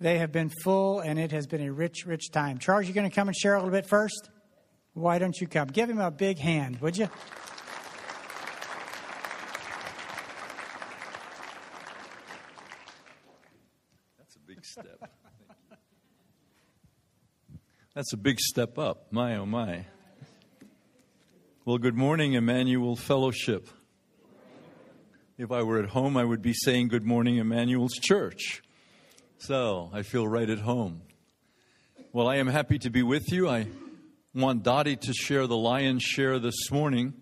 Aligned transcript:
They 0.00 0.18
have 0.18 0.30
been 0.30 0.50
full, 0.62 1.00
and 1.00 1.18
it 1.18 1.32
has 1.32 1.48
been 1.48 1.60
a 1.60 1.72
rich, 1.72 2.06
rich 2.06 2.30
time. 2.30 2.58
Charles, 2.58 2.86
you're 2.86 2.94
going 2.94 3.08
to 3.08 3.14
come 3.14 3.26
and 3.26 3.36
share 3.36 3.54
a 3.54 3.58
little 3.58 3.72
bit 3.72 3.88
first? 3.88 4.30
Why 4.92 5.18
don't 5.18 5.36
you 5.40 5.48
come? 5.48 5.66
Give 5.68 5.90
him 5.90 5.98
a 5.98 6.10
big 6.10 6.38
hand, 6.38 6.80
would 6.80 6.96
you? 6.96 7.08
That's 14.18 14.36
a 14.36 14.40
big 14.46 14.64
step. 14.64 15.10
That's 17.94 18.12
a 18.12 18.16
big 18.16 18.38
step 18.38 18.78
up. 18.78 19.12
My, 19.12 19.36
oh, 19.36 19.46
my. 19.46 19.86
Well, 21.64 21.78
good 21.78 21.96
morning, 21.96 22.34
Emmanuel 22.34 22.94
Fellowship. 22.94 23.68
If 25.36 25.50
I 25.50 25.62
were 25.64 25.82
at 25.82 25.90
home, 25.90 26.16
I 26.16 26.24
would 26.24 26.40
be 26.40 26.52
saying 26.52 26.88
good 26.88 27.04
morning, 27.04 27.38
Immanuel's 27.38 27.94
Church. 27.94 28.62
So 29.40 29.88
I 29.92 30.02
feel 30.02 30.26
right 30.26 30.50
at 30.50 30.58
home. 30.58 31.00
Well, 32.12 32.26
I 32.26 32.36
am 32.36 32.48
happy 32.48 32.76
to 32.80 32.90
be 32.90 33.04
with 33.04 33.30
you. 33.30 33.48
I 33.48 33.68
want 34.34 34.64
Dottie 34.64 34.96
to 34.96 35.12
share 35.12 35.46
the 35.46 35.56
lion's 35.56 36.02
share 36.02 36.40
this 36.40 36.72
morning 36.72 37.14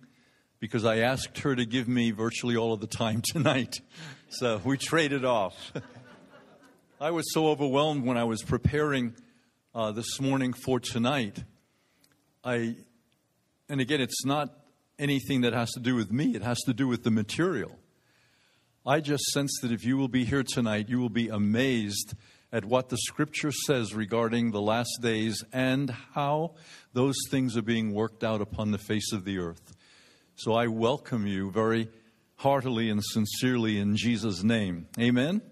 because 0.58 0.86
I 0.86 1.00
asked 1.00 1.38
her 1.40 1.54
to 1.54 1.66
give 1.66 1.88
me 1.88 2.12
virtually 2.12 2.56
all 2.56 2.72
of 2.72 2.80
the 2.80 2.86
time 2.86 3.20
tonight. 3.24 3.76
So 4.30 4.62
we 4.64 4.78
traded 4.78 5.26
off. 5.26 5.74
I 7.00 7.10
was 7.10 7.30
so 7.34 7.48
overwhelmed 7.48 8.06
when 8.06 8.16
I 8.16 8.24
was 8.24 8.42
preparing 8.42 9.14
uh, 9.74 9.92
this 9.92 10.18
morning 10.18 10.54
for 10.54 10.80
tonight. 10.80 11.44
I, 12.42 12.76
and 13.68 13.78
again, 13.78 14.00
it's 14.00 14.24
not 14.24 14.48
anything 14.98 15.42
that 15.42 15.52
has 15.52 15.70
to 15.72 15.80
do 15.80 15.94
with 15.94 16.10
me, 16.10 16.34
it 16.34 16.42
has 16.42 16.60
to 16.62 16.72
do 16.72 16.88
with 16.88 17.04
the 17.04 17.10
material. 17.10 17.78
I 18.88 19.00
just 19.00 19.24
sense 19.32 19.50
that 19.62 19.72
if 19.72 19.84
you 19.84 19.96
will 19.96 20.06
be 20.06 20.24
here 20.24 20.44
tonight, 20.44 20.88
you 20.88 21.00
will 21.00 21.08
be 21.08 21.28
amazed 21.28 22.14
at 22.52 22.64
what 22.64 22.88
the 22.88 22.96
scripture 22.98 23.50
says 23.50 23.92
regarding 23.92 24.52
the 24.52 24.60
last 24.60 25.00
days 25.02 25.42
and 25.52 25.90
how 26.12 26.54
those 26.92 27.16
things 27.28 27.56
are 27.56 27.62
being 27.62 27.92
worked 27.92 28.22
out 28.22 28.40
upon 28.40 28.70
the 28.70 28.78
face 28.78 29.12
of 29.12 29.24
the 29.24 29.38
earth. 29.38 29.76
So 30.36 30.52
I 30.52 30.68
welcome 30.68 31.26
you 31.26 31.50
very 31.50 31.88
heartily 32.36 32.88
and 32.88 33.02
sincerely 33.02 33.76
in 33.76 33.96
Jesus' 33.96 34.44
name. 34.44 34.86
Amen. 35.00 35.42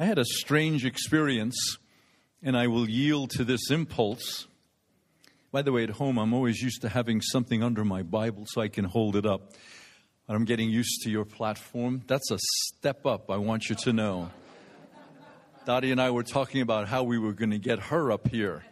I 0.00 0.04
had 0.04 0.18
a 0.18 0.24
strange 0.24 0.84
experience, 0.84 1.78
and 2.42 2.56
I 2.56 2.66
will 2.66 2.90
yield 2.90 3.30
to 3.36 3.44
this 3.44 3.70
impulse. 3.70 4.48
By 5.52 5.62
the 5.62 5.70
way, 5.70 5.84
at 5.84 5.90
home, 5.90 6.18
I'm 6.18 6.34
always 6.34 6.60
used 6.60 6.82
to 6.82 6.88
having 6.88 7.20
something 7.20 7.62
under 7.62 7.84
my 7.84 8.02
Bible 8.02 8.46
so 8.48 8.60
I 8.60 8.66
can 8.66 8.84
hold 8.84 9.14
it 9.14 9.24
up. 9.24 9.52
I'm 10.28 10.44
getting 10.44 10.70
used 10.70 11.02
to 11.02 11.10
your 11.10 11.24
platform. 11.24 12.02
That's 12.06 12.30
a 12.30 12.38
step 12.38 13.06
up, 13.06 13.30
I 13.30 13.36
want 13.36 13.68
you 13.68 13.76
to 13.76 13.92
know. 13.92 14.30
Dottie 15.64 15.92
and 15.92 16.00
I 16.00 16.10
were 16.10 16.24
talking 16.24 16.62
about 16.62 16.88
how 16.88 17.04
we 17.04 17.18
were 17.18 17.32
going 17.32 17.50
to 17.50 17.58
get 17.58 17.78
her 17.78 18.10
up 18.10 18.28
here. 18.28 18.64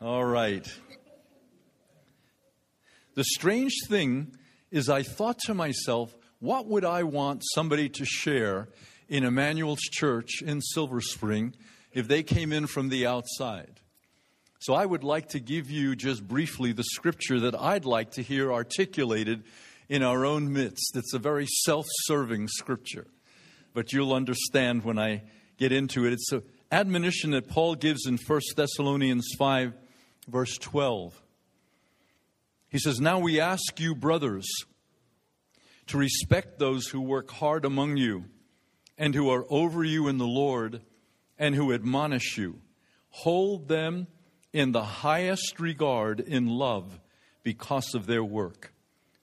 All 0.00 0.24
right. 0.24 0.66
The 3.14 3.24
strange 3.24 3.72
thing 3.88 4.36
is, 4.70 4.88
I 4.88 5.02
thought 5.02 5.38
to 5.46 5.54
myself, 5.54 6.14
what 6.40 6.66
would 6.66 6.84
I 6.84 7.04
want 7.04 7.42
somebody 7.54 7.88
to 7.90 8.04
share 8.04 8.68
in 9.08 9.22
Immanuel's 9.22 9.80
church 9.80 10.42
in 10.42 10.60
Silver 10.60 11.00
Spring 11.00 11.54
if 11.92 12.08
they 12.08 12.22
came 12.22 12.52
in 12.52 12.66
from 12.66 12.88
the 12.88 13.06
outside? 13.06 13.81
So 14.62 14.74
I 14.74 14.86
would 14.86 15.02
like 15.02 15.30
to 15.30 15.40
give 15.40 15.72
you 15.72 15.96
just 15.96 16.24
briefly 16.28 16.70
the 16.70 16.84
scripture 16.84 17.40
that 17.40 17.60
I'd 17.60 17.84
like 17.84 18.12
to 18.12 18.22
hear 18.22 18.52
articulated 18.52 19.42
in 19.88 20.04
our 20.04 20.24
own 20.24 20.52
midst. 20.52 20.96
It's 20.96 21.14
a 21.14 21.18
very 21.18 21.48
self 21.64 21.84
serving 22.04 22.46
scripture, 22.46 23.08
but 23.74 23.92
you'll 23.92 24.12
understand 24.12 24.84
when 24.84 25.00
I 25.00 25.24
get 25.58 25.72
into 25.72 26.06
it. 26.06 26.12
It's 26.12 26.30
an 26.30 26.44
admonition 26.70 27.32
that 27.32 27.48
Paul 27.48 27.74
gives 27.74 28.06
in 28.06 28.18
1 28.18 28.40
Thessalonians 28.54 29.32
5, 29.36 29.74
verse 30.28 30.56
12. 30.58 31.20
He 32.68 32.78
says, 32.78 33.00
Now 33.00 33.18
we 33.18 33.40
ask 33.40 33.80
you, 33.80 33.96
brothers, 33.96 34.46
to 35.88 35.98
respect 35.98 36.60
those 36.60 36.86
who 36.86 37.00
work 37.00 37.32
hard 37.32 37.64
among 37.64 37.96
you 37.96 38.26
and 38.96 39.12
who 39.12 39.28
are 39.28 39.44
over 39.50 39.82
you 39.82 40.06
in 40.06 40.18
the 40.18 40.24
Lord 40.24 40.82
and 41.36 41.56
who 41.56 41.72
admonish 41.72 42.38
you. 42.38 42.60
Hold 43.10 43.66
them 43.66 44.06
in 44.52 44.72
the 44.72 44.84
highest 44.84 45.58
regard 45.58 46.20
in 46.20 46.46
love 46.46 47.00
because 47.42 47.94
of 47.94 48.06
their 48.06 48.24
work. 48.24 48.72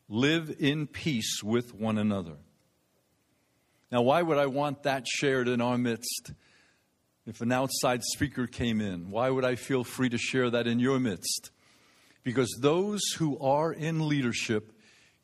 Live 0.07 0.55
in 0.59 0.87
peace 0.87 1.43
with 1.43 1.73
one 1.73 1.97
another. 1.97 2.37
Now, 3.91 4.01
why 4.01 4.21
would 4.21 4.37
I 4.37 4.47
want 4.47 4.83
that 4.83 5.07
shared 5.07 5.47
in 5.47 5.61
our 5.61 5.77
midst? 5.77 6.31
If 7.25 7.41
an 7.41 7.51
outside 7.51 8.01
speaker 8.03 8.47
came 8.47 8.81
in, 8.81 9.11
why 9.11 9.29
would 9.29 9.45
I 9.45 9.55
feel 9.55 9.83
free 9.83 10.09
to 10.09 10.17
share 10.17 10.49
that 10.49 10.67
in 10.67 10.79
your 10.79 10.99
midst? 10.99 11.51
Because 12.23 12.49
those 12.59 13.01
who 13.17 13.37
are 13.39 13.71
in 13.71 14.07
leadership 14.07 14.71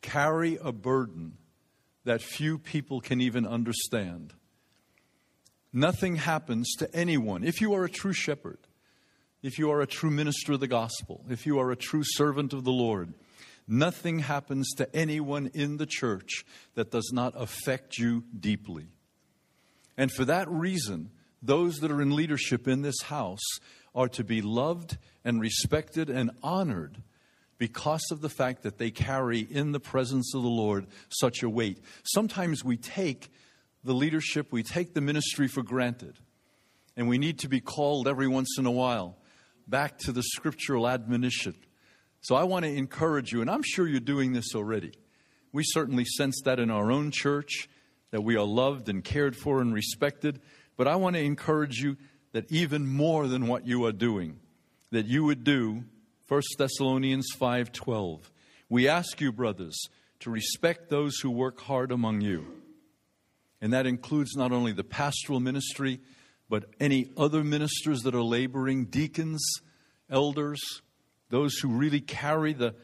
carry 0.02 0.58
a 0.62 0.72
burden 0.72 1.38
that 2.04 2.22
few 2.22 2.60
people 2.60 3.02
can 3.02 3.22
even 3.22 3.46
understand. 3.46 4.34
Nothing 5.74 6.16
happens 6.16 6.74
to 6.78 6.96
anyone. 6.96 7.44
If 7.44 7.60
you 7.60 7.74
are 7.74 7.84
a 7.84 7.90
true 7.90 8.14
shepherd, 8.14 8.60
if 9.46 9.60
you 9.60 9.70
are 9.70 9.80
a 9.80 9.86
true 9.86 10.10
minister 10.10 10.54
of 10.54 10.60
the 10.60 10.68
gospel, 10.68 11.24
if 11.30 11.46
you 11.46 11.60
are 11.60 11.70
a 11.70 11.76
true 11.76 12.02
servant 12.04 12.52
of 12.52 12.64
the 12.64 12.72
Lord, 12.72 13.14
nothing 13.68 14.18
happens 14.18 14.74
to 14.78 14.96
anyone 14.96 15.52
in 15.54 15.78
the 15.78 15.86
church 15.86 16.44
that 16.74 16.90
does 16.90 17.12
not 17.14 17.34
affect 17.36 18.00
you 18.00 18.24
deeply. 18.38 18.88
And 19.98 20.12
for 20.12 20.26
that 20.26 20.50
reason, 20.50 21.12
those 21.44 21.76
that 21.82 21.92
are 21.92 22.02
in 22.02 22.16
leadership 22.16 22.68
in 22.68 22.82
this 22.82 23.00
house 23.04 23.44
are 23.94 24.08
to 24.10 24.24
be 24.24 24.42
loved 24.42 24.98
and 25.24 25.40
respected 25.40 26.10
and 26.10 26.32
honored 26.42 27.04
because 27.60 28.04
of 28.10 28.22
the 28.22 28.30
fact 28.30 28.64
that 28.64 28.80
they 28.80 28.90
carry 28.90 29.42
in 29.42 29.74
the 29.74 29.80
presence 29.80 30.34
of 30.34 30.42
the 30.42 30.50
Lord 30.50 30.88
such 31.10 31.44
a 31.44 31.50
weight. 31.50 31.78
Sometimes 32.04 32.66
we 32.66 32.78
take 32.78 33.32
the 33.84 33.94
leadership, 33.94 34.52
we 34.52 34.64
take 34.64 34.96
the 34.96 35.02
ministry 35.02 35.48
for 35.48 35.62
granted, 35.62 36.18
and 36.98 37.08
we 37.08 37.20
need 37.20 37.38
to 37.40 37.48
be 37.48 37.62
called 37.62 38.08
every 38.08 38.28
once 38.28 38.56
in 38.58 38.66
a 38.66 38.72
while 38.72 39.20
back 39.68 39.98
to 40.00 40.12
the 40.12 40.24
scriptural 40.24 40.88
admonition. 40.88 41.56
So 42.22 42.36
I 42.36 42.44
want 42.44 42.66
to 42.66 42.72
encourage 42.72 43.32
you, 43.32 43.42
and 43.42 43.50
I'm 43.50 43.64
sure 43.64 43.88
you're 43.88 44.00
doing 44.00 44.34
this 44.34 44.56
already. 44.56 44.94
We 45.52 45.64
certainly 45.64 46.06
sense 46.06 46.42
that 46.46 46.60
in 46.60 46.72
our 46.72 46.92
own 46.92 47.12
church, 47.12 47.70
that 48.12 48.22
we 48.22 48.36
are 48.36 48.46
loved 48.46 48.90
and 48.90 49.04
cared 49.04 49.36
for 49.36 49.62
and 49.62 49.74
respected. 49.74 50.42
But 50.78 50.88
I 50.88 50.96
want 50.96 51.16
to 51.16 51.22
encourage 51.22 51.78
you 51.78 51.98
that 52.32 52.52
even 52.52 52.88
more 52.88 53.28
than 53.28 53.48
what 53.48 53.66
you 53.66 53.86
are 53.86 53.92
doing, 53.92 54.40
that 54.92 55.06
you 55.06 55.24
would 55.24 55.44
do 55.44 55.84
1 56.28 56.42
Thessalonians 56.58 57.28
5:12. 57.38 58.32
We 58.70 58.88
ask 58.88 59.22
you, 59.22 59.32
brothers, 59.32 59.78
to 60.20 60.32
respect 60.32 60.90
those 60.90 61.20
who 61.20 61.30
work 61.30 61.62
hard 61.62 61.92
among 61.92 62.22
you. 62.22 62.62
And 63.62 63.72
that 63.74 63.86
includes 63.86 64.36
not 64.36 64.52
only 64.52 64.72
the 64.72 64.84
pastoral 64.84 65.40
ministry, 65.40 66.02
but 66.50 66.66
any 66.80 67.10
other 67.18 67.44
ministers 67.44 68.04
that 68.04 68.16
are 68.16 68.22
laboring, 68.22 68.86
deacons, 68.86 69.44
elders, 70.10 70.62
those 71.30 71.58
who 71.58 71.70
really 71.70 72.02
carry 72.02 72.54
the 72.54 72.76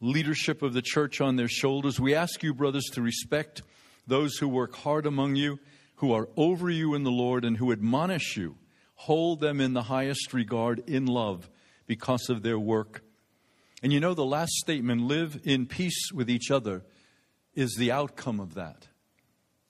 leadership 0.00 0.62
of 0.62 0.72
the 0.72 0.82
church 0.82 1.20
on 1.20 1.36
their 1.36 1.48
shoulders. 1.48 2.00
We 2.00 2.14
ask 2.14 2.42
you, 2.42 2.54
brothers, 2.54 2.86
to 2.92 3.02
respect 3.02 3.62
those 4.06 4.36
who 4.36 4.48
work 4.48 4.74
hard 4.76 5.06
among 5.06 5.36
you, 5.36 5.58
who 5.96 6.12
are 6.12 6.28
over 6.36 6.70
you 6.70 6.94
in 6.94 7.02
the 7.04 7.10
Lord, 7.10 7.44
and 7.44 7.56
who 7.56 7.72
admonish 7.72 8.36
you. 8.36 8.56
Hold 8.94 9.40
them 9.40 9.60
in 9.60 9.74
the 9.74 9.82
highest 9.82 10.32
regard 10.32 10.88
in 10.88 11.06
love 11.06 11.50
because 11.86 12.28
of 12.30 12.42
their 12.42 12.58
work. 12.58 13.02
And 13.82 13.92
you 13.92 14.00
know, 14.00 14.14
the 14.14 14.24
last 14.24 14.52
statement, 14.52 15.02
live 15.02 15.40
in 15.44 15.66
peace 15.66 16.10
with 16.12 16.30
each 16.30 16.50
other, 16.50 16.84
is 17.54 17.74
the 17.76 17.92
outcome 17.92 18.40
of 18.40 18.54
that 18.54 18.88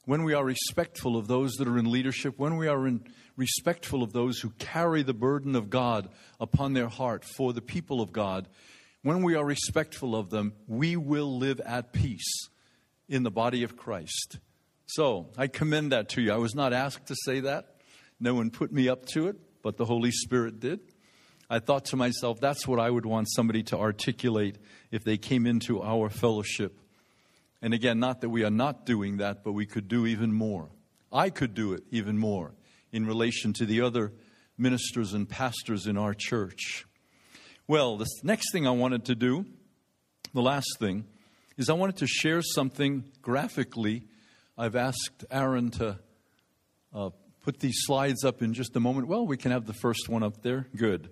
when 0.09 0.25
we 0.25 0.33
are 0.33 0.43
respectful 0.43 1.19
of 1.19 1.29
those 1.29 1.53
that 1.57 1.69
are 1.69 1.77
in 1.77 1.91
leadership, 1.91 2.39
when 2.39 2.57
we 2.57 2.67
are 2.67 2.91
respectful 3.37 4.03
of 4.03 4.15
those 4.15 4.41
who 4.41 4.49
carry 4.59 5.03
the 5.03 5.13
burden 5.13 5.55
of 5.55 5.69
God 5.69 6.09
upon 6.41 6.73
their 6.73 6.89
heart 6.89 7.27
for 7.37 7.53
the 7.53 7.61
people 7.61 8.01
of 8.01 8.11
God, 8.11 8.49
when 9.03 9.23
we 9.23 9.35
are 9.35 9.45
respectful 9.45 10.17
of 10.17 10.31
them, 10.31 10.55
we 10.67 10.97
will 10.97 11.37
live 11.37 11.61
at 11.61 11.93
peace 11.93 12.49
in 13.07 13.23
the 13.23 13.31
body 13.31 13.65
of 13.65 13.77
Christ. 13.77 14.39
So 14.87 15.29
I 15.37 15.47
commend 15.47 15.93
that 15.93 16.09
to 16.11 16.23
you. 16.23 16.33
I 16.33 16.39
was 16.39 16.55
not 16.55 16.73
asked 16.73 17.09
to 17.09 17.17
say 17.27 17.41
that. 17.41 17.77
No 18.19 18.33
one 18.33 18.49
put 18.49 18.73
me 18.73 18.89
up 18.89 19.05
to 19.09 19.29
it, 19.29 19.37
but 19.63 19.77
the 19.77 19.85
Holy 19.85 20.11
Spirit 20.11 20.59
did. 20.59 20.81
I 21.51 21.59
thought 21.59 21.85
to 21.87 21.97
myself, 21.97 22.41
that's 22.41 22.67
what 22.67 22.81
I 22.81 22.89
would 22.89 23.05
want 23.05 23.29
somebody 23.31 23.63
to 23.65 23.77
articulate 23.77 24.57
if 24.91 25.05
they 25.05 25.19
came 25.19 25.45
into 25.45 25.83
our 25.83 26.09
fellowship. 26.09 26.81
And 27.61 27.75
again, 27.75 27.99
not 27.99 28.21
that 28.21 28.29
we 28.29 28.45
are 28.45 28.51
not 28.51 28.87
doing 28.87 29.17
that, 29.19 29.43
but 29.43 29.53
we 29.53 29.67
could 29.67 29.89
do 29.89 30.07
even 30.07 30.33
more. 30.33 30.71
I 31.13 31.31
could 31.31 31.55
do 31.55 31.73
it 31.73 31.83
even 31.91 32.19
more 32.19 32.55
in 32.93 33.07
relation 33.07 33.53
to 33.55 33.67
the 33.67 33.81
other 33.81 34.13
ministers 34.57 35.13
and 35.13 35.29
pastors 35.29 35.87
in 35.87 35.97
our 35.97 36.15
church. 36.15 36.87
Well, 37.67 37.97
the 37.97 38.07
next 38.23 38.53
thing 38.53 38.67
I 38.67 38.71
wanted 38.71 39.05
to 39.07 39.15
do, 39.15 39.47
the 40.33 40.43
last 40.43 40.69
thing, 40.79 41.05
is 41.57 41.69
I 41.69 41.75
wanted 41.75 41.97
to 41.97 42.07
share 42.07 42.43
something 42.43 43.05
graphically. 43.21 44.05
I've 44.57 44.77
asked 44.77 45.25
Aaron 45.31 45.71
to 45.73 45.99
uh, 46.95 47.11
put 47.43 47.61
these 47.61 47.79
slides 47.81 48.25
up 48.25 48.43
in 48.43 48.55
just 48.55 48.77
a 48.77 48.81
moment. 48.81 49.09
Well, 49.09 49.27
we 49.27 49.37
can 49.37 49.51
have 49.51 49.67
the 49.67 49.75
first 49.75 50.09
one 50.09 50.23
up 50.23 50.43
there. 50.43 50.69
Good. 50.77 51.11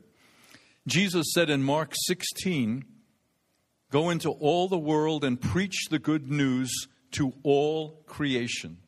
Jesus 0.86 1.26
said 1.34 1.50
in 1.50 1.62
Mark 1.62 1.94
16, 2.06 2.84
Go 3.90 4.10
into 4.10 4.30
all 4.30 4.68
the 4.68 4.78
world 4.78 5.24
and 5.24 5.40
preach 5.40 5.86
the 5.90 5.98
good 5.98 6.30
news 6.30 6.88
to 7.12 7.32
all 7.42 8.02
creation. 8.06 8.78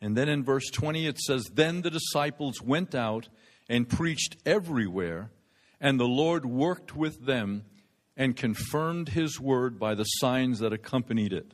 And 0.00 0.16
then 0.16 0.28
in 0.28 0.44
verse 0.44 0.68
20 0.70 1.06
it 1.06 1.18
says, 1.18 1.50
Then 1.52 1.80
the 1.80 1.90
disciples 1.90 2.60
went 2.60 2.94
out 2.94 3.28
and 3.68 3.88
preached 3.88 4.36
everywhere, 4.44 5.30
and 5.80 5.98
the 5.98 6.04
Lord 6.04 6.44
worked 6.44 6.94
with 6.94 7.24
them 7.24 7.64
and 8.16 8.36
confirmed 8.36 9.10
his 9.10 9.40
word 9.40 9.78
by 9.78 9.94
the 9.94 10.04
signs 10.04 10.58
that 10.60 10.72
accompanied 10.72 11.32
it. 11.32 11.52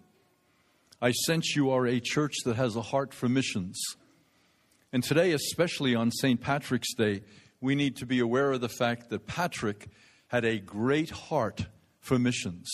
I 1.01 1.13
sense 1.13 1.57
you 1.57 1.71
are 1.71 1.87
a 1.87 2.01
church 2.01 2.35
that 2.45 2.57
has 2.57 2.77
a 2.77 2.83
heart 2.83 3.15
for 3.15 3.29
missions. 3.29 3.81
And 4.93 5.03
today, 5.03 5.33
especially 5.33 5.95
on 5.95 6.11
St. 6.11 6.41
Patrick's 6.41 6.93
Day, 6.95 7.23
we 7.61 7.75
need 7.75 7.97
to 7.97 8.07
be 8.07 8.19
aware 8.19 8.53
of 8.53 8.61
the 8.61 8.69
fact 8.69 9.09
that 9.11 9.27
Patrick 9.27 9.89
had 10.31 10.45
a 10.45 10.61
great 10.61 11.11
heart 11.11 11.67
for 11.99 12.17
missions. 12.17 12.71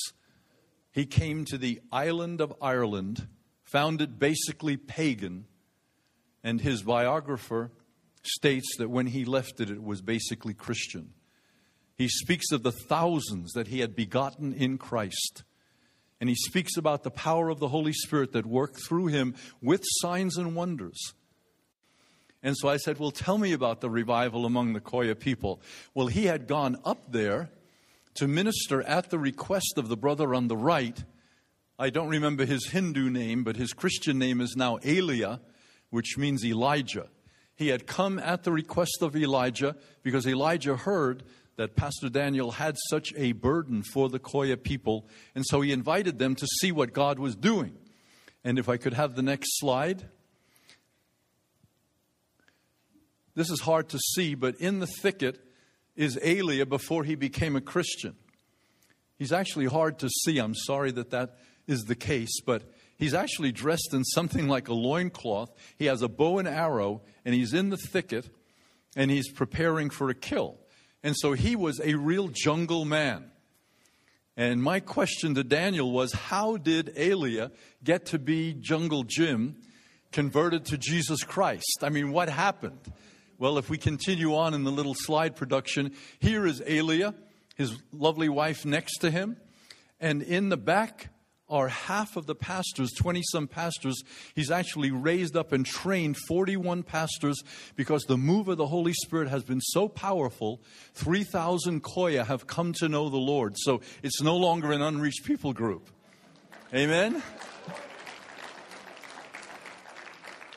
He 0.93 1.07
came 1.07 1.47
to 1.47 1.57
the 1.57 1.81
island 1.91 2.43
of 2.43 2.55
Ireland, 2.61 3.29
found 3.65 4.03
it 4.03 4.19
basically 4.19 4.77
pagan, 4.77 5.47
and 6.45 6.61
his 6.61 6.83
biographer 6.83 7.73
states 8.23 8.77
that 8.77 8.91
when 8.91 9.07
he 9.07 9.25
left 9.25 9.59
it, 9.61 9.71
it 9.71 9.83
was 9.83 10.03
basically 10.03 10.53
Christian. 10.53 11.15
He 11.97 12.09
speaks 12.09 12.53
of 12.53 12.63
the 12.63 12.73
thousands 12.73 13.53
that 13.53 13.69
he 13.69 13.81
had 13.81 13.97
begotten 13.97 14.53
in 14.53 14.77
Christ. 14.77 15.43
And 16.21 16.29
he 16.29 16.37
speaks 16.37 16.77
about 16.77 17.05
the 17.05 17.11
power 17.11 17.49
of 17.49 17.59
the 17.59 17.69
Holy 17.69 17.95
Spirit 17.95 18.33
that 18.33 18.45
worked 18.45 18.87
through 18.87 19.07
him 19.07 19.35
with 19.63 19.83
signs 20.01 20.37
and 20.37 20.55
wonders. 20.55 21.15
And 22.43 22.57
so 22.57 22.69
I 22.69 22.77
said, 22.77 22.99
Well, 22.99 23.11
tell 23.11 23.39
me 23.39 23.53
about 23.53 23.81
the 23.81 23.91
revival 23.91 24.47
among 24.47 24.73
the 24.73 24.81
Koya 24.81 25.19
people. 25.19 25.61
Well, 25.95 26.07
he 26.07 26.27
had 26.27 26.47
gone 26.47 26.79
up 26.85 27.13
there 27.13 27.51
to 28.15 28.29
minister 28.29 28.83
at 28.83 29.11
the 29.11 29.19
request 29.19 29.75
of 29.77 29.89
the 29.89 29.97
brother 29.97 30.35
on 30.35 30.49
the 30.49 30.57
right. 30.57 31.03
I 31.79 31.91
don't 31.91 32.09
remember 32.09 32.47
his 32.47 32.69
Hindu 32.69 33.11
name, 33.11 33.45
but 33.45 33.57
his 33.57 33.73
Christian 33.73 34.19
name 34.19 34.41
is 34.41 34.57
now 34.57 34.77
Elia 34.77 35.41
which 35.91 36.19
means 36.19 36.45
Elijah. 36.45 37.09
He 37.55 37.69
had 37.69 37.87
come 37.87 38.19
at 38.19 38.43
the 38.43 38.53
request 38.53 38.99
of 39.01 39.17
Elijah 39.17 39.77
because 40.03 40.27
Elijah 40.27 40.77
heard 40.77 41.23
that 41.57 41.75
Pastor 41.75 42.11
Daniel 42.11 42.51
had 42.51 42.77
such 42.91 43.15
a 43.17 43.33
burden 43.33 43.83
for 43.83 44.11
the 44.11 44.19
Koya 44.19 44.63
people, 44.63 45.09
and 45.35 45.45
so 45.47 45.63
he 45.63 45.73
invited 45.73 46.19
them 46.19 46.35
to 46.35 46.47
see 46.61 46.71
what 46.71 46.93
God 46.93 47.19
was 47.19 47.35
doing. 47.35 47.79
And 48.45 48.59
if 48.59 48.69
I 48.69 48.77
could 48.77 48.93
have 48.93 49.15
the 49.15 49.23
next 49.23 49.59
slide. 49.59 50.07
This 53.37 53.51
is 53.51 53.61
hard 53.61 53.89
to 53.91 53.99
see, 53.99 54.35
but 54.35 54.57
in 54.57 54.81
the 54.81 54.89
thicket 54.89 55.39
is 55.95 56.19
Elia 56.21 56.67
before 56.67 57.05
he 57.05 57.15
became 57.15 57.55
a 57.55 57.61
Christian. 57.61 58.17
He's 59.17 59.33
actually 59.33 59.67
hard 59.67 60.01
to 60.01 60.09
see. 60.09 60.39
I'm 60.39 60.57
sorry 60.57 60.91
that 60.91 61.11
that 61.11 61.37
is 61.69 61.83
the 61.85 61.95
case, 61.95 62.41
but 62.45 62.65
He's 62.97 63.15
actually 63.15 63.53
dressed 63.53 63.93
in 63.93 64.05
something 64.05 64.49
like 64.57 64.69
a 64.69 64.75
loincloth. 64.75 65.51
He 65.79 65.87
has 65.87 66.03
a 66.03 66.09
bow 66.09 66.39
and 66.39 66.49
arrow, 66.49 67.03
and 67.25 67.35
he's 67.35 67.55
in 67.55 67.71
the 67.71 67.77
thicket, 67.77 68.29
and 68.97 69.11
he's 69.11 69.31
preparing 69.31 69.91
for 69.91 70.11
a 70.11 70.15
kill. 70.15 70.59
And 71.03 71.15
so 71.17 71.35
he 71.35 71.55
was 71.55 71.81
a 71.81 71.95
real 71.95 72.29
jungle 72.29 72.85
man. 72.85 73.31
And 74.37 74.63
my 74.63 74.81
question 74.81 75.35
to 75.35 75.45
Daniel 75.45 75.91
was 75.91 76.13
how 76.13 76.57
did 76.57 76.93
Elia 76.97 77.53
get 77.83 78.07
to 78.07 78.19
be 78.19 78.53
Jungle 78.53 79.05
Jim 79.05 79.57
converted 80.13 80.67
to 80.67 80.79
Jesus 80.79 81.23
Christ? 81.23 81.79
I 81.83 81.89
mean, 81.89 82.13
what 82.13 82.29
happened? 82.29 82.81
Well, 83.39 83.59
if 83.59 83.69
we 83.69 83.77
continue 83.77 84.35
on 84.35 84.55
in 84.55 84.65
the 84.65 84.73
little 84.73 84.95
slide 84.95 85.37
production, 85.37 85.93
here 86.19 86.47
is 86.47 86.63
Elia, 86.67 87.15
his 87.55 87.77
lovely 87.93 88.31
wife 88.31 88.65
next 88.65 88.99
to 88.99 89.11
him. 89.11 89.37
And 90.01 90.23
in 90.23 90.49
the 90.49 90.57
back 90.57 91.11
are 91.49 91.69
half 91.69 92.17
of 92.17 92.27
the 92.27 92.35
pastors, 92.35 92.93
20 92.93 93.23
some 93.31 93.47
pastors. 93.47 94.03
He's 94.35 94.51
actually 94.51 94.91
raised 94.91 95.37
up 95.37 95.53
and 95.53 95.65
trained 95.65 96.17
41 96.27 96.83
pastors 96.83 97.41
because 97.77 98.05
the 98.05 98.17
move 98.17 98.49
of 98.49 98.57
the 98.57 98.67
Holy 98.67 98.93
Spirit 98.93 99.29
has 99.29 99.45
been 99.45 99.61
so 99.61 99.87
powerful. 99.87 100.61
3,000 100.95 101.83
Koya 101.83 102.27
have 102.27 102.47
come 102.47 102.73
to 102.75 102.89
know 102.89 103.09
the 103.09 103.17
Lord. 103.17 103.55
So 103.59 103.81
it's 104.03 104.23
no 104.23 104.37
longer 104.37 104.73
an 104.73 104.83
unreached 104.83 105.25
people 105.25 105.53
group. 105.53 105.89
Amen? 106.75 107.23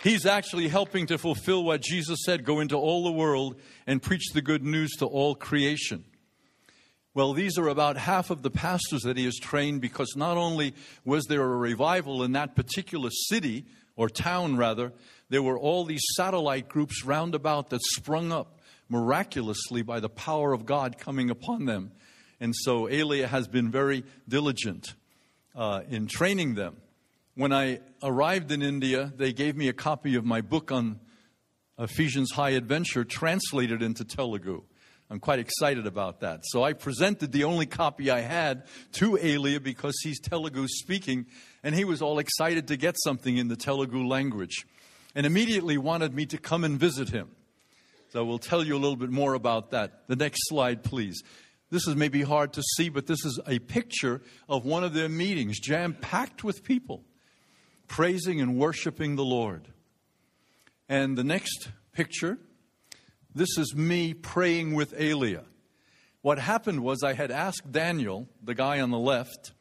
He's 0.01 0.25
actually 0.25 0.69
helping 0.69 1.07
to 1.07 1.17
fulfill 1.17 1.63
what 1.63 1.81
Jesus 1.81 2.19
said 2.23 2.45
go 2.45 2.61
into 2.61 2.77
all 2.77 3.03
the 3.03 3.11
world 3.11 3.59
and 3.85 4.01
preach 4.01 4.31
the 4.33 4.41
good 4.41 4.63
news 4.63 4.91
to 4.99 5.05
all 5.05 5.35
creation. 5.35 6.05
Well, 7.13 7.33
these 7.33 7.57
are 7.57 7.67
about 7.67 7.97
half 7.97 8.29
of 8.29 8.41
the 8.41 8.51
pastors 8.51 9.01
that 9.01 9.17
he 9.17 9.25
has 9.25 9.35
trained 9.35 9.81
because 9.81 10.13
not 10.15 10.37
only 10.37 10.73
was 11.03 11.25
there 11.25 11.41
a 11.41 11.57
revival 11.57 12.23
in 12.23 12.31
that 12.33 12.55
particular 12.55 13.09
city, 13.09 13.65
or 13.97 14.07
town 14.07 14.55
rather, 14.55 14.93
there 15.27 15.43
were 15.43 15.59
all 15.59 15.83
these 15.83 16.05
satellite 16.15 16.69
groups 16.69 17.03
round 17.03 17.35
about 17.35 17.69
that 17.69 17.81
sprung 17.81 18.31
up 18.31 18.61
miraculously 18.87 19.81
by 19.81 19.99
the 19.99 20.07
power 20.07 20.53
of 20.53 20.65
God 20.65 20.97
coming 20.97 21.29
upon 21.29 21.65
them. 21.65 21.91
And 22.39 22.55
so 22.55 22.87
Elia 22.87 23.27
has 23.27 23.49
been 23.49 23.69
very 23.69 24.05
diligent 24.27 24.93
uh, 25.53 25.81
in 25.89 26.07
training 26.07 26.55
them. 26.55 26.77
When 27.39 27.53
I 27.53 27.79
arrived 28.03 28.51
in 28.51 28.61
India, 28.61 29.13
they 29.15 29.31
gave 29.31 29.55
me 29.55 29.69
a 29.69 29.73
copy 29.73 30.15
of 30.15 30.25
my 30.25 30.41
book 30.41 30.73
on 30.73 30.99
Ephesians 31.77 32.33
High 32.33 32.49
Adventure 32.49 33.05
translated 33.05 33.81
into 33.81 34.03
Telugu. 34.03 34.63
I'm 35.09 35.21
quite 35.21 35.39
excited 35.39 35.87
about 35.87 36.19
that. 36.19 36.41
So 36.43 36.63
I 36.63 36.73
presented 36.73 37.31
the 37.31 37.45
only 37.45 37.65
copy 37.65 38.11
I 38.11 38.19
had 38.19 38.63
to 38.95 39.17
Elia 39.17 39.61
because 39.61 39.95
he's 40.03 40.19
Telugu 40.19 40.67
speaking, 40.67 41.27
and 41.63 41.73
he 41.73 41.85
was 41.85 42.01
all 42.01 42.19
excited 42.19 42.67
to 42.67 42.75
get 42.75 42.97
something 43.05 43.37
in 43.37 43.47
the 43.47 43.55
Telugu 43.55 44.05
language 44.05 44.67
and 45.15 45.25
immediately 45.25 45.77
wanted 45.77 46.13
me 46.13 46.25
to 46.25 46.37
come 46.37 46.65
and 46.65 46.77
visit 46.77 47.07
him. 47.07 47.29
So 48.09 48.25
we'll 48.25 48.39
tell 48.39 48.65
you 48.65 48.75
a 48.75 48.81
little 48.81 48.97
bit 48.97 49.11
more 49.11 49.33
about 49.33 49.71
that. 49.71 50.09
The 50.09 50.17
next 50.17 50.41
slide, 50.49 50.83
please. 50.83 51.23
This 51.69 51.87
is 51.87 51.95
maybe 51.95 52.21
hard 52.21 52.51
to 52.51 52.63
see, 52.75 52.89
but 52.89 53.07
this 53.07 53.23
is 53.23 53.39
a 53.47 53.59
picture 53.59 54.23
of 54.49 54.65
one 54.65 54.83
of 54.83 54.93
their 54.93 55.07
meetings, 55.07 55.57
jam 55.61 55.93
packed 55.93 56.43
with 56.43 56.65
people 56.65 57.05
praising 57.89 58.39
and 58.39 58.57
worshiping 58.57 59.17
the 59.17 59.25
Lord. 59.25 59.67
And 60.87 61.17
the 61.17 61.23
next 61.25 61.69
picture 61.91 62.37
this 63.35 63.57
is 63.57 63.75
me 63.75 64.13
praying 64.13 64.73
with 64.73 64.99
Elia. 64.99 65.43
What 66.21 66.39
happened 66.39 66.81
was 66.81 67.03
I 67.03 67.13
had 67.13 67.31
asked 67.31 67.71
Daniel, 67.71 68.27
the 68.43 68.55
guy 68.55 68.81
on 68.81 68.89
the 68.89 68.97
left, 68.97 69.53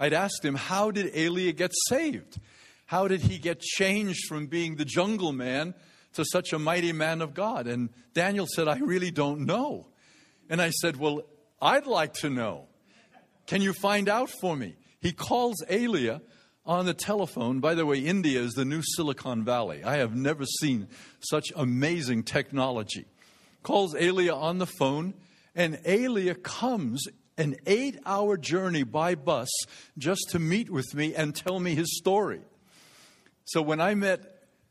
I'd 0.00 0.12
asked 0.12 0.44
him, 0.44 0.54
How 0.54 0.90
did 0.90 1.14
Elia 1.14 1.52
get 1.52 1.72
saved? 1.88 2.38
How 2.86 3.06
did 3.06 3.20
he 3.20 3.38
get 3.38 3.60
changed 3.60 4.26
from 4.28 4.46
being 4.46 4.76
the 4.76 4.84
jungle 4.84 5.32
man 5.32 5.74
to 6.14 6.24
such 6.24 6.52
a 6.52 6.58
mighty 6.58 6.92
man 6.92 7.20
of 7.20 7.34
God? 7.34 7.66
And 7.66 7.90
Daniel 8.14 8.46
said, 8.46 8.68
I 8.68 8.78
really 8.78 9.10
don't 9.10 9.40
know. 9.40 9.86
And 10.48 10.60
I 10.60 10.70
said, 10.70 10.96
Well, 10.96 11.22
I'd 11.60 11.86
like 11.86 12.14
to 12.14 12.30
know. 12.30 12.66
Can 13.46 13.60
you 13.60 13.74
find 13.74 14.08
out 14.08 14.30
for 14.40 14.56
me? 14.56 14.76
He 15.00 15.12
calls 15.12 15.62
Elia 15.68 16.22
on 16.66 16.86
the 16.86 16.94
telephone. 16.94 17.60
By 17.60 17.74
the 17.74 17.86
way, 17.86 17.98
India 17.98 18.40
is 18.40 18.54
the 18.54 18.64
new 18.64 18.82
Silicon 18.82 19.44
Valley. 19.44 19.84
I 19.84 19.96
have 19.96 20.14
never 20.14 20.44
seen 20.44 20.88
such 21.20 21.52
amazing 21.54 22.22
technology. 22.22 23.04
Calls 23.62 23.94
Elia 23.94 24.34
on 24.34 24.58
the 24.58 24.66
phone, 24.66 25.14
and 25.54 25.78
Elia 25.84 26.34
comes 26.34 27.04
an 27.36 27.56
eight 27.66 27.98
hour 28.06 28.36
journey 28.36 28.82
by 28.82 29.14
bus 29.14 29.48
just 29.98 30.22
to 30.30 30.38
meet 30.38 30.70
with 30.70 30.94
me 30.94 31.14
and 31.14 31.34
tell 31.34 31.60
me 31.60 31.74
his 31.74 31.96
story. 31.98 32.40
So 33.44 33.60
when 33.60 33.80
I 33.80 33.94
met 33.94 34.20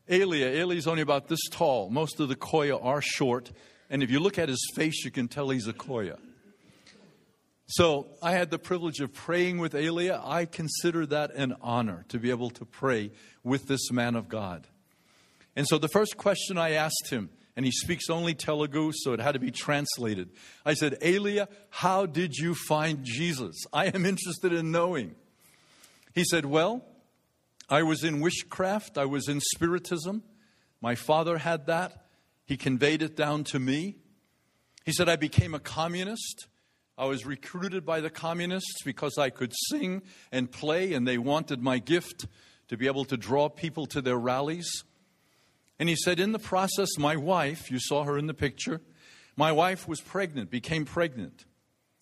Elia, 0.08 0.64
Elia's 0.64 0.86
only 0.86 1.02
about 1.02 1.28
this 1.28 1.40
tall. 1.50 1.90
Most 1.90 2.20
of 2.20 2.28
the 2.28 2.36
Koya 2.36 2.82
are 2.84 3.00
short, 3.00 3.52
and 3.88 4.02
if 4.02 4.10
you 4.10 4.20
look 4.20 4.38
at 4.38 4.48
his 4.48 4.64
face, 4.74 5.04
you 5.04 5.10
can 5.10 5.28
tell 5.28 5.50
he's 5.50 5.68
a 5.68 5.72
Koya. 5.72 6.18
So 7.66 8.08
I 8.22 8.32
had 8.32 8.50
the 8.50 8.58
privilege 8.58 9.00
of 9.00 9.12
praying 9.12 9.58
with 9.58 9.74
Elia. 9.74 10.20
I 10.22 10.44
consider 10.44 11.06
that 11.06 11.34
an 11.34 11.56
honor 11.62 12.04
to 12.08 12.18
be 12.18 12.30
able 12.30 12.50
to 12.50 12.64
pray 12.64 13.10
with 13.42 13.66
this 13.66 13.90
man 13.90 14.16
of 14.16 14.28
God. 14.28 14.66
And 15.56 15.66
so 15.66 15.78
the 15.78 15.88
first 15.88 16.16
question 16.16 16.58
I 16.58 16.72
asked 16.72 17.08
him, 17.10 17.30
and 17.56 17.64
he 17.64 17.72
speaks 17.72 18.10
only 18.10 18.34
Telugu, 18.34 18.92
so 18.92 19.12
it 19.12 19.20
had 19.20 19.32
to 19.32 19.38
be 19.38 19.50
translated. 19.50 20.30
I 20.66 20.74
said, 20.74 20.98
Elia, 21.00 21.48
how 21.70 22.04
did 22.04 22.34
you 22.34 22.54
find 22.54 23.04
Jesus? 23.04 23.54
I 23.72 23.86
am 23.86 24.04
interested 24.04 24.52
in 24.52 24.72
knowing. 24.72 25.14
He 26.14 26.24
said, 26.24 26.44
Well, 26.46 26.84
I 27.70 27.82
was 27.82 28.04
in 28.04 28.20
witchcraft, 28.20 28.98
I 28.98 29.04
was 29.04 29.28
in 29.28 29.40
spiritism. 29.40 30.22
My 30.80 30.96
father 30.96 31.38
had 31.38 31.66
that. 31.66 32.06
He 32.44 32.56
conveyed 32.56 33.00
it 33.00 33.16
down 33.16 33.44
to 33.44 33.58
me. 33.58 33.96
He 34.84 34.92
said, 34.92 35.08
I 35.08 35.16
became 35.16 35.54
a 35.54 35.60
communist. 35.60 36.46
I 36.96 37.06
was 37.06 37.26
recruited 37.26 37.84
by 37.84 38.00
the 38.00 38.10
communists 38.10 38.82
because 38.84 39.18
I 39.18 39.30
could 39.30 39.52
sing 39.68 40.02
and 40.30 40.50
play, 40.50 40.92
and 40.92 41.06
they 41.06 41.18
wanted 41.18 41.60
my 41.60 41.78
gift 41.78 42.26
to 42.68 42.76
be 42.76 42.86
able 42.86 43.04
to 43.06 43.16
draw 43.16 43.48
people 43.48 43.86
to 43.86 44.00
their 44.00 44.18
rallies. 44.18 44.84
And 45.78 45.88
he 45.88 45.96
said, 45.96 46.20
In 46.20 46.32
the 46.32 46.38
process, 46.38 46.88
my 46.98 47.16
wife, 47.16 47.70
you 47.70 47.78
saw 47.80 48.04
her 48.04 48.16
in 48.16 48.26
the 48.26 48.34
picture, 48.34 48.80
my 49.36 49.50
wife 49.50 49.88
was 49.88 50.00
pregnant, 50.00 50.50
became 50.50 50.84
pregnant. 50.84 51.44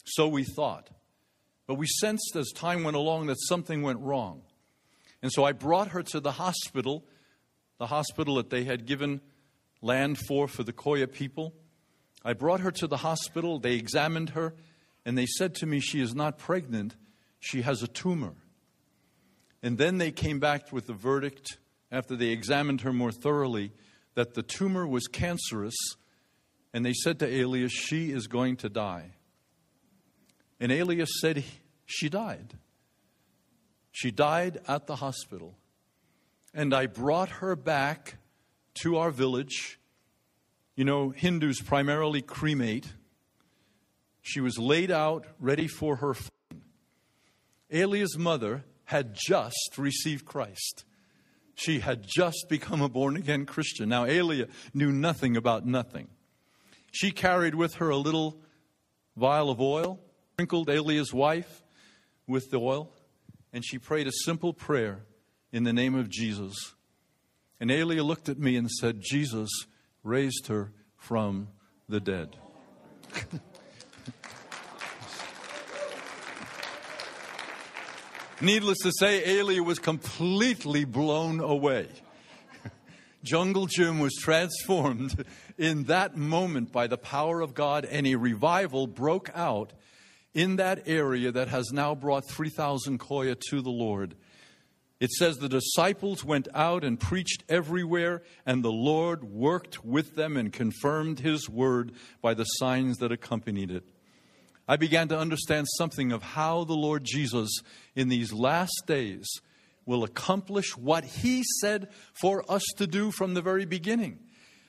So 0.04 0.28
we 0.28 0.44
thought. 0.44 0.90
But 1.66 1.74
we 1.76 1.86
sensed 1.86 2.36
as 2.36 2.50
time 2.50 2.84
went 2.84 2.96
along 2.96 3.26
that 3.26 3.38
something 3.40 3.82
went 3.82 4.00
wrong. 4.00 4.42
And 5.22 5.32
so 5.32 5.44
I 5.44 5.52
brought 5.52 5.88
her 5.88 6.02
to 6.02 6.20
the 6.20 6.32
hospital, 6.32 7.04
the 7.78 7.86
hospital 7.86 8.34
that 8.36 8.50
they 8.50 8.64
had 8.64 8.84
given 8.84 9.20
land 9.80 10.18
for 10.18 10.48
for 10.48 10.64
the 10.64 10.72
Koya 10.72 11.10
people. 11.10 11.54
I 12.24 12.32
brought 12.34 12.60
her 12.60 12.70
to 12.72 12.86
the 12.86 12.98
hospital. 12.98 13.58
They 13.58 13.74
examined 13.74 14.30
her, 14.30 14.54
and 15.04 15.18
they 15.18 15.26
said 15.26 15.54
to 15.56 15.66
me, 15.66 15.80
She 15.80 16.00
is 16.00 16.14
not 16.14 16.38
pregnant, 16.38 16.96
she 17.40 17.62
has 17.62 17.82
a 17.82 17.88
tumor. 17.88 18.34
And 19.62 19.78
then 19.78 19.98
they 19.98 20.10
came 20.10 20.40
back 20.40 20.72
with 20.72 20.86
the 20.86 20.92
verdict, 20.92 21.58
after 21.90 22.16
they 22.16 22.28
examined 22.28 22.80
her 22.80 22.92
more 22.92 23.12
thoroughly, 23.12 23.72
that 24.14 24.34
the 24.34 24.42
tumor 24.42 24.86
was 24.86 25.06
cancerous. 25.06 25.76
And 26.72 26.84
they 26.84 26.94
said 26.94 27.18
to 27.18 27.42
Elias, 27.42 27.72
She 27.72 28.10
is 28.10 28.26
going 28.26 28.56
to 28.58 28.68
die. 28.68 29.10
And 30.58 30.72
Elias 30.72 31.10
said, 31.20 31.44
She 31.86 32.08
died. 32.08 32.54
She 33.90 34.10
died 34.10 34.60
at 34.66 34.86
the 34.86 34.96
hospital. 34.96 35.54
And 36.54 36.74
I 36.74 36.86
brought 36.86 37.28
her 37.28 37.56
back 37.56 38.16
to 38.82 38.96
our 38.96 39.10
village. 39.10 39.78
You 40.74 40.84
know, 40.84 41.10
Hindus 41.10 41.60
primarily 41.60 42.22
cremate. 42.22 42.86
She 44.22 44.40
was 44.40 44.56
laid 44.58 44.90
out, 44.90 45.26
ready 45.40 45.66
for 45.66 45.96
her. 45.96 46.14
Elias' 47.70 48.16
mother 48.16 48.64
had 48.84 49.14
just 49.14 49.76
received 49.76 50.24
Christ. 50.24 50.84
She 51.54 51.80
had 51.80 52.04
just 52.06 52.46
become 52.48 52.80
a 52.80 52.88
born 52.88 53.16
again 53.16 53.46
Christian. 53.46 53.88
Now, 53.88 54.04
Elia 54.04 54.46
knew 54.72 54.92
nothing 54.92 55.36
about 55.36 55.66
nothing. 55.66 56.08
She 56.92 57.10
carried 57.10 57.54
with 57.54 57.74
her 57.74 57.90
a 57.90 57.96
little 57.96 58.40
vial 59.16 59.50
of 59.50 59.60
oil, 59.60 60.00
sprinkled 60.32 60.68
Elias' 60.68 61.12
wife 61.12 61.62
with 62.26 62.50
the 62.50 62.58
oil, 62.58 62.92
and 63.52 63.64
she 63.64 63.78
prayed 63.78 64.06
a 64.06 64.12
simple 64.24 64.52
prayer 64.52 65.04
in 65.52 65.64
the 65.64 65.72
name 65.72 65.94
of 65.94 66.08
Jesus. 66.08 66.74
And 67.60 67.70
Elia 67.70 68.02
looked 68.02 68.28
at 68.28 68.38
me 68.38 68.56
and 68.56 68.70
said, 68.70 69.00
Jesus 69.00 69.48
raised 70.02 70.46
her 70.46 70.72
from 70.96 71.48
the 71.88 72.00
dead. 72.00 72.36
Needless 78.42 78.78
to 78.78 78.90
say, 78.98 79.38
Elia 79.38 79.62
was 79.62 79.78
completely 79.78 80.84
blown 80.84 81.38
away. 81.38 81.86
Jungle 83.22 83.68
Jim 83.68 84.00
was 84.00 84.14
transformed 84.20 85.24
in 85.58 85.84
that 85.84 86.16
moment 86.16 86.72
by 86.72 86.88
the 86.88 86.98
power 86.98 87.40
of 87.40 87.54
God, 87.54 87.84
and 87.84 88.04
a 88.04 88.16
revival 88.16 88.88
broke 88.88 89.30
out 89.32 89.72
in 90.34 90.56
that 90.56 90.88
area 90.88 91.30
that 91.30 91.46
has 91.48 91.70
now 91.70 91.94
brought 91.94 92.28
3,000 92.28 92.98
Koya 92.98 93.38
to 93.50 93.62
the 93.62 93.70
Lord. 93.70 94.16
It 94.98 95.12
says 95.12 95.36
the 95.36 95.48
disciples 95.48 96.24
went 96.24 96.48
out 96.52 96.82
and 96.82 96.98
preached 96.98 97.44
everywhere, 97.48 98.24
and 98.44 98.64
the 98.64 98.72
Lord 98.72 99.22
worked 99.22 99.84
with 99.84 100.16
them 100.16 100.36
and 100.36 100.52
confirmed 100.52 101.20
his 101.20 101.48
word 101.48 101.92
by 102.20 102.34
the 102.34 102.44
signs 102.44 102.98
that 102.98 103.12
accompanied 103.12 103.70
it. 103.70 103.84
I 104.66 104.76
began 104.76 105.08
to 105.08 105.18
understand 105.18 105.66
something 105.76 106.12
of 106.12 106.22
how 106.22 106.64
the 106.64 106.74
Lord 106.74 107.04
Jesus 107.04 107.50
in 107.94 108.08
these 108.08 108.32
last 108.32 108.82
days 108.86 109.28
will 109.84 110.04
accomplish 110.04 110.76
what 110.76 111.04
he 111.04 111.42
said 111.60 111.88
for 112.12 112.44
us 112.50 112.62
to 112.76 112.86
do 112.86 113.10
from 113.10 113.34
the 113.34 113.42
very 113.42 113.64
beginning. 113.64 114.18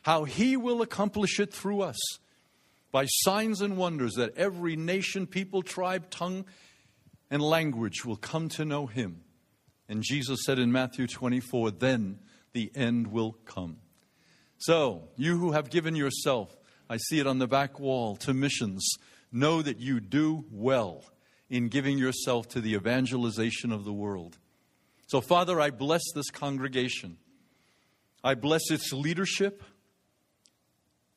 How 0.01 0.23
he 0.23 0.57
will 0.57 0.81
accomplish 0.81 1.39
it 1.39 1.53
through 1.53 1.81
us 1.81 1.99
by 2.91 3.05
signs 3.05 3.61
and 3.61 3.77
wonders 3.77 4.13
that 4.13 4.37
every 4.37 4.75
nation, 4.75 5.27
people, 5.27 5.61
tribe, 5.61 6.09
tongue, 6.09 6.45
and 7.29 7.41
language 7.41 8.05
will 8.05 8.15
come 8.15 8.49
to 8.49 8.65
know 8.65 8.85
him. 8.85 9.21
And 9.87 10.03
Jesus 10.03 10.41
said 10.45 10.59
in 10.59 10.71
Matthew 10.71 11.07
24, 11.07 11.71
then 11.71 12.19
the 12.53 12.71
end 12.75 13.07
will 13.07 13.33
come. 13.45 13.77
So, 14.57 15.09
you 15.17 15.37
who 15.37 15.51
have 15.51 15.69
given 15.69 15.95
yourself, 15.95 16.55
I 16.89 16.97
see 16.97 17.19
it 17.19 17.27
on 17.27 17.39
the 17.39 17.47
back 17.47 17.79
wall, 17.79 18.15
to 18.17 18.33
missions 18.33 18.87
know 19.31 19.61
that 19.61 19.79
you 19.79 19.99
do 19.99 20.45
well 20.51 21.03
in 21.53 21.67
giving 21.67 21.99
yourself 21.99 22.47
to 22.47 22.59
the 22.59 22.73
evangelization 22.73 23.71
of 23.71 23.85
the 23.85 23.93
world. 23.93 24.39
So, 25.05 25.21
Father, 25.21 25.61
I 25.61 25.69
bless 25.69 26.01
this 26.15 26.31
congregation. 26.31 27.17
I 28.23 28.33
bless 28.33 28.71
its 28.71 28.91
leadership. 28.91 29.61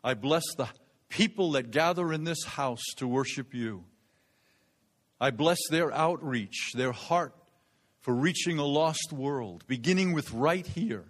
I 0.05 0.13
bless 0.13 0.43
the 0.59 0.69
people 1.09 1.53
that 1.53 1.71
gather 1.71 2.13
in 2.13 2.25
this 2.25 2.45
house 2.45 2.83
to 2.97 3.09
worship 3.09 3.55
you. 3.55 3.85
I 5.19 5.31
bless 5.31 5.57
their 5.71 5.91
outreach, 5.91 6.73
their 6.75 6.93
heart 6.93 7.33
for 8.03 8.15
reaching 8.15 8.59
a 8.59 8.67
lost 8.67 9.15
world, 9.15 9.65
beginning 9.67 10.13
with 10.13 10.31
right 10.35 10.67
here 10.67 11.07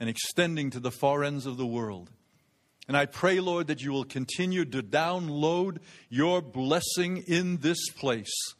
and 0.00 0.08
extending 0.08 0.70
to 0.70 0.80
the 0.80 0.90
far 0.90 1.24
ends 1.24 1.44
of 1.44 1.58
the 1.58 1.66
world. 1.66 2.10
And 2.86 2.96
I 2.96 3.06
pray, 3.06 3.40
Lord, 3.40 3.68
that 3.68 3.82
you 3.82 3.92
will 3.92 4.04
continue 4.04 4.64
to 4.66 4.82
download 4.82 5.78
your 6.10 6.42
blessing 6.42 7.24
in 7.26 7.58
this 7.58 7.88
place. 7.90 8.54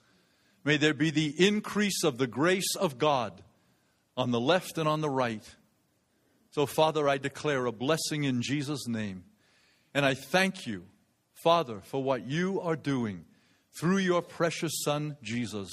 May 0.64 0.78
there 0.78 0.94
be 0.94 1.10
the 1.10 1.34
increase 1.38 2.02
of 2.04 2.16
the 2.16 2.26
grace 2.26 2.74
of 2.76 2.96
God 2.96 3.42
on 4.16 4.30
the 4.30 4.40
left 4.40 4.78
and 4.78 4.88
on 4.88 5.02
the 5.02 5.10
right. 5.10 5.44
So, 6.52 6.64
Father, 6.64 7.08
I 7.08 7.18
declare 7.18 7.66
a 7.66 7.72
blessing 7.72 8.24
in 8.24 8.40
Jesus' 8.40 8.88
name. 8.88 9.24
And 9.92 10.06
I 10.06 10.14
thank 10.14 10.66
you, 10.66 10.84
Father, 11.42 11.80
for 11.80 12.02
what 12.02 12.26
you 12.26 12.60
are 12.60 12.76
doing 12.76 13.26
through 13.78 13.98
your 13.98 14.22
precious 14.22 14.72
Son, 14.84 15.16
Jesus, 15.22 15.70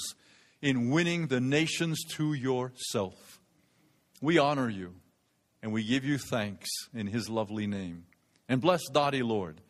in 0.60 0.90
winning 0.90 1.28
the 1.28 1.40
nations 1.40 2.04
to 2.16 2.34
yourself. 2.34 3.40
We 4.20 4.38
honor 4.38 4.68
you 4.68 4.94
and 5.62 5.72
we 5.72 5.84
give 5.84 6.04
you 6.04 6.18
thanks 6.18 6.68
in 6.92 7.06
his 7.06 7.28
lovely 7.28 7.66
name. 7.66 8.04
And 8.48 8.60
bless 8.60 8.82
Dottie, 8.92 9.22
Lord, 9.22 9.60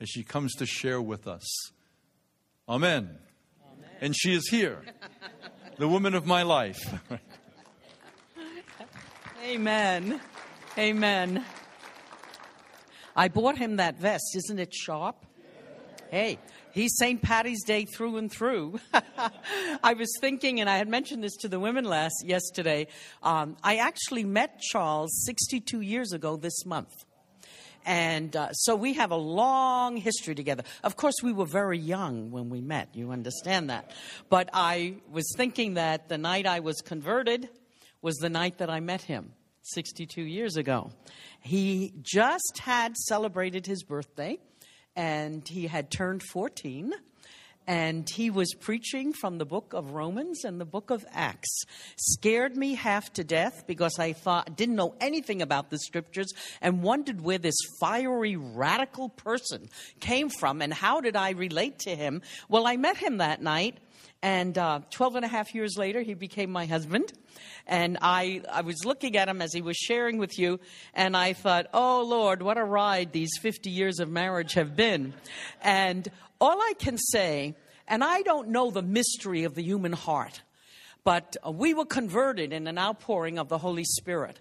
as 0.00 0.08
she 0.08 0.22
comes 0.22 0.54
to 0.56 0.66
share 0.66 1.00
with 1.00 1.26
us. 1.26 1.46
Amen. 2.68 3.18
Amen. 3.64 3.90
And 4.00 4.16
she 4.16 4.34
is 4.34 4.48
here, 4.48 4.82
the 5.78 5.88
woman 5.88 6.14
of 6.14 6.26
my 6.26 6.42
life. 6.42 6.78
Amen. 9.44 10.20
Amen. 10.76 11.44
I 13.16 13.28
bought 13.28 13.56
him 13.56 13.76
that 13.76 13.98
vest. 13.98 14.36
Isn't 14.36 14.58
it 14.58 14.74
sharp? 14.74 15.24
Hey, 16.10 16.38
he's 16.72 16.96
St. 16.96 17.20
Patty's 17.20 17.64
Day 17.64 17.84
through 17.84 18.16
and 18.16 18.30
through. 18.30 18.78
I 19.82 19.94
was 19.94 20.10
thinking, 20.20 20.60
and 20.60 20.70
I 20.70 20.76
had 20.76 20.88
mentioned 20.88 21.22
this 21.22 21.36
to 21.38 21.48
the 21.48 21.58
women 21.60 21.84
last 21.84 22.24
yesterday. 22.24 22.86
Um, 23.22 23.56
I 23.62 23.76
actually 23.76 24.24
met 24.24 24.60
Charles 24.60 25.24
62 25.24 25.80
years 25.80 26.12
ago 26.12 26.36
this 26.36 26.64
month. 26.64 26.92
And 27.88 28.36
uh, 28.36 28.52
so 28.52 28.76
we 28.76 28.92
have 28.92 29.12
a 29.12 29.16
long 29.16 29.96
history 29.96 30.34
together. 30.34 30.62
Of 30.84 30.96
course, 30.96 31.14
we 31.22 31.32
were 31.32 31.46
very 31.46 31.78
young 31.78 32.30
when 32.30 32.50
we 32.50 32.60
met. 32.60 32.90
You 32.92 33.12
understand 33.12 33.70
that. 33.70 33.92
But 34.28 34.50
I 34.52 34.96
was 35.10 35.32
thinking 35.38 35.74
that 35.74 36.10
the 36.10 36.18
night 36.18 36.46
I 36.46 36.60
was 36.60 36.82
converted 36.82 37.48
was 38.02 38.16
the 38.16 38.28
night 38.28 38.58
that 38.58 38.68
I 38.68 38.80
met 38.80 39.00
him 39.00 39.32
62 39.62 40.20
years 40.20 40.58
ago. 40.58 40.90
He 41.40 41.94
just 42.02 42.58
had 42.60 42.94
celebrated 42.94 43.64
his 43.64 43.82
birthday 43.82 44.38
and 44.94 45.48
he 45.48 45.66
had 45.66 45.90
turned 45.90 46.22
14 46.22 46.92
and 47.68 48.08
he 48.08 48.30
was 48.30 48.54
preaching 48.54 49.12
from 49.12 49.36
the 49.36 49.44
book 49.44 49.74
of 49.74 49.90
Romans 49.90 50.42
and 50.42 50.58
the 50.58 50.64
book 50.64 50.88
of 50.90 51.04
Acts. 51.12 51.64
Scared 51.96 52.56
me 52.56 52.74
half 52.74 53.12
to 53.12 53.22
death 53.22 53.64
because 53.66 53.98
I 53.98 54.14
thought 54.14 54.56
didn't 54.56 54.74
know 54.74 54.94
anything 55.02 55.42
about 55.42 55.68
the 55.68 55.78
scriptures 55.78 56.32
and 56.62 56.82
wondered 56.82 57.20
where 57.20 57.36
this 57.36 57.58
fiery 57.78 58.36
radical 58.36 59.10
person 59.10 59.68
came 60.00 60.30
from 60.30 60.62
and 60.62 60.72
how 60.72 61.02
did 61.02 61.14
I 61.14 61.30
relate 61.30 61.78
to 61.80 61.94
him. 61.94 62.22
Well, 62.48 62.66
I 62.66 62.78
met 62.78 62.96
him 62.96 63.18
that 63.18 63.42
night 63.42 63.76
and 64.22 64.58
uh, 64.58 64.80
12 64.90 65.16
and 65.16 65.24
a 65.24 65.28
half 65.28 65.54
years 65.54 65.76
later, 65.76 66.02
he 66.02 66.14
became 66.14 66.50
my 66.50 66.66
husband. 66.66 67.12
And 67.66 67.98
I, 68.00 68.42
I 68.50 68.62
was 68.62 68.84
looking 68.84 69.16
at 69.16 69.28
him 69.28 69.40
as 69.40 69.52
he 69.52 69.62
was 69.62 69.76
sharing 69.76 70.18
with 70.18 70.38
you, 70.38 70.58
and 70.94 71.16
I 71.16 71.34
thought, 71.34 71.66
oh 71.72 72.02
Lord, 72.02 72.42
what 72.42 72.58
a 72.58 72.64
ride 72.64 73.12
these 73.12 73.30
50 73.40 73.70
years 73.70 74.00
of 74.00 74.08
marriage 74.08 74.54
have 74.54 74.74
been. 74.74 75.14
And 75.62 76.08
all 76.40 76.60
I 76.60 76.72
can 76.78 76.98
say, 76.98 77.54
and 77.86 78.02
I 78.02 78.22
don't 78.22 78.48
know 78.48 78.70
the 78.70 78.82
mystery 78.82 79.44
of 79.44 79.54
the 79.54 79.62
human 79.62 79.92
heart, 79.92 80.42
but 81.04 81.36
we 81.48 81.74
were 81.74 81.86
converted 81.86 82.52
in 82.52 82.66
an 82.66 82.78
outpouring 82.78 83.38
of 83.38 83.48
the 83.48 83.58
Holy 83.58 83.84
Spirit. 83.84 84.40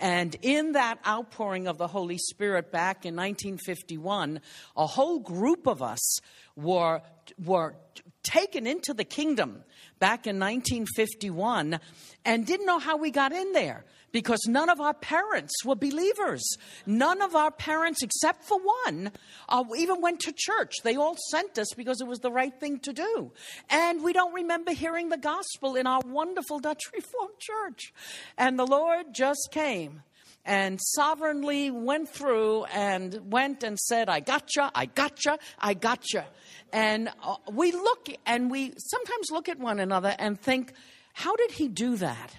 And 0.00 0.36
in 0.42 0.72
that 0.72 0.98
outpouring 1.06 1.66
of 1.66 1.78
the 1.78 1.86
Holy 1.86 2.18
Spirit 2.18 2.72
back 2.72 3.06
in 3.06 3.14
1951, 3.14 4.40
a 4.76 4.86
whole 4.86 5.20
group 5.20 5.66
of 5.66 5.82
us 5.82 6.18
were, 6.56 7.02
were 7.42 7.76
taken 8.24 8.66
into 8.66 8.92
the 8.92 9.04
kingdom 9.04 9.62
back 10.00 10.26
in 10.26 10.40
1951 10.40 11.78
and 12.24 12.46
didn't 12.46 12.66
know 12.66 12.80
how 12.80 12.96
we 12.96 13.10
got 13.10 13.32
in 13.32 13.52
there 13.52 13.84
because 14.14 14.46
none 14.46 14.70
of 14.70 14.80
our 14.80 14.94
parents 14.94 15.52
were 15.64 15.74
believers. 15.74 16.56
None 16.86 17.20
of 17.20 17.34
our 17.34 17.50
parents, 17.50 18.02
except 18.02 18.44
for 18.44 18.58
one, 18.86 19.10
uh, 19.48 19.64
even 19.76 20.00
went 20.00 20.20
to 20.20 20.32
church. 20.34 20.72
They 20.84 20.94
all 20.94 21.16
sent 21.30 21.58
us 21.58 21.68
because 21.76 22.00
it 22.00 22.06
was 22.06 22.20
the 22.20 22.30
right 22.30 22.58
thing 22.58 22.78
to 22.80 22.92
do. 22.92 23.32
And 23.68 24.04
we 24.04 24.12
don't 24.12 24.32
remember 24.32 24.72
hearing 24.72 25.08
the 25.08 25.18
gospel 25.18 25.74
in 25.74 25.86
our 25.86 26.00
wonderful 26.06 26.60
Dutch 26.60 26.82
Reformed 26.94 27.38
church. 27.40 27.92
And 28.38 28.56
the 28.56 28.66
Lord 28.66 29.06
just 29.12 29.48
came 29.50 30.02
and 30.44 30.78
sovereignly 30.80 31.70
went 31.70 32.08
through 32.08 32.64
and 32.64 33.32
went 33.32 33.62
and 33.62 33.78
said, 33.78 34.08
I 34.08 34.20
gotcha, 34.20 34.70
I 34.74 34.86
gotcha, 34.86 35.38
I 35.58 35.74
gotcha. 35.74 36.26
And 36.72 37.08
uh, 37.22 37.36
we 37.50 37.72
look 37.72 38.08
and 38.26 38.50
we 38.50 38.74
sometimes 38.76 39.30
look 39.30 39.48
at 39.48 39.58
one 39.58 39.80
another 39.80 40.14
and 40.18 40.38
think, 40.40 40.72
how 41.14 41.34
did 41.36 41.52
he 41.52 41.68
do 41.68 41.96
that? 41.96 42.36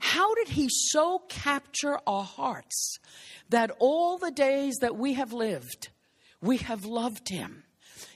How 0.00 0.34
did 0.34 0.48
he 0.48 0.68
so 0.70 1.22
capture 1.28 1.98
our 2.06 2.24
hearts 2.24 2.98
that 3.50 3.70
all 3.78 4.18
the 4.18 4.30
days 4.30 4.76
that 4.80 4.96
we 4.96 5.14
have 5.14 5.32
lived, 5.32 5.90
we 6.40 6.58
have 6.58 6.84
loved 6.84 7.28
him? 7.28 7.64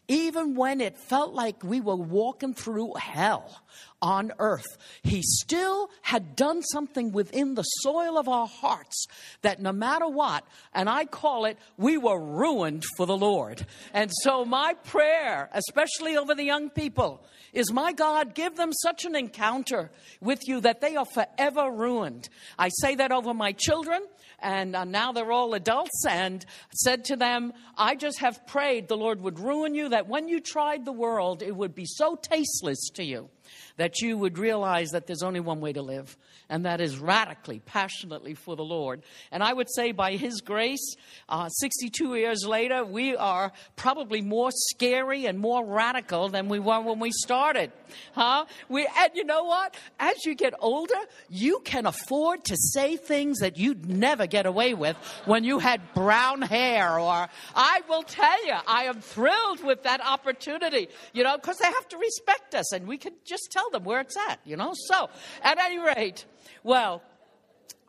Even 0.08 0.54
when 0.54 0.80
it 0.80 0.98
felt 0.98 1.34
like 1.34 1.62
we 1.62 1.80
were 1.80 1.96
walking 1.96 2.52
through 2.52 2.94
hell 2.94 3.62
on 4.04 4.32
earth, 4.38 4.76
he 5.02 5.22
still 5.22 5.88
had 6.02 6.36
done 6.36 6.62
something 6.62 7.10
within 7.10 7.54
the 7.54 7.62
soil 7.62 8.18
of 8.18 8.28
our 8.28 8.46
hearts 8.46 9.06
that 9.40 9.62
no 9.62 9.72
matter 9.72 10.06
what, 10.06 10.46
and 10.74 10.90
I 10.90 11.06
call 11.06 11.46
it, 11.46 11.58
we 11.78 11.96
were 11.96 12.20
ruined 12.20 12.84
for 12.98 13.06
the 13.06 13.16
Lord. 13.16 13.66
And 13.94 14.10
so, 14.22 14.44
my 14.44 14.74
prayer, 14.84 15.48
especially 15.52 16.18
over 16.18 16.34
the 16.34 16.44
young 16.44 16.68
people, 16.68 17.24
is 17.54 17.72
my 17.72 17.92
God, 17.92 18.34
give 18.34 18.56
them 18.56 18.74
such 18.74 19.06
an 19.06 19.16
encounter 19.16 19.90
with 20.20 20.40
you 20.46 20.60
that 20.60 20.82
they 20.82 20.96
are 20.96 21.06
forever 21.06 21.70
ruined. 21.70 22.28
I 22.58 22.68
say 22.68 22.96
that 22.96 23.10
over 23.10 23.32
my 23.32 23.52
children, 23.52 24.02
and 24.38 24.76
uh, 24.76 24.84
now 24.84 25.12
they're 25.12 25.32
all 25.32 25.54
adults, 25.54 26.04
and 26.06 26.44
said 26.74 27.06
to 27.06 27.16
them, 27.16 27.54
I 27.78 27.94
just 27.94 28.18
have 28.18 28.46
prayed 28.46 28.88
the 28.88 28.98
Lord 28.98 29.22
would 29.22 29.38
ruin 29.38 29.74
you, 29.74 29.88
that 29.88 30.08
when 30.08 30.28
you 30.28 30.40
tried 30.40 30.84
the 30.84 30.92
world, 30.92 31.42
it 31.42 31.56
would 31.56 31.74
be 31.74 31.86
so 31.86 32.16
tasteless 32.16 32.90
to 32.96 33.02
you 33.02 33.30
that 33.76 34.00
you 34.00 34.16
would 34.16 34.38
realize 34.38 34.90
that 34.92 35.06
there's 35.06 35.22
only 35.22 35.40
one 35.40 35.60
way 35.60 35.72
to 35.72 35.82
live, 35.82 36.16
and 36.54 36.66
that 36.66 36.80
is 36.80 37.00
radically, 37.00 37.58
passionately 37.58 38.34
for 38.34 38.54
the 38.54 38.62
Lord. 38.62 39.02
And 39.32 39.42
I 39.42 39.52
would 39.52 39.66
say, 39.74 39.90
by 39.90 40.14
His 40.14 40.40
grace, 40.40 40.94
uh, 41.28 41.48
62 41.48 42.14
years 42.14 42.46
later, 42.46 42.84
we 42.84 43.16
are 43.16 43.50
probably 43.74 44.20
more 44.20 44.50
scary 44.52 45.26
and 45.26 45.40
more 45.40 45.66
radical 45.66 46.28
than 46.28 46.48
we 46.48 46.60
were 46.60 46.80
when 46.80 47.00
we 47.00 47.10
started. 47.10 47.72
Huh? 48.12 48.44
We, 48.68 48.86
and 48.86 49.10
you 49.16 49.24
know 49.24 49.42
what? 49.42 49.74
As 49.98 50.24
you 50.24 50.36
get 50.36 50.54
older, 50.60 50.94
you 51.28 51.58
can 51.64 51.86
afford 51.86 52.44
to 52.44 52.56
say 52.56 52.98
things 52.98 53.40
that 53.40 53.58
you'd 53.58 53.88
never 53.88 54.28
get 54.28 54.46
away 54.46 54.74
with 54.74 54.96
when 55.24 55.42
you 55.42 55.58
had 55.58 55.80
brown 55.92 56.40
hair. 56.40 57.00
Or 57.00 57.28
I 57.56 57.80
will 57.88 58.04
tell 58.04 58.46
you, 58.46 58.54
I 58.68 58.84
am 58.84 59.00
thrilled 59.00 59.64
with 59.64 59.82
that 59.82 60.00
opportunity, 60.00 60.86
you 61.12 61.24
know, 61.24 61.36
because 61.36 61.58
they 61.58 61.66
have 61.66 61.88
to 61.88 61.98
respect 61.98 62.54
us 62.54 62.72
and 62.72 62.86
we 62.86 62.96
can 62.96 63.14
just 63.24 63.48
tell 63.50 63.70
them 63.70 63.82
where 63.82 64.00
it's 64.00 64.16
at, 64.30 64.38
you 64.44 64.56
know. 64.56 64.72
So, 64.86 65.10
at 65.42 65.58
any 65.58 65.80
rate, 65.80 66.26
well, 66.62 67.02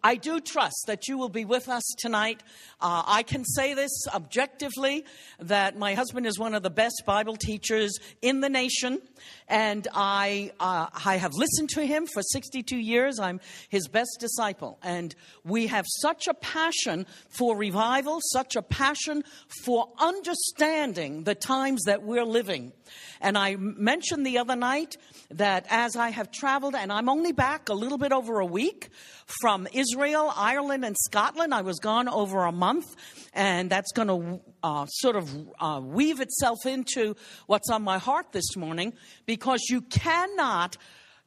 I 0.06 0.18
do 0.18 0.40
trust 0.40 0.84
that 0.86 1.08
you 1.08 1.18
will 1.18 1.30
be 1.30 1.46
with 1.46 1.68
us 1.68 1.84
tonight. 1.98 2.44
Uh, 2.80 3.02
I 3.08 3.24
can 3.24 3.44
say 3.44 3.74
this 3.74 3.90
objectively 4.14 5.04
that 5.40 5.80
my 5.80 5.96
husband 5.96 6.28
is 6.28 6.38
one 6.38 6.54
of 6.54 6.62
the 6.62 6.70
best 6.70 7.02
Bible 7.08 7.36
teachers 7.36 7.98
in 8.22 8.40
the 8.40 8.48
nation, 8.48 9.02
and 9.48 9.88
I, 9.96 10.52
uh, 10.60 10.90
I 11.04 11.18
have 11.18 11.34
listened 11.34 11.70
to 11.70 11.84
him 11.88 12.06
for 12.06 12.22
62 12.22 12.78
years. 12.78 13.20
I'm 13.20 13.42
his 13.70 13.88
best 13.88 14.18
disciple, 14.20 14.78
and 14.84 15.16
we 15.44 15.66
have 15.66 15.86
such 15.88 16.28
a 16.28 16.36
passion 16.36 17.08
for 17.36 17.58
revival, 17.58 18.20
such 18.32 18.56
a 18.56 18.62
passion 18.62 19.24
for 19.64 19.88
understanding 19.98 21.24
the 21.24 21.34
times 21.34 21.82
that 21.86 22.04
we're 22.04 22.26
living. 22.26 22.74
And 23.22 23.40
I 23.40 23.56
mentioned 23.56 24.24
the 24.24 24.38
other 24.38 24.56
night 24.56 24.98
that 25.32 25.66
as 25.72 25.96
I 25.96 26.10
have 26.10 26.30
traveled, 26.30 26.76
and 26.76 26.94
I'm 26.94 27.10
only 27.10 27.32
back 27.32 27.70
a 27.70 27.74
little 27.74 27.98
bit 27.98 28.12
over 28.12 28.40
a 28.40 28.46
week 28.46 28.90
from 29.26 29.68
Israel, 29.74 30.32
Ireland, 30.36 30.86
and 30.86 30.96
Scotland. 31.06 31.54
I 31.54 31.62
was 31.62 31.80
gone 31.80 32.08
over 32.08 32.46
a 32.46 32.52
month, 32.52 32.96
and 33.34 33.70
that's 33.70 33.92
going 33.92 34.08
to 34.08 34.42
uh, 34.64 34.86
sort 34.88 35.16
of 35.16 35.30
uh, 35.60 35.82
weave 35.84 36.20
itself 36.22 36.66
into 36.66 37.16
what's 37.48 37.70
on 37.70 37.84
my 37.84 37.98
heart 37.98 38.32
this 38.32 38.56
morning 38.56 38.94
because 39.26 39.62
you 39.70 39.82
cannot 39.82 40.78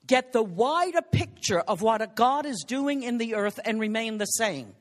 get 0.07 0.33
the 0.33 0.43
wider 0.43 1.03
picture 1.03 1.61
of 1.61 1.83
what 1.83 2.17
God 2.17 2.47
is 2.47 2.65
doing 2.67 3.03
in 3.03 3.19
the 3.19 3.35
earth 3.35 3.61
and 3.65 3.79
remain 3.79 4.19
the 4.19 4.25
same. 4.25 4.75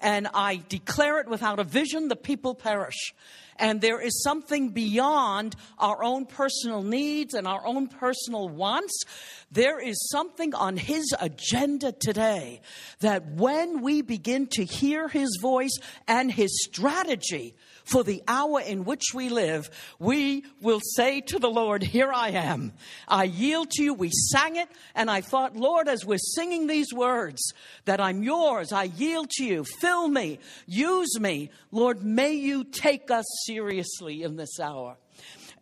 And 0.00 0.28
I 0.34 0.62
declare 0.68 1.20
it 1.20 1.28
without 1.28 1.58
a 1.58 1.64
vision, 1.64 2.08
the 2.08 2.16
people 2.16 2.54
perish. 2.54 3.14
And 3.58 3.80
there 3.80 4.00
is 4.00 4.22
something 4.22 4.70
beyond 4.70 5.56
our 5.78 6.02
own 6.04 6.26
personal 6.26 6.82
needs 6.82 7.34
and 7.34 7.46
our 7.46 7.66
own 7.66 7.88
personal 7.88 8.48
wants. 8.48 9.04
There 9.50 9.80
is 9.80 9.96
something 10.10 10.54
on 10.54 10.76
His 10.76 11.14
agenda 11.18 11.92
today 11.92 12.60
that 13.00 13.26
when 13.32 13.80
we 13.80 14.02
begin 14.02 14.46
to 14.48 14.64
hear 14.64 15.08
His 15.08 15.38
voice 15.40 15.76
and 16.06 16.30
His 16.30 16.64
strategy, 16.64 17.54
for 17.86 18.02
the 18.02 18.22
hour 18.26 18.60
in 18.60 18.84
which 18.84 19.14
we 19.14 19.28
live, 19.28 19.70
we 19.98 20.44
will 20.60 20.80
say 20.94 21.20
to 21.22 21.38
the 21.38 21.48
Lord, 21.48 21.82
Here 21.82 22.12
I 22.12 22.30
am. 22.30 22.72
I 23.08 23.24
yield 23.24 23.70
to 23.72 23.82
you. 23.82 23.94
We 23.94 24.10
sang 24.10 24.56
it, 24.56 24.68
and 24.94 25.10
I 25.10 25.20
thought, 25.20 25.56
Lord, 25.56 25.88
as 25.88 26.04
we're 26.04 26.18
singing 26.18 26.66
these 26.66 26.92
words, 26.92 27.52
that 27.84 28.00
I'm 28.00 28.22
yours, 28.22 28.72
I 28.72 28.84
yield 28.84 29.30
to 29.36 29.44
you. 29.44 29.64
Fill 29.64 30.08
me, 30.08 30.40
use 30.66 31.18
me. 31.18 31.50
Lord, 31.70 32.02
may 32.02 32.32
you 32.32 32.64
take 32.64 33.10
us 33.10 33.24
seriously 33.44 34.22
in 34.22 34.36
this 34.36 34.58
hour. 34.60 34.96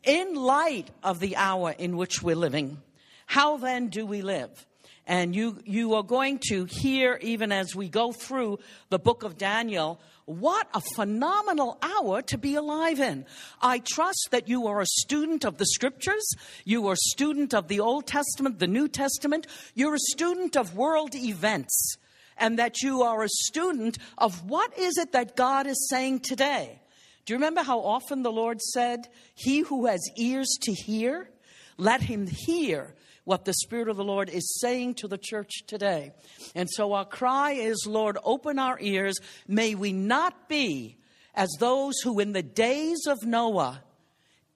In 0.03 0.35
light 0.35 0.91
of 1.03 1.21
the 1.21 1.37
hour 1.37 1.75
in 1.79 1.97
which 1.97 2.23
we're 2.23 2.37
living, 2.37 2.79
how 3.27 3.59
then 3.59 3.89
do 3.89 4.07
we 4.07 4.23
live? 4.23 4.67
And 5.07 5.37
you, 5.37 5.59
you 5.65 5.95
are 5.95 6.03
going 6.03 6.41
to 6.49 6.65
hear, 6.65 7.19
even 7.21 7.53
as 7.53 7.77
we 7.77 7.91
go 7.91 8.13
through 8.13 8.59
the 8.89 8.99
book 8.99 9.23
of 9.23 9.37
Daniel, 9.37 10.01
what 10.27 10.69
a 10.75 10.81
phenomenal 10.95 11.79
hour 11.83 12.23
to 12.23 12.39
be 12.39 12.55
alive 12.55 13.01
in. 13.01 13.27
I 13.61 13.79
trust 13.79 14.29
that 14.31 14.49
you 14.49 14.67
are 14.67 14.81
a 14.81 14.87
student 14.87 15.45
of 15.45 15.59
the 15.59 15.67
scriptures. 15.67 16.25
You 16.65 16.87
are 16.89 16.95
a 16.95 17.11
student 17.13 17.55
of 17.55 17.69
the 17.69 17.81
Old 17.81 18.07
Testament, 18.07 18.59
the 18.59 18.67
New 18.67 18.89
Testament. 18.89 19.47
You're 19.75 19.95
a 19.95 20.11
student 20.13 20.57
of 20.57 20.77
world 20.77 21.15
events. 21.15 21.97
And 22.37 22.59
that 22.59 22.83
you 22.83 23.03
are 23.03 23.23
a 23.23 23.29
student 23.29 23.99
of 24.19 24.49
what 24.49 24.77
is 24.77 24.99
it 24.99 25.13
that 25.13 25.37
God 25.37 25.67
is 25.67 25.89
saying 25.89 26.21
today. 26.21 26.81
Do 27.25 27.33
you 27.33 27.37
remember 27.37 27.63
how 27.63 27.79
often 27.81 28.23
the 28.23 28.33
Lord 28.33 28.61
said, 28.61 29.07
He 29.35 29.61
who 29.61 29.87
has 29.87 30.01
ears 30.17 30.49
to 30.63 30.73
hear, 30.73 31.31
let 31.77 32.03
him 32.03 32.27
hear 32.27 32.95
what 33.25 33.45
the 33.45 33.55
Spirit 33.55 33.89
of 33.89 33.97
the 33.97 34.05
Lord 34.05 34.29
is 34.29 34.59
saying 34.61 34.95
to 34.95 35.09
the 35.09 35.19
church 35.19 35.65
today. 35.67 36.13
And 36.55 36.69
so 36.71 36.93
our 36.93 37.05
cry 37.05 37.53
is, 37.53 37.87
Lord, 37.87 38.19
open 38.23 38.59
our 38.59 38.79
ears. 38.81 39.17
May 39.49 39.75
we 39.75 39.93
not 39.93 40.49
be 40.49 40.99
as 41.35 41.51
those 41.59 41.99
who 42.01 42.21
in 42.21 42.33
the 42.33 42.43
days 42.43 43.07
of 43.07 43.25
Noah 43.25 43.83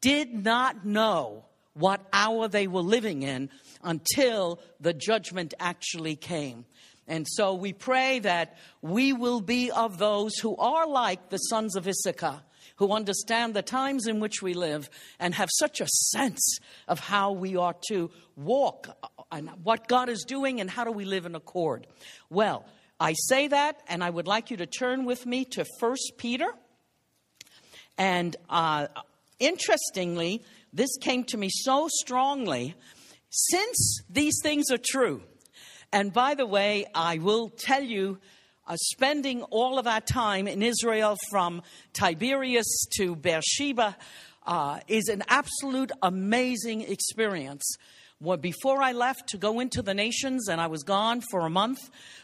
did 0.00 0.44
not 0.44 0.84
know 0.84 1.44
what 1.74 2.06
hour 2.12 2.48
they 2.48 2.66
were 2.66 2.82
living 2.82 3.22
in 3.22 3.50
until 3.82 4.60
the 4.80 4.92
judgment 4.92 5.54
actually 5.58 6.16
came. 6.16 6.64
And 7.06 7.26
so 7.26 7.54
we 7.54 7.72
pray 7.72 8.18
that 8.18 8.56
we 8.82 9.12
will 9.12 9.40
be 9.40 9.70
of 9.70 9.98
those 9.98 10.36
who 10.36 10.56
are 10.56 10.86
like 10.86 11.30
the 11.30 11.38
sons 11.38 11.74
of 11.74 11.88
Issachar, 11.88 12.42
who 12.78 12.92
understand 12.92 13.54
the 13.54 13.62
times 13.62 14.06
in 14.06 14.20
which 14.20 14.40
we 14.40 14.54
live 14.54 14.88
and 15.18 15.34
have 15.34 15.48
such 15.52 15.80
a 15.80 15.86
sense 15.86 16.58
of 16.86 17.00
how 17.00 17.32
we 17.32 17.56
ought 17.56 17.82
to 17.82 18.10
walk 18.36 18.96
and 19.30 19.50
what 19.62 19.88
God 19.88 20.08
is 20.08 20.24
doing 20.24 20.60
and 20.60 20.70
how 20.70 20.84
do 20.84 20.92
we 20.92 21.04
live 21.04 21.26
in 21.26 21.34
accord. 21.34 21.86
Well, 22.30 22.64
I 23.00 23.14
say 23.14 23.48
that, 23.48 23.80
and 23.88 24.02
I 24.02 24.10
would 24.10 24.26
like 24.26 24.50
you 24.50 24.56
to 24.58 24.66
turn 24.66 25.04
with 25.04 25.26
me 25.26 25.44
to 25.46 25.64
First 25.80 26.14
Peter. 26.18 26.46
And 27.96 28.36
uh, 28.48 28.86
interestingly, 29.40 30.44
this 30.72 30.96
came 31.00 31.24
to 31.24 31.36
me 31.36 31.48
so 31.50 31.88
strongly. 31.90 32.74
Since 33.30 34.02
these 34.08 34.38
things 34.42 34.70
are 34.70 34.78
true, 34.78 35.22
and 35.92 36.12
by 36.12 36.34
the 36.34 36.46
way, 36.46 36.86
I 36.94 37.18
will 37.18 37.48
tell 37.50 37.82
you 37.82 38.18
uh, 38.68 38.76
spending 38.76 39.42
all 39.44 39.78
of 39.78 39.86
our 39.86 40.00
time 40.00 40.46
in 40.46 40.62
Israel 40.62 41.16
from 41.30 41.62
Tiberias 41.94 42.86
to 42.98 43.16
Beersheba 43.16 43.96
uh, 44.46 44.80
is 44.86 45.08
an 45.08 45.22
absolute 45.28 45.90
amazing 46.02 46.82
experience. 46.82 47.76
Well, 48.20 48.36
before 48.36 48.82
I 48.82 48.92
left 48.92 49.28
to 49.30 49.38
go 49.38 49.60
into 49.60 49.80
the 49.80 49.94
nations, 49.94 50.48
and 50.48 50.60
I 50.60 50.66
was 50.66 50.82
gone 50.82 51.22
for 51.30 51.40
a 51.40 51.50
month, 51.50 51.78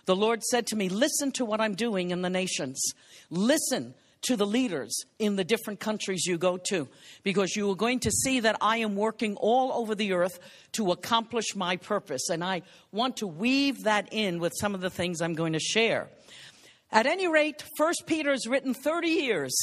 the 0.04 0.16
Lord 0.16 0.42
said 0.42 0.66
to 0.68 0.76
me, 0.76 0.88
Listen 0.88 1.32
to 1.32 1.44
what 1.44 1.60
I'm 1.60 1.74
doing 1.74 2.10
in 2.10 2.22
the 2.22 2.30
nations. 2.30 2.82
Listen 3.30 3.94
to 4.24 4.36
the 4.36 4.46
leaders 4.46 5.04
in 5.18 5.36
the 5.36 5.44
different 5.44 5.80
countries 5.80 6.26
you 6.26 6.38
go 6.38 6.58
to 6.68 6.88
because 7.22 7.54
you 7.56 7.70
are 7.70 7.76
going 7.76 8.00
to 8.00 8.10
see 8.10 8.40
that 8.40 8.56
I 8.60 8.78
am 8.78 8.96
working 8.96 9.36
all 9.36 9.72
over 9.72 9.94
the 9.94 10.12
earth 10.12 10.38
to 10.72 10.92
accomplish 10.92 11.54
my 11.54 11.76
purpose. 11.76 12.28
And 12.28 12.42
I 12.42 12.62
want 12.92 13.18
to 13.18 13.26
weave 13.26 13.84
that 13.84 14.08
in 14.12 14.40
with 14.40 14.52
some 14.58 14.74
of 14.74 14.80
the 14.80 14.90
things 14.90 15.20
I'm 15.20 15.34
going 15.34 15.52
to 15.52 15.60
share. 15.60 16.08
At 16.90 17.06
any 17.06 17.26
rate, 17.26 17.64
First 17.76 18.04
Peter 18.06 18.32
is 18.32 18.46
written 18.46 18.74
30 18.74 19.08
years 19.08 19.54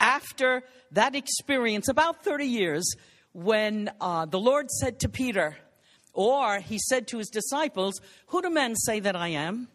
after 0.00 0.62
that 0.92 1.14
experience, 1.14 1.88
about 1.88 2.24
30 2.24 2.46
years, 2.46 2.94
when 3.32 3.90
uh, 4.00 4.26
the 4.26 4.38
Lord 4.38 4.70
said 4.70 5.00
to 5.00 5.08
Peter, 5.08 5.56
or 6.12 6.60
he 6.60 6.78
said 6.78 7.08
to 7.08 7.18
his 7.18 7.28
disciples, 7.28 8.00
Who 8.26 8.42
do 8.42 8.50
men 8.50 8.74
say 8.76 9.00
that 9.00 9.16
I 9.16 9.28
am? 9.28 9.68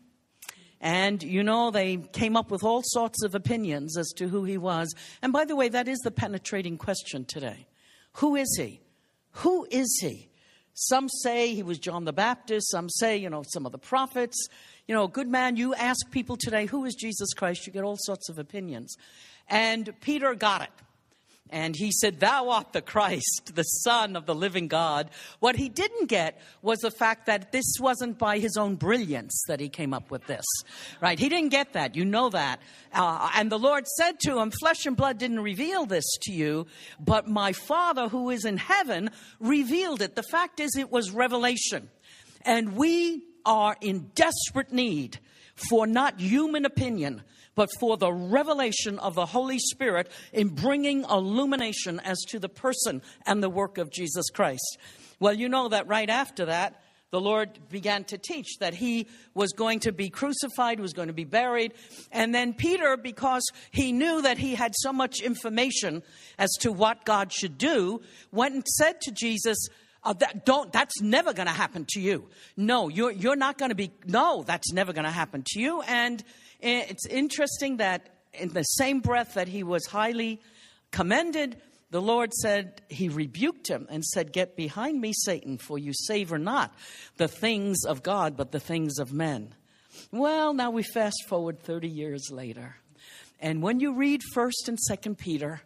And, 0.80 1.24
you 1.24 1.44
know, 1.44 1.72
they 1.72 1.98
came 1.98 2.36
up 2.36 2.52
with 2.52 2.64
all 2.64 2.82
sorts 2.84 3.24
of 3.24 3.34
opinions 3.34 3.98
as 3.98 4.10
to 4.18 4.28
who 4.28 4.44
he 4.44 4.58
was. 4.58 4.94
And 5.22 5.34
by 5.34 5.46
the 5.46 5.56
way, 5.56 5.70
that 5.70 5.88
is 5.88 6.00
the 6.00 6.12
penetrating 6.12 6.78
question 6.78 7.26
today. 7.26 7.68
Who 8.14 8.36
is 8.36 8.56
he? 8.60 8.82
Who 9.32 9.68
is 9.72 9.98
he? 10.02 10.30
Some 10.74 11.10
say 11.10 11.56
he 11.56 11.64
was 11.64 11.80
John 11.80 12.06
the 12.06 12.14
Baptist. 12.14 12.70
Some 12.70 12.90
say, 12.90 13.18
you 13.18 13.30
know, 13.30 13.44
some 13.48 13.66
of 13.66 13.72
the 13.72 13.80
prophets. 13.80 14.48
You 14.88 14.94
know, 14.94 15.08
good 15.08 15.28
man, 15.28 15.58
you 15.58 15.74
ask 15.74 16.12
people 16.12 16.38
today, 16.38 16.68
who 16.68 16.86
is 16.86 16.94
Jesus 16.94 17.34
Christ? 17.34 17.66
You 17.66 17.74
get 17.74 17.84
all 17.84 17.98
sorts 18.00 18.30
of 18.30 18.38
opinions. 18.38 18.96
And 19.50 19.92
Peter 20.02 20.36
got 20.36 20.62
it. 20.62 20.70
And 21.50 21.76
he 21.76 21.92
said, 21.92 22.20
Thou 22.20 22.50
art 22.50 22.74
the 22.74 22.82
Christ, 22.82 23.54
the 23.56 23.64
Son 23.64 24.16
of 24.16 24.26
the 24.26 24.36
living 24.36 24.68
God. 24.68 25.10
What 25.40 25.56
he 25.56 25.70
didn't 25.70 26.08
get 26.08 26.42
was 26.62 26.80
the 26.80 26.92
fact 26.92 27.26
that 27.28 27.52
this 27.52 27.76
wasn't 27.80 28.18
by 28.18 28.40
his 28.40 28.58
own 28.58 28.76
brilliance 28.76 29.44
that 29.48 29.60
he 29.60 29.70
came 29.70 29.94
up 29.94 30.12
with 30.12 30.26
this, 30.28 30.46
right? 31.02 31.18
He 31.18 31.30
didn't 31.30 31.50
get 31.50 31.74
that. 31.74 31.96
You 31.96 32.06
know 32.06 32.30
that. 32.30 32.60
Uh, 32.94 33.30
and 33.36 33.52
the 33.52 33.60
Lord 33.60 33.88
said 33.88 34.20
to 34.22 34.40
him, 34.40 34.52
Flesh 34.52 34.86
and 34.86 34.98
blood 34.98 35.18
didn't 35.18 35.40
reveal 35.40 35.86
this 35.86 36.06
to 36.24 36.34
you, 36.34 36.68
but 37.00 37.28
my 37.28 37.54
Father 37.54 38.08
who 38.10 38.30
is 38.30 38.46
in 38.46 38.58
heaven 38.58 39.10
revealed 39.40 40.02
it. 40.02 40.16
The 40.16 40.24
fact 40.24 40.60
is, 40.60 40.76
it 40.76 40.92
was 40.92 41.12
revelation. 41.12 41.90
And 42.44 42.76
we 42.76 43.24
are 43.46 43.76
in 43.82 44.12
desperate 44.16 44.72
need 44.72 45.20
for 45.70 45.88
not 45.88 46.20
human 46.20 46.66
opinion, 46.66 47.24
but 47.58 47.70
for 47.80 47.98
the 47.98 48.14
revelation 48.14 49.00
of 49.00 49.16
the 49.16 49.26
Holy 49.26 49.58
Spirit 49.58 50.10
in 50.32 50.50
bringing 50.50 51.04
illumination 51.04 52.00
as 52.02 52.22
to 52.28 52.38
the 52.38 52.48
person 52.48 53.02
and 53.26 53.42
the 53.42 53.50
work 53.50 53.80
of 53.80 53.92
Jesus 53.92 54.30
Christ. 54.30 54.78
Well, 55.20 55.34
you 55.34 55.50
know 55.50 55.68
that 55.70 55.88
right 55.88 56.10
after 56.10 56.46
that, 56.46 56.80
the 57.10 57.20
Lord 57.20 57.58
began 57.72 58.04
to 58.06 58.18
teach 58.20 58.60
that 58.60 58.76
he 58.76 59.08
was 59.34 59.54
going 59.54 59.80
to 59.82 59.92
be 59.92 60.10
crucified, 60.10 60.80
was 60.80 60.94
going 60.94 61.08
to 61.08 61.14
be 61.14 61.24
buried. 61.24 61.74
And 62.12 62.36
then 62.36 62.54
Peter, 62.54 62.96
because 62.96 63.44
he 63.72 63.92
knew 63.92 64.22
that 64.22 64.38
he 64.38 64.54
had 64.54 64.74
so 64.76 64.94
much 64.94 65.22
information 65.22 66.04
as 66.38 66.52
to 66.60 66.72
what 66.72 67.06
God 67.06 67.34
should 67.34 67.58
do, 67.58 68.02
went 68.32 68.54
and 68.54 68.68
said 68.68 69.02
to 69.02 69.12
Jesus, 69.12 69.58
uh, 70.04 70.14
that, 70.14 70.46
don't, 70.46 70.72
that's 70.72 71.02
never 71.02 71.34
going 71.34 71.48
to 71.48 71.54
happen 71.54 71.86
to 71.90 72.00
you. 72.00 72.30
No, 72.56 72.88
you're, 72.88 73.12
you're 73.12 73.36
not 73.36 73.58
going 73.58 73.70
to 73.70 73.76
be, 73.76 73.92
no, 74.06 74.44
that's 74.44 74.72
never 74.72 74.94
going 74.94 75.06
to 75.06 75.12
happen 75.12 75.44
to 75.48 75.60
you. 75.60 75.82
And 75.82 76.24
Eh, 76.62 76.86
it's 76.90 77.06
interesting 77.06 77.78
that 77.78 78.10
in 78.34 78.50
the 78.50 78.64
same 78.64 79.00
breath 79.00 79.36
that 79.36 79.48
he 79.48 79.64
was 79.64 79.86
highly 79.86 80.42
commended, 80.92 81.62
the 81.90 82.02
Lord 82.02 82.34
said, 82.34 82.82
He 82.90 83.10
rebuked 83.10 83.68
him 83.68 83.88
and 83.90 84.04
said, 84.04 84.34
Get 84.34 84.56
behind 84.56 85.00
me, 85.00 85.14
Satan, 85.14 85.58
for 85.58 85.78
you 85.78 85.94
savor 85.94 86.38
not 86.38 86.74
the 87.18 87.28
things 87.28 87.86
of 87.86 88.04
God, 88.04 88.36
but 88.36 88.52
the 88.52 88.60
things 88.60 89.00
of 89.00 89.14
men. 89.14 89.54
Well, 90.12 90.54
now 90.54 90.72
we 90.72 90.84
fast 90.84 91.26
forward 91.28 91.60
30 91.60 91.88
years 91.88 92.30
later. 92.32 92.76
And 93.40 93.62
when 93.62 93.80
you 93.80 93.94
read 93.94 94.22
1st 94.36 94.68
and 94.68 94.78
2nd 94.90 95.18
Peter, 95.18 95.62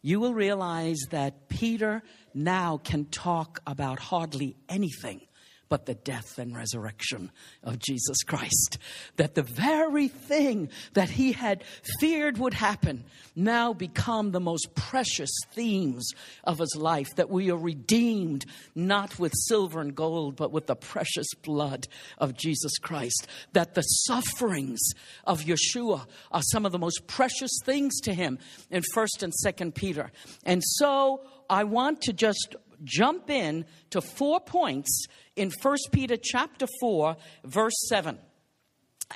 you 0.00 0.20
will 0.20 0.34
realize 0.34 0.98
that 1.10 1.48
Peter 1.48 2.02
now 2.32 2.78
can 2.78 3.06
talk 3.06 3.60
about 3.66 3.98
hardly 3.98 4.56
anything 4.68 5.25
but 5.68 5.86
the 5.86 5.94
death 5.94 6.38
and 6.38 6.56
resurrection 6.56 7.30
of 7.62 7.78
Jesus 7.78 8.22
Christ. 8.22 8.78
That 9.16 9.34
the 9.34 9.42
very 9.42 10.08
thing 10.08 10.70
that 10.94 11.10
he 11.10 11.32
had 11.32 11.64
feared 12.00 12.38
would 12.38 12.54
happen 12.54 13.04
now 13.34 13.72
become 13.72 14.30
the 14.30 14.40
most 14.40 14.74
precious 14.74 15.30
themes 15.52 16.10
of 16.44 16.58
his 16.58 16.76
life. 16.76 17.08
That 17.16 17.30
we 17.30 17.50
are 17.50 17.58
redeemed 17.58 18.46
not 18.74 19.18
with 19.18 19.32
silver 19.34 19.80
and 19.80 19.94
gold, 19.94 20.36
but 20.36 20.52
with 20.52 20.66
the 20.66 20.76
precious 20.76 21.32
blood 21.42 21.88
of 22.18 22.36
Jesus 22.36 22.78
Christ. 22.78 23.26
That 23.52 23.74
the 23.74 23.82
sufferings 23.82 24.80
of 25.24 25.42
Yeshua 25.42 26.06
are 26.30 26.42
some 26.42 26.66
of 26.66 26.72
the 26.72 26.78
most 26.78 27.06
precious 27.06 27.50
things 27.64 28.00
to 28.00 28.14
him 28.14 28.38
in 28.70 28.82
1st 28.94 29.22
and 29.22 29.32
2nd 29.44 29.74
Peter. 29.74 30.12
And 30.44 30.62
so 30.64 31.22
I 31.48 31.64
want 31.64 32.02
to 32.02 32.12
just 32.12 32.56
jump 32.84 33.30
in 33.30 33.64
to 33.90 34.00
four 34.00 34.40
points 34.40 35.06
in 35.34 35.50
1 35.50 35.76
Peter 35.92 36.16
chapter 36.16 36.66
4 36.80 37.16
verse 37.44 37.88
7. 37.88 38.18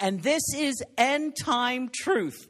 And 0.00 0.22
this 0.22 0.42
is 0.56 0.82
end 0.96 1.34
time 1.42 1.90
truth. 1.92 2.48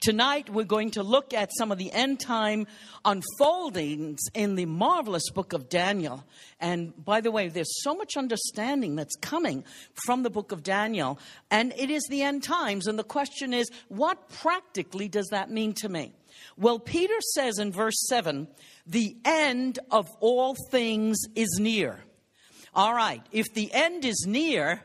Tonight 0.00 0.48
we're 0.48 0.64
going 0.64 0.92
to 0.92 1.02
look 1.02 1.34
at 1.34 1.50
some 1.58 1.70
of 1.70 1.76
the 1.76 1.92
end 1.92 2.20
time 2.20 2.66
unfoldings 3.04 4.20
in 4.32 4.54
the 4.54 4.64
marvelous 4.64 5.28
book 5.28 5.52
of 5.52 5.68
Daniel. 5.68 6.24
And 6.58 6.94
by 7.04 7.20
the 7.20 7.30
way, 7.30 7.48
there's 7.48 7.82
so 7.82 7.94
much 7.94 8.16
understanding 8.16 8.96
that's 8.96 9.14
coming 9.16 9.62
from 10.06 10.22
the 10.22 10.30
book 10.30 10.52
of 10.52 10.62
Daniel, 10.62 11.18
and 11.50 11.74
it 11.76 11.90
is 11.90 12.02
the 12.08 12.22
end 12.22 12.42
times. 12.42 12.86
And 12.86 12.98
the 12.98 13.04
question 13.04 13.52
is, 13.52 13.70
what 13.88 14.30
practically 14.30 15.08
does 15.08 15.28
that 15.32 15.50
mean 15.50 15.74
to 15.74 15.88
me? 15.90 16.14
Well, 16.56 16.78
Peter 16.78 17.20
says 17.34 17.58
in 17.58 17.72
verse 17.72 18.06
7 18.08 18.48
the 18.86 19.16
end 19.24 19.78
of 19.90 20.08
all 20.20 20.56
things 20.70 21.18
is 21.34 21.58
near. 21.60 22.00
All 22.74 22.94
right, 22.94 23.22
if 23.32 23.52
the 23.54 23.72
end 23.72 24.04
is 24.04 24.24
near, 24.26 24.82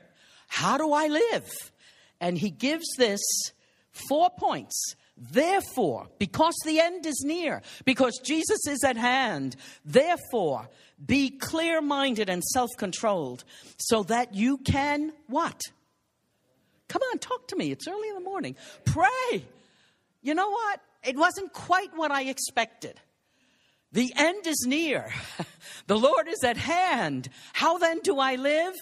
how 0.48 0.78
do 0.78 0.92
I 0.92 1.08
live? 1.08 1.50
And 2.20 2.38
he 2.38 2.50
gives 2.50 2.88
this 2.98 3.22
four 4.10 4.30
points. 4.38 4.96
Therefore, 5.18 6.08
because 6.20 6.56
the 6.66 6.80
end 6.80 7.06
is 7.06 7.24
near, 7.26 7.62
because 7.86 8.20
Jesus 8.24 8.68
is 8.68 8.84
at 8.84 8.98
hand, 8.98 9.56
therefore, 9.86 10.68
be 11.04 11.30
clear 11.30 11.82
minded 11.82 12.30
and 12.30 12.44
self 12.44 12.70
controlled 12.78 13.46
so 13.78 14.04
that 14.04 14.34
you 14.34 14.58
can 14.58 15.14
what? 15.28 15.62
Come 16.88 17.02
on, 17.12 17.20
talk 17.20 17.48
to 17.50 17.56
me. 17.56 17.72
It's 17.72 17.88
early 17.88 18.10
in 18.10 18.16
the 18.16 18.22
morning. 18.22 18.56
Pray. 18.84 19.46
You 20.22 20.34
know 20.36 20.50
what? 20.50 20.82
It 21.06 21.18
wasn't 21.18 21.54
quite 21.54 21.96
what 21.96 22.12
I 22.12 22.24
expected. 22.24 23.00
The 23.92 24.12
end 24.16 24.46
is 24.48 24.66
near. 24.68 25.10
the 25.88 25.98
Lord 25.98 26.28
is 26.28 26.44
at 26.44 26.58
hand. 26.58 27.30
How 27.54 27.78
then 27.78 28.00
do 28.00 28.20
I 28.20 28.36
live? 28.36 28.74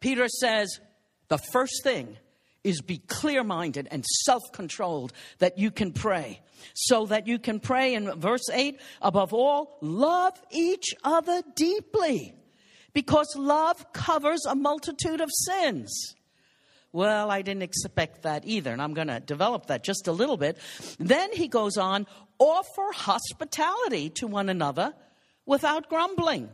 Peter 0.00 0.28
says, 0.28 0.80
the 1.28 1.38
first 1.38 1.82
thing 1.82 2.16
is 2.62 2.82
be 2.82 2.98
clear 2.98 3.42
minded 3.42 3.88
and 3.90 4.04
self 4.04 4.42
controlled 4.52 5.12
that 5.38 5.58
you 5.58 5.70
can 5.70 5.92
pray. 5.92 6.40
So 6.74 7.06
that 7.06 7.26
you 7.26 7.38
can 7.38 7.58
pray 7.58 7.94
in 7.94 8.20
verse 8.20 8.48
8, 8.52 8.78
above 9.00 9.32
all, 9.32 9.78
love 9.80 10.34
each 10.50 10.94
other 11.02 11.42
deeply 11.56 12.34
because 12.92 13.34
love 13.36 13.92
covers 13.92 14.44
a 14.46 14.54
multitude 14.54 15.20
of 15.20 15.30
sins. 15.32 16.14
Well, 16.92 17.30
I 17.30 17.42
didn't 17.42 17.62
expect 17.62 18.22
that 18.22 18.44
either, 18.44 18.72
and 18.72 18.82
I'm 18.82 18.94
going 18.94 19.08
to 19.08 19.20
develop 19.20 19.66
that 19.66 19.84
just 19.84 20.08
a 20.08 20.12
little 20.12 20.36
bit. 20.36 20.58
Then 20.98 21.32
he 21.32 21.46
goes 21.46 21.76
on, 21.76 22.06
offer 22.38 22.90
hospitality 22.92 24.10
to 24.10 24.26
one 24.26 24.48
another 24.48 24.92
without 25.46 25.88
grumbling. 25.88 26.48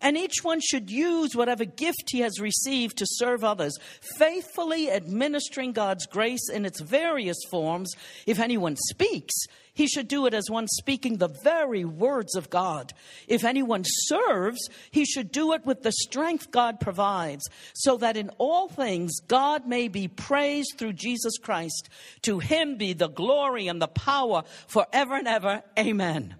And 0.00 0.16
each 0.16 0.42
one 0.42 0.60
should 0.60 0.90
use 0.90 1.36
whatever 1.36 1.64
gift 1.64 2.10
he 2.10 2.20
has 2.20 2.40
received 2.40 2.98
to 2.98 3.06
serve 3.06 3.44
others, 3.44 3.76
faithfully 4.16 4.90
administering 4.90 5.72
God's 5.72 6.06
grace 6.06 6.48
in 6.48 6.64
its 6.64 6.80
various 6.80 7.36
forms. 7.50 7.92
If 8.26 8.40
anyone 8.40 8.76
speaks, 8.88 9.34
he 9.76 9.86
should 9.86 10.08
do 10.08 10.24
it 10.24 10.32
as 10.32 10.48
one 10.48 10.68
speaking 10.68 11.18
the 11.18 11.28
very 11.28 11.84
words 11.84 12.34
of 12.34 12.48
God. 12.48 12.94
If 13.28 13.44
anyone 13.44 13.84
serves, 13.84 14.70
he 14.90 15.04
should 15.04 15.30
do 15.30 15.52
it 15.52 15.66
with 15.66 15.82
the 15.82 15.92
strength 15.92 16.50
God 16.50 16.80
provides, 16.80 17.46
so 17.74 17.98
that 17.98 18.16
in 18.16 18.30
all 18.38 18.68
things 18.68 19.20
God 19.28 19.66
may 19.66 19.88
be 19.88 20.08
praised 20.08 20.76
through 20.78 20.94
Jesus 20.94 21.36
Christ. 21.36 21.90
To 22.22 22.38
him 22.38 22.78
be 22.78 22.94
the 22.94 23.10
glory 23.10 23.68
and 23.68 23.80
the 23.80 23.86
power 23.86 24.44
forever 24.66 25.14
and 25.14 25.28
ever. 25.28 25.62
Amen. 25.78 26.36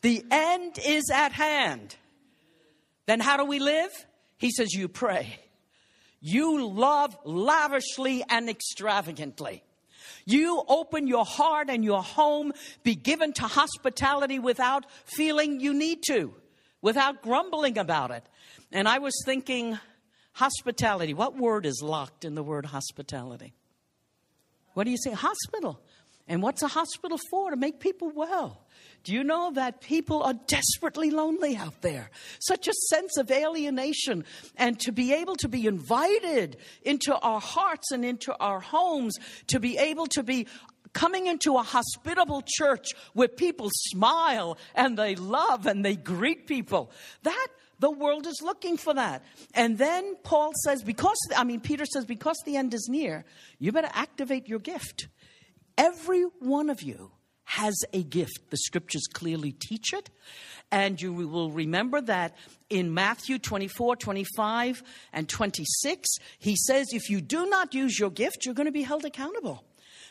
The 0.00 0.24
end 0.28 0.80
is 0.84 1.08
at 1.14 1.30
hand. 1.30 1.94
Then 3.06 3.20
how 3.20 3.36
do 3.36 3.44
we 3.44 3.60
live? 3.60 3.92
He 4.38 4.50
says, 4.50 4.74
You 4.74 4.88
pray. 4.88 5.38
You 6.20 6.66
love 6.66 7.16
lavishly 7.24 8.24
and 8.28 8.50
extravagantly. 8.50 9.62
You 10.24 10.62
open 10.68 11.06
your 11.06 11.24
heart 11.24 11.68
and 11.70 11.84
your 11.84 12.02
home, 12.02 12.52
be 12.82 12.94
given 12.94 13.32
to 13.34 13.42
hospitality 13.42 14.38
without 14.38 14.86
feeling 15.04 15.60
you 15.60 15.74
need 15.74 16.02
to, 16.08 16.34
without 16.80 17.22
grumbling 17.22 17.78
about 17.78 18.10
it. 18.10 18.24
And 18.70 18.88
I 18.88 18.98
was 18.98 19.14
thinking, 19.24 19.78
hospitality, 20.32 21.14
what 21.14 21.36
word 21.36 21.66
is 21.66 21.82
locked 21.82 22.24
in 22.24 22.34
the 22.34 22.42
word 22.42 22.66
hospitality? 22.66 23.54
What 24.74 24.84
do 24.84 24.90
you 24.90 24.98
say? 24.98 25.12
Hospital. 25.12 25.80
And 26.26 26.42
what's 26.42 26.62
a 26.62 26.68
hospital 26.68 27.18
for? 27.30 27.50
To 27.50 27.56
make 27.56 27.80
people 27.80 28.10
well. 28.14 28.61
Do 29.04 29.12
you 29.12 29.24
know 29.24 29.50
that 29.54 29.80
people 29.80 30.22
are 30.22 30.34
desperately 30.46 31.10
lonely 31.10 31.56
out 31.56 31.82
there? 31.82 32.10
Such 32.38 32.68
a 32.68 32.72
sense 32.90 33.16
of 33.16 33.30
alienation. 33.30 34.24
And 34.56 34.78
to 34.80 34.92
be 34.92 35.12
able 35.12 35.36
to 35.36 35.48
be 35.48 35.66
invited 35.66 36.56
into 36.82 37.16
our 37.16 37.40
hearts 37.40 37.90
and 37.90 38.04
into 38.04 38.34
our 38.38 38.60
homes, 38.60 39.16
to 39.48 39.58
be 39.58 39.76
able 39.78 40.06
to 40.08 40.22
be 40.22 40.46
coming 40.92 41.26
into 41.26 41.56
a 41.56 41.62
hospitable 41.62 42.42
church 42.46 42.88
where 43.14 43.28
people 43.28 43.70
smile 43.72 44.58
and 44.74 44.96
they 44.98 45.14
love 45.14 45.66
and 45.66 45.84
they 45.84 45.96
greet 45.96 46.46
people. 46.46 46.90
That 47.22 47.48
the 47.78 47.90
world 47.90 48.26
is 48.26 48.40
looking 48.42 48.76
for 48.76 48.94
that. 48.94 49.24
And 49.54 49.78
then 49.78 50.14
Paul 50.22 50.52
says, 50.64 50.82
because, 50.84 51.18
I 51.36 51.42
mean, 51.42 51.60
Peter 51.60 51.84
says, 51.84 52.04
because 52.04 52.36
the 52.46 52.56
end 52.56 52.74
is 52.74 52.86
near, 52.88 53.24
you 53.58 53.72
better 53.72 53.90
activate 53.92 54.48
your 54.48 54.60
gift. 54.60 55.08
Every 55.76 56.22
one 56.38 56.70
of 56.70 56.82
you 56.82 57.10
has 57.44 57.74
a 57.92 58.02
gift. 58.02 58.50
The 58.50 58.56
scriptures 58.56 59.06
clearly 59.12 59.52
teach 59.52 59.92
it. 59.92 60.10
And 60.70 61.00
you 61.00 61.12
will 61.12 61.50
remember 61.50 62.00
that 62.00 62.34
in 62.70 62.94
Matthew 62.94 63.38
24, 63.38 63.96
25, 63.96 64.82
and 65.12 65.28
26, 65.28 66.08
he 66.38 66.56
says, 66.56 66.88
if 66.92 67.10
you 67.10 67.20
do 67.20 67.46
not 67.46 67.74
use 67.74 67.98
your 67.98 68.10
gift, 68.10 68.44
you're 68.44 68.54
going 68.54 68.66
to 68.66 68.72
be 68.72 68.82
held 68.82 69.04
accountable 69.04 69.64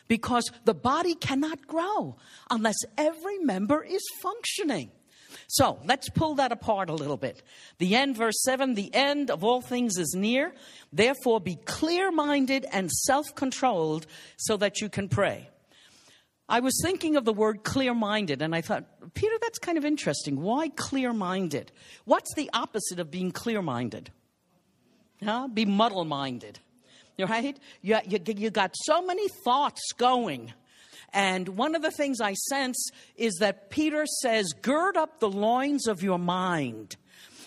because 0.08 0.50
the 0.64 0.74
body 0.74 1.14
cannot 1.14 1.66
grow 1.66 2.16
unless 2.50 2.76
every 2.96 3.38
member 3.38 3.82
is 3.82 4.02
functioning. 4.22 4.90
So 5.48 5.80
let's 5.84 6.08
pull 6.08 6.36
that 6.36 6.52
apart 6.52 6.90
a 6.90 6.94
little 6.94 7.16
bit. 7.16 7.42
The 7.78 7.94
end, 7.96 8.16
verse 8.16 8.40
7 8.42 8.74
the 8.74 8.94
end 8.94 9.30
of 9.30 9.44
all 9.44 9.60
things 9.60 9.96
is 9.98 10.14
near. 10.16 10.54
Therefore, 10.92 11.40
be 11.40 11.56
clear 11.56 12.10
minded 12.10 12.66
and 12.72 12.90
self 12.90 13.34
controlled 13.34 14.06
so 14.36 14.56
that 14.58 14.80
you 14.80 14.88
can 14.88 15.08
pray. 15.08 15.48
I 16.52 16.60
was 16.60 16.78
thinking 16.84 17.16
of 17.16 17.24
the 17.24 17.32
word 17.32 17.64
clear 17.64 17.94
minded, 17.94 18.42
and 18.42 18.54
I 18.54 18.60
thought, 18.60 18.84
Peter, 19.14 19.34
that's 19.40 19.58
kind 19.58 19.76
of 19.76 19.84
interesting. 19.84 20.40
Why 20.40 20.68
clear 20.68 21.12
minded? 21.12 21.72
What's 22.04 22.32
the 22.34 22.48
opposite 22.52 23.00
of 23.00 23.10
being 23.10 23.32
clear 23.32 23.62
minded? 23.62 24.10
Huh? 25.24 25.48
Be 25.48 25.64
muddle 25.64 26.04
minded 26.04 26.60
right? 27.18 27.58
You, 27.80 27.98
you, 28.06 28.18
you 28.26 28.50
got 28.50 28.74
so 28.84 29.02
many 29.02 29.28
thoughts 29.44 29.80
going. 29.96 30.52
And 31.12 31.48
one 31.50 31.74
of 31.74 31.82
the 31.82 31.90
things 31.90 32.20
I 32.20 32.34
sense 32.34 32.90
is 33.16 33.34
that 33.36 33.70
Peter 33.70 34.06
says, 34.06 34.52
gird 34.62 34.96
up 34.96 35.20
the 35.20 35.28
loins 35.28 35.86
of 35.86 36.02
your 36.02 36.18
mind. 36.18 36.96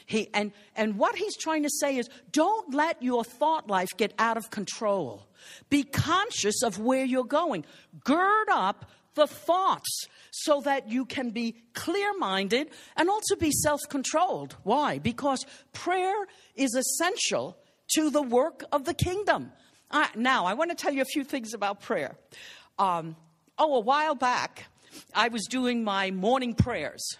He, 0.05 0.29
and, 0.35 0.51
and 0.75 0.99
what 0.99 1.15
he's 1.15 1.35
trying 1.35 1.63
to 1.63 1.69
say 1.69 1.97
is 1.97 2.07
don't 2.31 2.75
let 2.75 3.01
your 3.01 3.23
thought 3.23 3.67
life 3.67 3.97
get 3.97 4.13
out 4.19 4.37
of 4.37 4.51
control. 4.51 5.27
Be 5.71 5.81
conscious 5.81 6.61
of 6.61 6.77
where 6.77 7.05
you're 7.05 7.23
going. 7.23 7.65
Gird 8.03 8.47
up 8.51 8.85
the 9.15 9.27
thoughts 9.27 10.07
so 10.31 10.61
that 10.61 10.89
you 10.89 11.05
can 11.05 11.31
be 11.31 11.55
clear 11.73 12.17
minded 12.17 12.69
and 12.95 13.09
also 13.09 13.35
be 13.35 13.51
self 13.51 13.81
controlled. 13.89 14.55
Why? 14.63 14.99
Because 14.99 15.45
prayer 15.73 16.27
is 16.55 16.75
essential 16.75 17.57
to 17.95 18.09
the 18.09 18.21
work 18.21 18.63
of 18.71 18.85
the 18.85 18.93
kingdom. 18.93 19.51
Uh, 19.91 20.07
now, 20.15 20.45
I 20.45 20.53
want 20.53 20.71
to 20.71 20.75
tell 20.75 20.93
you 20.93 21.01
a 21.01 21.05
few 21.05 21.23
things 21.23 21.53
about 21.53 21.81
prayer. 21.81 22.15
Um, 22.77 23.15
oh, 23.57 23.75
a 23.75 23.79
while 23.79 24.15
back, 24.15 24.65
I 25.13 25.29
was 25.29 25.45
doing 25.45 25.83
my 25.83 26.11
morning 26.11 26.53
prayers. 26.53 27.17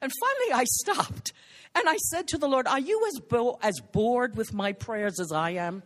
And 0.00 0.12
finally, 0.20 0.52
I 0.52 0.64
stopped 0.64 1.32
and 1.74 1.88
I 1.88 1.96
said 1.96 2.28
to 2.28 2.38
the 2.38 2.46
Lord, 2.46 2.66
Are 2.66 2.78
you 2.78 3.04
as, 3.08 3.20
bo- 3.20 3.58
as 3.62 3.80
bored 3.80 4.36
with 4.36 4.52
my 4.52 4.72
prayers 4.72 5.18
as 5.18 5.32
I 5.32 5.50
am? 5.50 5.82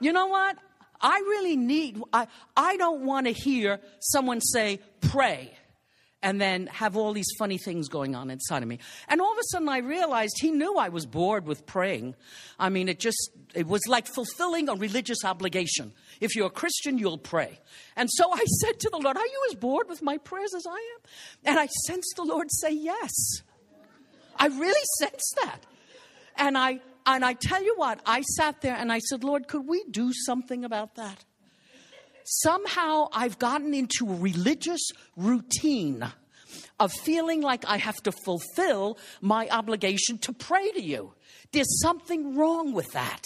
you 0.00 0.12
know 0.12 0.26
what? 0.26 0.56
I 1.02 1.18
really 1.18 1.56
need, 1.56 2.00
I, 2.12 2.28
I 2.56 2.76
don't 2.76 3.04
want 3.04 3.26
to 3.26 3.32
hear 3.32 3.80
someone 4.00 4.40
say, 4.40 4.80
Pray 5.00 5.52
and 6.22 6.40
then 6.40 6.68
have 6.68 6.96
all 6.96 7.12
these 7.12 7.26
funny 7.38 7.58
things 7.58 7.88
going 7.88 8.14
on 8.14 8.30
inside 8.30 8.62
of 8.62 8.68
me. 8.68 8.78
And 9.08 9.20
all 9.20 9.32
of 9.32 9.38
a 9.38 9.42
sudden 9.50 9.68
I 9.68 9.78
realized 9.78 10.34
he 10.40 10.52
knew 10.52 10.76
I 10.76 10.88
was 10.88 11.04
bored 11.04 11.46
with 11.46 11.66
praying. 11.66 12.14
I 12.58 12.68
mean, 12.68 12.88
it 12.88 13.00
just, 13.00 13.30
it 13.54 13.66
was 13.66 13.82
like 13.88 14.06
fulfilling 14.06 14.68
a 14.68 14.74
religious 14.74 15.24
obligation. 15.24 15.92
If 16.20 16.36
you're 16.36 16.46
a 16.46 16.50
Christian, 16.50 16.96
you'll 16.98 17.18
pray. 17.18 17.58
And 17.96 18.08
so 18.10 18.32
I 18.32 18.44
said 18.60 18.78
to 18.80 18.90
the 18.90 18.98
Lord, 18.98 19.16
Are 19.16 19.26
you 19.26 19.46
as 19.50 19.56
bored 19.56 19.88
with 19.88 20.02
my 20.02 20.18
prayers 20.18 20.54
as 20.56 20.64
I 20.66 20.76
am? 20.76 21.00
And 21.44 21.58
I 21.58 21.66
sensed 21.86 22.14
the 22.16 22.24
Lord 22.24 22.48
say 22.50 22.72
yes. 22.72 23.10
I 24.36 24.46
really 24.46 24.86
sensed 24.98 25.38
that. 25.42 25.58
And 26.36 26.56
I, 26.56 26.80
and 27.06 27.24
I 27.24 27.34
tell 27.34 27.62
you 27.62 27.74
what, 27.76 28.00
I 28.06 28.22
sat 28.22 28.60
there 28.60 28.76
and 28.76 28.92
I 28.92 28.98
said, 28.98 29.24
Lord, 29.24 29.48
could 29.48 29.66
we 29.66 29.84
do 29.90 30.12
something 30.12 30.64
about 30.64 30.94
that? 30.96 31.24
somehow 32.24 33.08
I've 33.12 33.38
gotten 33.38 33.74
into 33.74 34.08
a 34.08 34.14
religious 34.14 34.90
routine 35.16 36.06
of 36.78 36.92
feeling 36.92 37.40
like 37.40 37.64
I 37.66 37.76
have 37.78 37.96
to 38.02 38.12
fulfill 38.12 38.98
my 39.20 39.48
obligation 39.48 40.18
to 40.18 40.32
pray 40.32 40.70
to 40.72 40.82
you. 40.82 41.14
There's 41.52 41.80
something 41.80 42.36
wrong 42.36 42.72
with 42.72 42.92
that. 42.92 43.24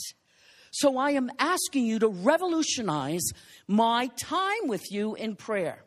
So 0.70 0.98
I 0.98 1.12
am 1.12 1.30
asking 1.38 1.86
you 1.86 1.98
to 2.00 2.08
revolutionize 2.08 3.24
my 3.66 4.08
time 4.18 4.66
with 4.66 4.82
you 4.90 5.14
in 5.14 5.36
prayer. 5.36 5.82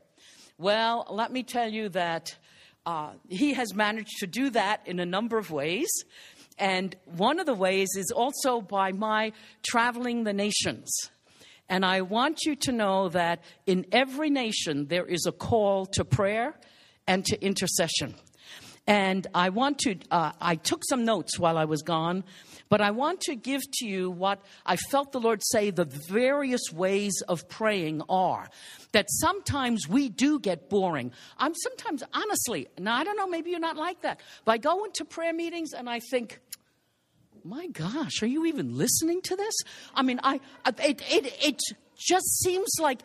Well, 0.57 1.05
let 1.09 1.31
me 1.31 1.43
tell 1.43 1.69
you 1.69 1.89
that 1.89 2.35
uh, 2.85 3.11
he 3.29 3.53
has 3.53 3.73
managed 3.75 4.17
to 4.19 4.27
do 4.27 4.49
that 4.49 4.81
in 4.85 4.99
a 4.99 5.05
number 5.05 5.37
of 5.37 5.51
ways. 5.51 5.89
And 6.59 6.95
one 7.05 7.39
of 7.39 7.45
the 7.45 7.53
ways 7.53 7.89
is 7.95 8.11
also 8.11 8.61
by 8.61 8.91
my 8.91 9.31
traveling 9.63 10.25
the 10.25 10.33
nations. 10.33 10.91
And 11.69 11.85
I 11.85 12.01
want 12.01 12.45
you 12.45 12.55
to 12.55 12.71
know 12.71 13.09
that 13.09 13.43
in 13.65 13.85
every 13.91 14.29
nation 14.29 14.87
there 14.87 15.05
is 15.05 15.25
a 15.25 15.31
call 15.31 15.85
to 15.87 16.03
prayer 16.03 16.55
and 17.07 17.23
to 17.25 17.41
intercession. 17.43 18.15
And 18.87 19.27
I 19.35 19.49
want 19.49 19.77
to, 19.79 19.97
uh, 20.09 20.31
I 20.41 20.55
took 20.55 20.83
some 20.83 21.05
notes 21.05 21.37
while 21.37 21.59
I 21.59 21.65
was 21.65 21.83
gone, 21.83 22.23
but 22.69 22.81
I 22.81 22.89
want 22.89 23.21
to 23.21 23.35
give 23.35 23.61
to 23.73 23.85
you 23.85 24.09
what 24.09 24.41
I 24.65 24.77
felt 24.77 25.11
the 25.11 25.19
Lord 25.19 25.41
say 25.43 25.69
the 25.69 25.85
various 25.85 26.71
ways 26.73 27.13
of 27.27 27.47
praying 27.47 28.01
are. 28.09 28.49
That 28.93 29.05
sometimes 29.09 29.87
we 29.87 30.09
do 30.09 30.39
get 30.39 30.69
boring. 30.69 31.11
I'm 31.37 31.53
sometimes, 31.53 32.03
honestly, 32.13 32.67
now 32.79 32.95
I 32.95 33.03
don't 33.03 33.15
know, 33.15 33.27
maybe 33.27 33.51
you're 33.51 33.59
not 33.59 33.77
like 33.77 34.01
that, 34.01 34.21
but 34.43 34.53
I 34.53 34.57
go 34.57 34.83
into 34.85 35.05
prayer 35.05 35.33
meetings 35.33 35.73
and 35.73 35.87
I 35.87 35.99
think, 35.99 36.39
my 37.43 37.67
gosh, 37.67 38.21
are 38.21 38.27
you 38.27 38.45
even 38.45 38.77
listening 38.77 39.21
to 39.23 39.35
this? 39.35 39.55
I 39.93 40.03
mean, 40.03 40.19
I, 40.23 40.39
it, 40.65 41.01
it, 41.09 41.33
it 41.41 41.59
just 41.97 42.39
seems 42.41 42.69
like 42.79 43.01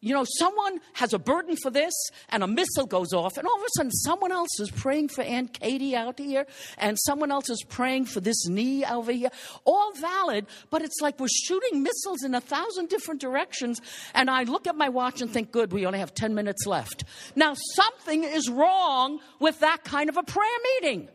you 0.00 0.14
know, 0.14 0.24
someone 0.38 0.78
has 0.92 1.12
a 1.12 1.18
burden 1.18 1.56
for 1.56 1.70
this, 1.70 1.92
and 2.28 2.44
a 2.44 2.46
missile 2.46 2.86
goes 2.86 3.12
off, 3.12 3.36
and 3.36 3.48
all 3.48 3.56
of 3.56 3.62
a 3.62 3.68
sudden, 3.76 3.90
someone 3.90 4.30
else 4.30 4.60
is 4.60 4.70
praying 4.70 5.08
for 5.08 5.22
Aunt 5.22 5.58
Katie 5.58 5.96
out 5.96 6.20
here, 6.20 6.46
and 6.78 6.96
someone 7.00 7.32
else 7.32 7.50
is 7.50 7.64
praying 7.68 8.04
for 8.04 8.20
this 8.20 8.46
knee 8.46 8.84
over 8.84 9.10
here. 9.10 9.30
All 9.64 9.92
valid, 9.94 10.46
but 10.70 10.82
it's 10.82 11.00
like 11.00 11.18
we're 11.18 11.26
shooting 11.28 11.82
missiles 11.82 12.22
in 12.22 12.34
a 12.34 12.40
thousand 12.40 12.90
different 12.90 13.20
directions. 13.20 13.80
And 14.14 14.30
I 14.30 14.44
look 14.44 14.68
at 14.68 14.76
my 14.76 14.88
watch 14.88 15.20
and 15.20 15.30
think, 15.32 15.50
good, 15.50 15.72
we 15.72 15.84
only 15.84 15.98
have 15.98 16.14
10 16.14 16.32
minutes 16.32 16.64
left. 16.64 17.02
Now, 17.34 17.54
something 17.74 18.22
is 18.22 18.48
wrong 18.48 19.18
with 19.40 19.58
that 19.60 19.82
kind 19.82 20.08
of 20.08 20.16
a 20.16 20.22
prayer 20.22 20.48
meeting. 20.80 21.08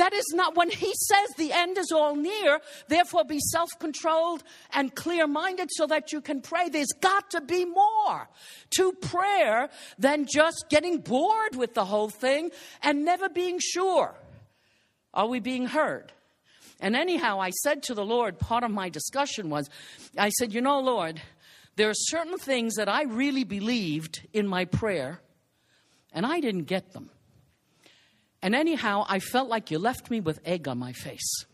That 0.00 0.14
is 0.14 0.32
not 0.32 0.56
when 0.56 0.70
he 0.70 0.94
says 0.94 1.28
the 1.36 1.52
end 1.52 1.76
is 1.76 1.92
all 1.92 2.16
near, 2.16 2.60
therefore 2.88 3.22
be 3.22 3.38
self 3.38 3.68
controlled 3.78 4.42
and 4.72 4.94
clear 4.94 5.26
minded 5.26 5.68
so 5.72 5.86
that 5.88 6.10
you 6.10 6.22
can 6.22 6.40
pray. 6.40 6.70
There's 6.70 6.94
got 7.02 7.28
to 7.32 7.42
be 7.42 7.66
more 7.66 8.26
to 8.76 8.92
prayer 8.92 9.68
than 9.98 10.24
just 10.24 10.70
getting 10.70 11.00
bored 11.00 11.54
with 11.54 11.74
the 11.74 11.84
whole 11.84 12.08
thing 12.08 12.50
and 12.82 13.04
never 13.04 13.28
being 13.28 13.58
sure. 13.60 14.14
Are 15.12 15.28
we 15.28 15.38
being 15.38 15.66
heard? 15.66 16.12
And 16.80 16.96
anyhow, 16.96 17.38
I 17.38 17.50
said 17.50 17.82
to 17.82 17.94
the 17.94 18.04
Lord, 18.04 18.38
part 18.38 18.64
of 18.64 18.70
my 18.70 18.88
discussion 18.88 19.50
was, 19.50 19.68
I 20.16 20.30
said, 20.30 20.54
You 20.54 20.62
know, 20.62 20.80
Lord, 20.80 21.20
there 21.76 21.90
are 21.90 21.94
certain 21.94 22.38
things 22.38 22.76
that 22.76 22.88
I 22.88 23.02
really 23.02 23.44
believed 23.44 24.26
in 24.32 24.46
my 24.46 24.64
prayer, 24.64 25.20
and 26.10 26.24
I 26.24 26.40
didn't 26.40 26.64
get 26.64 26.94
them. 26.94 27.10
And 28.42 28.54
anyhow, 28.54 29.04
I 29.08 29.18
felt 29.18 29.48
like 29.48 29.70
you 29.70 29.78
left 29.78 30.10
me 30.10 30.20
with 30.20 30.40
egg 30.44 30.66
on 30.66 30.78
my 30.78 30.92
face. 30.92 31.44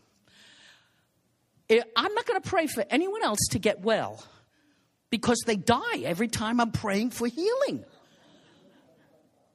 I'm 1.69 2.13
not 2.13 2.25
going 2.25 2.41
to 2.41 2.49
pray 2.49 2.67
for 2.67 2.85
anyone 2.89 3.23
else 3.23 3.39
to 3.51 3.59
get 3.59 3.81
well 3.81 4.23
because 5.09 5.41
they 5.45 5.57
die 5.57 5.99
every 6.03 6.29
time 6.29 6.61
I'm 6.61 6.71
praying 6.71 7.09
for 7.11 7.27
healing. 7.27 7.83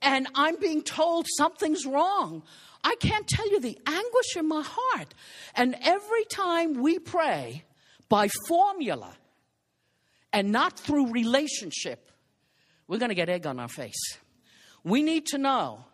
And 0.03 0.27
I'm 0.35 0.57
being 0.57 0.83
told 0.83 1.27
something's 1.38 1.87
wrong. 1.87 2.42
I 2.85 2.97
can't 2.97 3.27
tell 3.27 3.49
you 3.49 3.61
the 3.61 3.79
anguish 3.87 4.37
in 4.37 4.49
my 4.49 4.62
heart. 4.66 5.14
And 5.55 5.77
every 5.81 6.25
time 6.25 6.83
we 6.83 6.99
pray 6.99 7.62
by 8.09 8.29
formula 8.49 9.14
and 10.33 10.53
not 10.53 10.79
through 10.79 11.12
relationship, 11.12 12.11
we're 12.88 12.99
going 12.99 13.11
to 13.11 13.14
get 13.14 13.29
egg 13.29 13.47
on 13.47 13.59
our 13.59 13.68
face. 13.68 14.18
We 14.85 15.03
need 15.03 15.27
to 15.27 15.38
know 15.38 15.85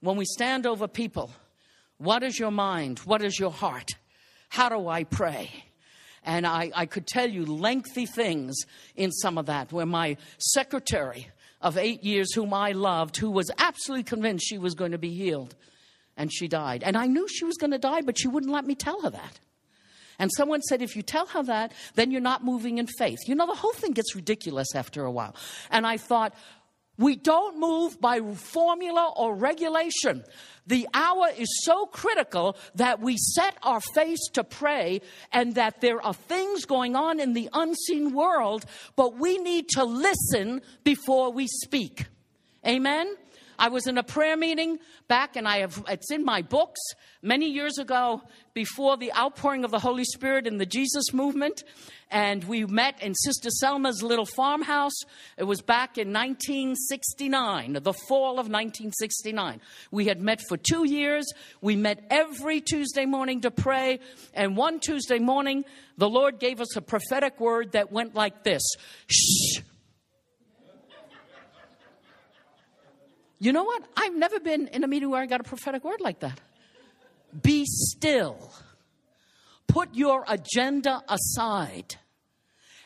when 0.00 0.16
we 0.16 0.24
stand 0.24 0.66
over 0.66 0.86
people, 0.86 1.30
what 1.98 2.22
is 2.22 2.38
your 2.38 2.50
mind? 2.50 2.98
What 3.00 3.22
is 3.22 3.38
your 3.38 3.50
heart? 3.50 3.92
How 4.48 4.68
do 4.68 4.88
I 4.88 5.04
pray? 5.04 5.50
And 6.22 6.46
I, 6.46 6.70
I 6.74 6.86
could 6.86 7.06
tell 7.06 7.28
you 7.28 7.44
lengthy 7.44 8.06
things 8.06 8.56
in 8.96 9.12
some 9.12 9.38
of 9.38 9.46
that, 9.46 9.72
where 9.72 9.86
my 9.86 10.16
secretary 10.38 11.28
of 11.60 11.78
eight 11.78 12.02
years, 12.04 12.34
whom 12.34 12.52
I 12.52 12.72
loved, 12.72 13.16
who 13.16 13.30
was 13.30 13.50
absolutely 13.58 14.04
convinced 14.04 14.46
she 14.46 14.58
was 14.58 14.74
going 14.74 14.92
to 14.92 14.98
be 14.98 15.14
healed, 15.14 15.54
and 16.16 16.32
she 16.32 16.48
died. 16.48 16.82
And 16.82 16.96
I 16.96 17.06
knew 17.06 17.26
she 17.28 17.44
was 17.44 17.56
going 17.56 17.70
to 17.70 17.78
die, 17.78 18.02
but 18.02 18.18
she 18.18 18.28
wouldn't 18.28 18.52
let 18.52 18.66
me 18.66 18.74
tell 18.74 19.00
her 19.02 19.10
that. 19.10 19.40
And 20.18 20.30
someone 20.32 20.62
said, 20.62 20.82
if 20.82 20.96
you 20.96 21.02
tell 21.02 21.26
her 21.26 21.42
that, 21.42 21.72
then 21.94 22.10
you're 22.10 22.20
not 22.20 22.44
moving 22.44 22.78
in 22.78 22.86
faith. 22.86 23.18
You 23.26 23.34
know, 23.34 23.46
the 23.46 23.54
whole 23.54 23.72
thing 23.72 23.92
gets 23.92 24.14
ridiculous 24.16 24.74
after 24.74 25.04
a 25.04 25.10
while. 25.10 25.36
And 25.70 25.86
I 25.86 25.96
thought, 25.96 26.34
we 26.98 27.16
don't 27.16 27.58
move 27.58 28.00
by 28.00 28.20
formula 28.20 29.12
or 29.16 29.34
regulation. 29.34 30.24
The 30.66 30.88
hour 30.92 31.28
is 31.36 31.48
so 31.62 31.86
critical 31.86 32.56
that 32.74 33.00
we 33.00 33.16
set 33.16 33.56
our 33.62 33.80
face 33.80 34.28
to 34.32 34.42
pray 34.42 35.00
and 35.32 35.54
that 35.54 35.80
there 35.80 36.02
are 36.02 36.14
things 36.14 36.64
going 36.64 36.96
on 36.96 37.20
in 37.20 37.34
the 37.34 37.48
unseen 37.52 38.12
world, 38.12 38.64
but 38.96 39.16
we 39.16 39.38
need 39.38 39.68
to 39.70 39.84
listen 39.84 40.62
before 40.82 41.30
we 41.30 41.46
speak. 41.46 42.06
Amen? 42.66 43.14
I 43.58 43.68
was 43.68 43.86
in 43.86 43.98
a 43.98 44.02
prayer 44.02 44.36
meeting 44.36 44.78
back, 45.08 45.36
and 45.36 45.46
I 45.46 45.58
have 45.58 45.82
it's 45.88 46.10
in 46.10 46.24
my 46.24 46.42
books 46.42 46.80
many 47.22 47.50
years 47.50 47.78
ago 47.78 48.22
before 48.54 48.96
the 48.96 49.12
outpouring 49.14 49.64
of 49.64 49.70
the 49.70 49.78
Holy 49.78 50.04
Spirit 50.04 50.46
in 50.46 50.58
the 50.58 50.66
Jesus 50.66 51.12
movement. 51.12 51.64
And 52.10 52.44
we 52.44 52.64
met 52.64 53.02
in 53.02 53.14
Sister 53.14 53.50
Selma's 53.50 54.02
little 54.02 54.26
farmhouse. 54.26 54.94
It 55.36 55.44
was 55.44 55.60
back 55.60 55.98
in 55.98 56.12
1969, 56.12 57.72
the 57.82 57.94
fall 58.08 58.38
of 58.38 58.46
1969. 58.46 59.60
We 59.90 60.06
had 60.06 60.20
met 60.20 60.40
for 60.48 60.56
two 60.56 60.84
years. 60.84 61.26
We 61.60 61.74
met 61.74 62.04
every 62.08 62.60
Tuesday 62.60 63.06
morning 63.06 63.40
to 63.40 63.50
pray. 63.50 63.98
And 64.34 64.56
one 64.56 64.78
Tuesday 64.78 65.18
morning, 65.18 65.64
the 65.98 66.08
Lord 66.08 66.38
gave 66.38 66.60
us 66.60 66.76
a 66.76 66.82
prophetic 66.82 67.40
word 67.40 67.72
that 67.72 67.90
went 67.90 68.14
like 68.14 68.44
this 68.44 68.62
Shh 69.08 69.60
You 73.38 73.52
know 73.52 73.64
what? 73.64 73.82
I've 73.96 74.16
never 74.16 74.40
been 74.40 74.68
in 74.68 74.82
a 74.84 74.86
meeting 74.86 75.10
where 75.10 75.20
I 75.20 75.26
got 75.26 75.40
a 75.40 75.44
prophetic 75.44 75.84
word 75.84 76.00
like 76.00 76.20
that. 76.20 76.40
Be 77.42 77.64
still. 77.66 78.52
Put 79.66 79.94
your 79.94 80.24
agenda 80.26 81.02
aside 81.08 81.96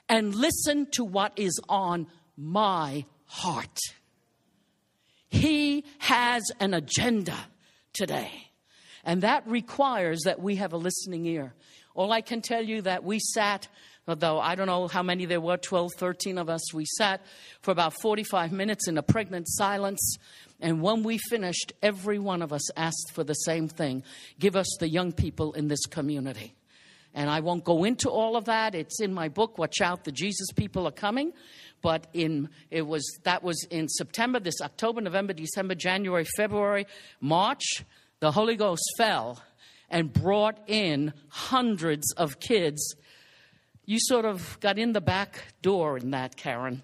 and 0.08 0.34
listen 0.34 0.86
to 0.92 1.04
what 1.04 1.32
is 1.36 1.60
on 1.68 2.08
my 2.36 3.04
heart. 3.26 3.78
He 5.28 5.84
has 5.98 6.42
an 6.58 6.74
agenda 6.74 7.36
today. 7.92 8.50
And 9.04 9.22
that 9.22 9.46
requires 9.46 10.22
that 10.24 10.40
we 10.40 10.56
have 10.56 10.72
a 10.72 10.76
listening 10.76 11.24
ear. 11.26 11.54
All 11.94 12.12
I 12.12 12.20
can 12.20 12.40
tell 12.40 12.62
you 12.62 12.82
that 12.82 13.04
we 13.04 13.20
sat 13.20 13.68
though 14.14 14.40
I 14.40 14.54
don't 14.54 14.66
know 14.66 14.88
how 14.88 15.02
many 15.02 15.24
there 15.26 15.40
were 15.40 15.56
12, 15.56 15.92
13 15.96 16.38
of 16.38 16.48
us. 16.48 16.74
We 16.74 16.84
sat 16.86 17.20
for 17.62 17.70
about 17.70 17.94
45 18.00 18.52
minutes 18.52 18.88
in 18.88 18.98
a 18.98 19.02
pregnant 19.02 19.48
silence. 19.48 20.16
And 20.60 20.82
when 20.82 21.02
we 21.02 21.18
finished, 21.18 21.72
every 21.82 22.18
one 22.18 22.42
of 22.42 22.52
us 22.52 22.70
asked 22.76 23.12
for 23.12 23.24
the 23.24 23.34
same 23.34 23.68
thing 23.68 24.02
give 24.38 24.56
us 24.56 24.66
the 24.78 24.88
young 24.88 25.12
people 25.12 25.52
in 25.52 25.68
this 25.68 25.84
community. 25.86 26.54
And 27.14 27.28
I 27.28 27.40
won't 27.40 27.64
go 27.64 27.84
into 27.84 28.08
all 28.08 28.36
of 28.36 28.44
that. 28.44 28.74
It's 28.74 29.00
in 29.00 29.12
my 29.12 29.28
book, 29.28 29.58
Watch 29.58 29.80
Out, 29.80 30.04
the 30.04 30.12
Jesus 30.12 30.52
People 30.52 30.86
Are 30.86 30.92
Coming. 30.92 31.32
But 31.82 32.06
in 32.12 32.50
it 32.70 32.86
was 32.86 33.04
that 33.24 33.42
was 33.42 33.64
in 33.70 33.88
September, 33.88 34.38
this 34.38 34.60
October, 34.60 35.00
November, 35.00 35.32
December, 35.32 35.74
January, 35.74 36.26
February, 36.36 36.86
March, 37.20 37.84
the 38.20 38.30
Holy 38.30 38.54
Ghost 38.54 38.82
fell 38.98 39.42
and 39.88 40.12
brought 40.12 40.58
in 40.66 41.12
hundreds 41.28 42.12
of 42.12 42.38
kids 42.38 42.94
you 43.90 43.98
sort 43.98 44.24
of 44.24 44.56
got 44.60 44.78
in 44.78 44.92
the 44.92 45.00
back 45.00 45.42
door 45.62 45.98
in 45.98 46.12
that, 46.12 46.36
Karen. 46.36 46.80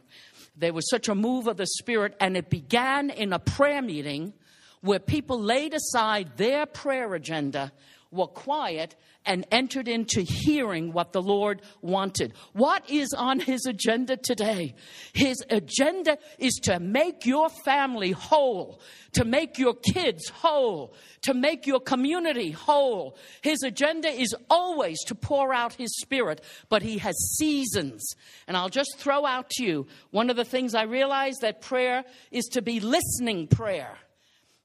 There 0.56 0.72
was 0.72 0.90
such 0.90 1.08
a 1.08 1.14
move 1.14 1.46
of 1.46 1.56
the 1.56 1.66
Spirit, 1.78 2.16
and 2.18 2.36
it 2.36 2.50
began 2.50 3.10
in 3.10 3.32
a 3.32 3.38
prayer 3.38 3.80
meeting 3.80 4.32
where 4.80 4.98
people 4.98 5.40
laid 5.40 5.72
aside 5.72 6.36
their 6.36 6.66
prayer 6.66 7.14
agenda, 7.14 7.70
were 8.16 8.26
quiet, 8.26 8.96
and 9.26 9.44
entered 9.50 9.88
into 9.88 10.20
hearing 10.22 10.92
what 10.92 11.12
the 11.12 11.20
Lord 11.20 11.60
wanted. 11.82 12.32
What 12.52 12.88
is 12.88 13.12
on 13.12 13.40
His 13.40 13.66
agenda 13.66 14.16
today? 14.16 14.74
His 15.12 15.44
agenda 15.50 16.18
is 16.38 16.54
to 16.64 16.78
make 16.80 17.26
your 17.26 17.48
family 17.64 18.12
whole, 18.12 18.80
to 19.14 19.24
make 19.24 19.58
your 19.58 19.74
kids 19.74 20.28
whole, 20.28 20.94
to 21.22 21.34
make 21.34 21.66
your 21.66 21.80
community 21.80 22.52
whole. 22.52 23.18
His 23.42 23.62
agenda 23.62 24.08
is 24.08 24.34
always 24.48 25.02
to 25.06 25.14
pour 25.14 25.52
out 25.52 25.74
His 25.74 25.98
Spirit, 26.00 26.42
but 26.68 26.82
He 26.82 26.98
has 26.98 27.16
seasons. 27.36 28.14
And 28.46 28.56
I'll 28.56 28.68
just 28.68 28.96
throw 28.98 29.26
out 29.26 29.50
to 29.50 29.64
you 29.64 29.86
one 30.10 30.30
of 30.30 30.36
the 30.36 30.44
things 30.44 30.74
I 30.74 30.84
realize 30.84 31.36
that 31.40 31.60
prayer 31.60 32.04
is 32.30 32.44
to 32.52 32.62
be 32.62 32.80
listening 32.80 33.48
prayer. 33.48 33.98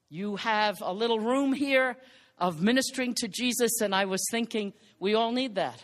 You 0.08 0.36
have 0.36 0.76
a 0.82 0.92
little 0.92 1.18
room 1.18 1.52
here 1.52 1.96
of 2.42 2.60
ministering 2.60 3.14
to 3.14 3.28
Jesus, 3.28 3.80
and 3.80 3.94
I 3.94 4.04
was 4.04 4.26
thinking 4.28 4.72
we 4.98 5.14
all 5.14 5.30
need 5.30 5.54
that 5.54 5.80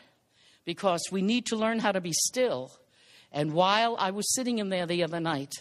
because 0.65 1.01
we 1.13 1.23
need 1.23 1.47
to 1.47 1.57
learn 1.57 1.79
how 1.79 1.93
to 1.93 2.01
be 2.01 2.13
still. 2.13 2.73
And 3.31 3.53
while 3.53 3.97
I 3.97 4.11
was 4.11 4.35
sitting 4.35 4.59
in 4.59 4.69
there 4.69 4.85
the 4.85 5.05
other 5.05 5.21
night, 5.21 5.53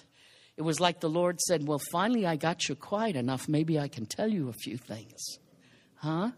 it 0.57 0.63
was 0.63 0.79
like 0.79 0.99
the 0.99 1.07
Lord 1.07 1.39
said, 1.39 1.67
Well, 1.67 1.79
finally 1.91 2.25
I 2.25 2.35
got 2.35 2.67
you 2.67 2.73
quiet 2.73 3.15
enough. 3.15 3.47
Maybe 3.47 3.77
I 3.79 3.89
can 3.89 4.07
tell 4.07 4.27
you 4.27 4.49
a 4.49 4.53
few 4.53 4.75
things. 4.75 5.37
Huh? 5.97 6.31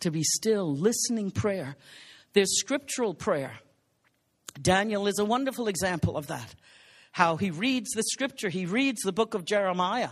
To 0.00 0.10
be 0.10 0.24
still, 0.24 0.74
listening 0.74 1.30
prayer. 1.30 1.76
There's 2.32 2.58
scriptural 2.58 3.14
prayer. 3.14 3.52
Daniel 4.60 5.06
is 5.06 5.20
a 5.20 5.24
wonderful 5.24 5.68
example 5.68 6.16
of 6.16 6.26
that. 6.26 6.56
How 7.12 7.36
he 7.36 7.52
reads 7.52 7.90
the 7.90 8.02
scripture, 8.02 8.48
he 8.48 8.66
reads 8.66 9.02
the 9.02 9.12
book 9.12 9.34
of 9.34 9.44
Jeremiah. 9.44 10.10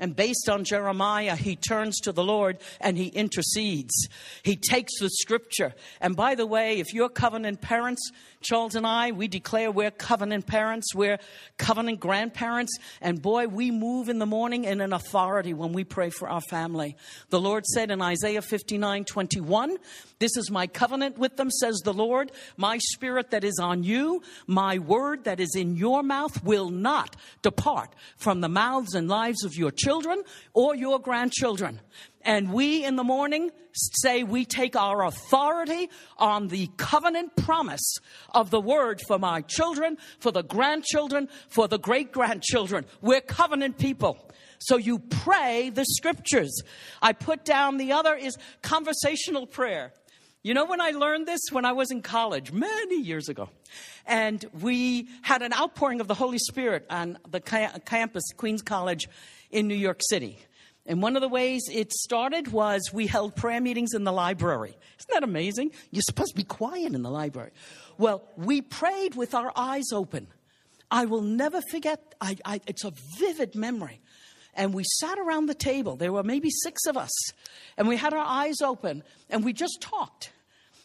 And 0.00 0.16
based 0.16 0.48
on 0.48 0.64
Jeremiah, 0.64 1.36
he 1.36 1.54
turns 1.54 2.00
to 2.00 2.10
the 2.10 2.24
Lord 2.24 2.58
and 2.80 2.98
he 2.98 3.06
intercedes. 3.06 4.08
He 4.42 4.56
takes 4.56 4.98
the 4.98 5.08
scripture. 5.08 5.72
And 6.00 6.16
by 6.16 6.34
the 6.34 6.46
way, 6.46 6.80
if 6.80 6.92
you're 6.92 7.08
covenant 7.08 7.60
parents, 7.60 8.10
Charles 8.40 8.74
and 8.74 8.86
I, 8.86 9.12
we 9.12 9.28
declare 9.28 9.70
we're 9.70 9.92
covenant 9.92 10.46
parents, 10.46 10.94
we're 10.96 11.18
covenant 11.58 12.00
grandparents. 12.00 12.76
And 13.00 13.22
boy, 13.22 13.46
we 13.46 13.70
move 13.70 14.08
in 14.08 14.18
the 14.18 14.26
morning 14.26 14.64
in 14.64 14.80
an 14.80 14.92
authority 14.92 15.54
when 15.54 15.72
we 15.72 15.84
pray 15.84 16.10
for 16.10 16.28
our 16.28 16.42
family. 16.42 16.96
The 17.30 17.40
Lord 17.40 17.64
said 17.64 17.92
in 17.92 18.02
Isaiah 18.02 18.42
59 18.42 19.04
21, 19.04 19.76
This 20.18 20.36
is 20.36 20.50
my 20.50 20.66
covenant 20.66 21.18
with 21.18 21.36
them, 21.36 21.50
says 21.52 21.76
the 21.84 21.94
Lord. 21.94 22.32
My 22.56 22.78
spirit 22.78 23.30
that 23.30 23.44
is 23.44 23.60
on 23.62 23.84
you, 23.84 24.22
my 24.48 24.80
word 24.80 25.24
that 25.24 25.38
is 25.38 25.54
in 25.54 25.76
your 25.76 26.02
mouth 26.02 26.42
will 26.42 26.70
not 26.70 27.14
depart 27.42 27.94
from 28.16 28.40
the 28.40 28.48
mouths 28.48 28.94
and 28.94 29.08
lives 29.08 29.44
of 29.44 29.54
your 29.54 29.70
children 29.70 29.83
or 30.52 30.74
your 30.74 30.98
grandchildren. 30.98 31.80
And 32.22 32.52
we 32.52 32.84
in 32.84 32.96
the 32.96 33.04
morning 33.04 33.50
say 33.72 34.22
we 34.22 34.44
take 34.44 34.76
our 34.76 35.04
authority 35.04 35.90
on 36.16 36.48
the 36.48 36.68
covenant 36.76 37.36
promise 37.36 37.96
of 38.32 38.50
the 38.50 38.60
word 38.60 39.00
for 39.06 39.18
my 39.18 39.42
children, 39.42 39.98
for 40.20 40.32
the 40.32 40.42
grandchildren, 40.42 41.28
for 41.48 41.68
the 41.68 41.78
great 41.78 42.12
grandchildren. 42.12 42.86
We're 43.02 43.20
covenant 43.20 43.78
people. 43.78 44.30
So 44.58 44.76
you 44.78 44.98
pray 44.98 45.70
the 45.70 45.84
scriptures. 45.84 46.62
I 47.02 47.12
put 47.12 47.44
down 47.44 47.76
the 47.76 47.92
other 47.92 48.14
is 48.14 48.38
conversational 48.62 49.46
prayer. 49.46 49.92
You 50.44 50.52
know 50.52 50.66
when 50.66 50.78
I 50.78 50.90
learned 50.90 51.26
this? 51.26 51.40
When 51.52 51.64
I 51.64 51.72
was 51.72 51.90
in 51.90 52.02
college, 52.02 52.52
many 52.52 53.00
years 53.00 53.30
ago. 53.30 53.48
And 54.04 54.44
we 54.60 55.08
had 55.22 55.40
an 55.40 55.54
outpouring 55.54 56.02
of 56.02 56.06
the 56.06 56.12
Holy 56.12 56.36
Spirit 56.36 56.84
on 56.90 57.16
the 57.26 57.40
campus, 57.40 58.24
Queens 58.36 58.60
College 58.60 59.08
in 59.50 59.68
New 59.68 59.74
York 59.74 60.00
City. 60.06 60.38
And 60.84 61.00
one 61.00 61.16
of 61.16 61.22
the 61.22 61.30
ways 61.30 61.62
it 61.72 61.94
started 61.94 62.48
was 62.48 62.90
we 62.92 63.06
held 63.06 63.34
prayer 63.34 63.58
meetings 63.58 63.94
in 63.94 64.04
the 64.04 64.12
library. 64.12 64.76
Isn't 64.98 65.14
that 65.14 65.22
amazing? 65.22 65.70
You're 65.90 66.02
supposed 66.02 66.32
to 66.32 66.36
be 66.36 66.44
quiet 66.44 66.92
in 66.92 67.00
the 67.00 67.10
library. 67.10 67.52
Well, 67.96 68.22
we 68.36 68.60
prayed 68.60 69.14
with 69.14 69.34
our 69.34 69.50
eyes 69.56 69.92
open. 69.94 70.26
I 70.90 71.06
will 71.06 71.22
never 71.22 71.62
forget, 71.70 72.14
I, 72.20 72.36
I, 72.44 72.60
it's 72.66 72.84
a 72.84 72.92
vivid 73.18 73.54
memory. 73.54 74.02
And 74.54 74.72
we 74.72 74.84
sat 74.84 75.18
around 75.18 75.46
the 75.46 75.54
table. 75.54 75.96
There 75.96 76.12
were 76.12 76.22
maybe 76.22 76.50
six 76.50 76.86
of 76.86 76.96
us. 76.96 77.12
And 77.76 77.88
we 77.88 77.96
had 77.96 78.14
our 78.14 78.24
eyes 78.24 78.60
open 78.62 79.02
and 79.28 79.44
we 79.44 79.52
just 79.52 79.78
talked. 79.80 80.30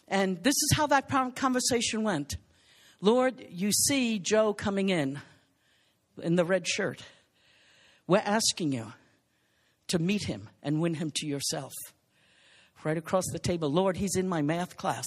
And 0.08 0.44
this 0.44 0.56
is 0.56 0.72
how 0.74 0.88
that 0.88 1.10
conversation 1.36 2.04
went 2.04 2.38
Lord, 3.02 3.46
you 3.50 3.72
see 3.72 4.20
Joe 4.20 4.54
coming 4.54 4.90
in 4.90 5.22
in 6.22 6.36
the 6.36 6.44
red 6.44 6.68
shirt. 6.68 7.02
We're 8.08 8.18
asking 8.18 8.74
you 8.74 8.92
to 9.88 10.00
meet 10.00 10.26
him 10.26 10.50
and 10.62 10.82
win 10.82 10.96
him 10.96 11.12
to 11.16 11.26
yourself. 11.26 11.74
Right 12.84 12.98
across 12.98 13.24
the 13.32 13.40
table, 13.40 13.70
Lord, 13.70 13.96
he's 13.96 14.16
in 14.16 14.28
my 14.28 14.42
math 14.42 14.76
class. 14.76 15.06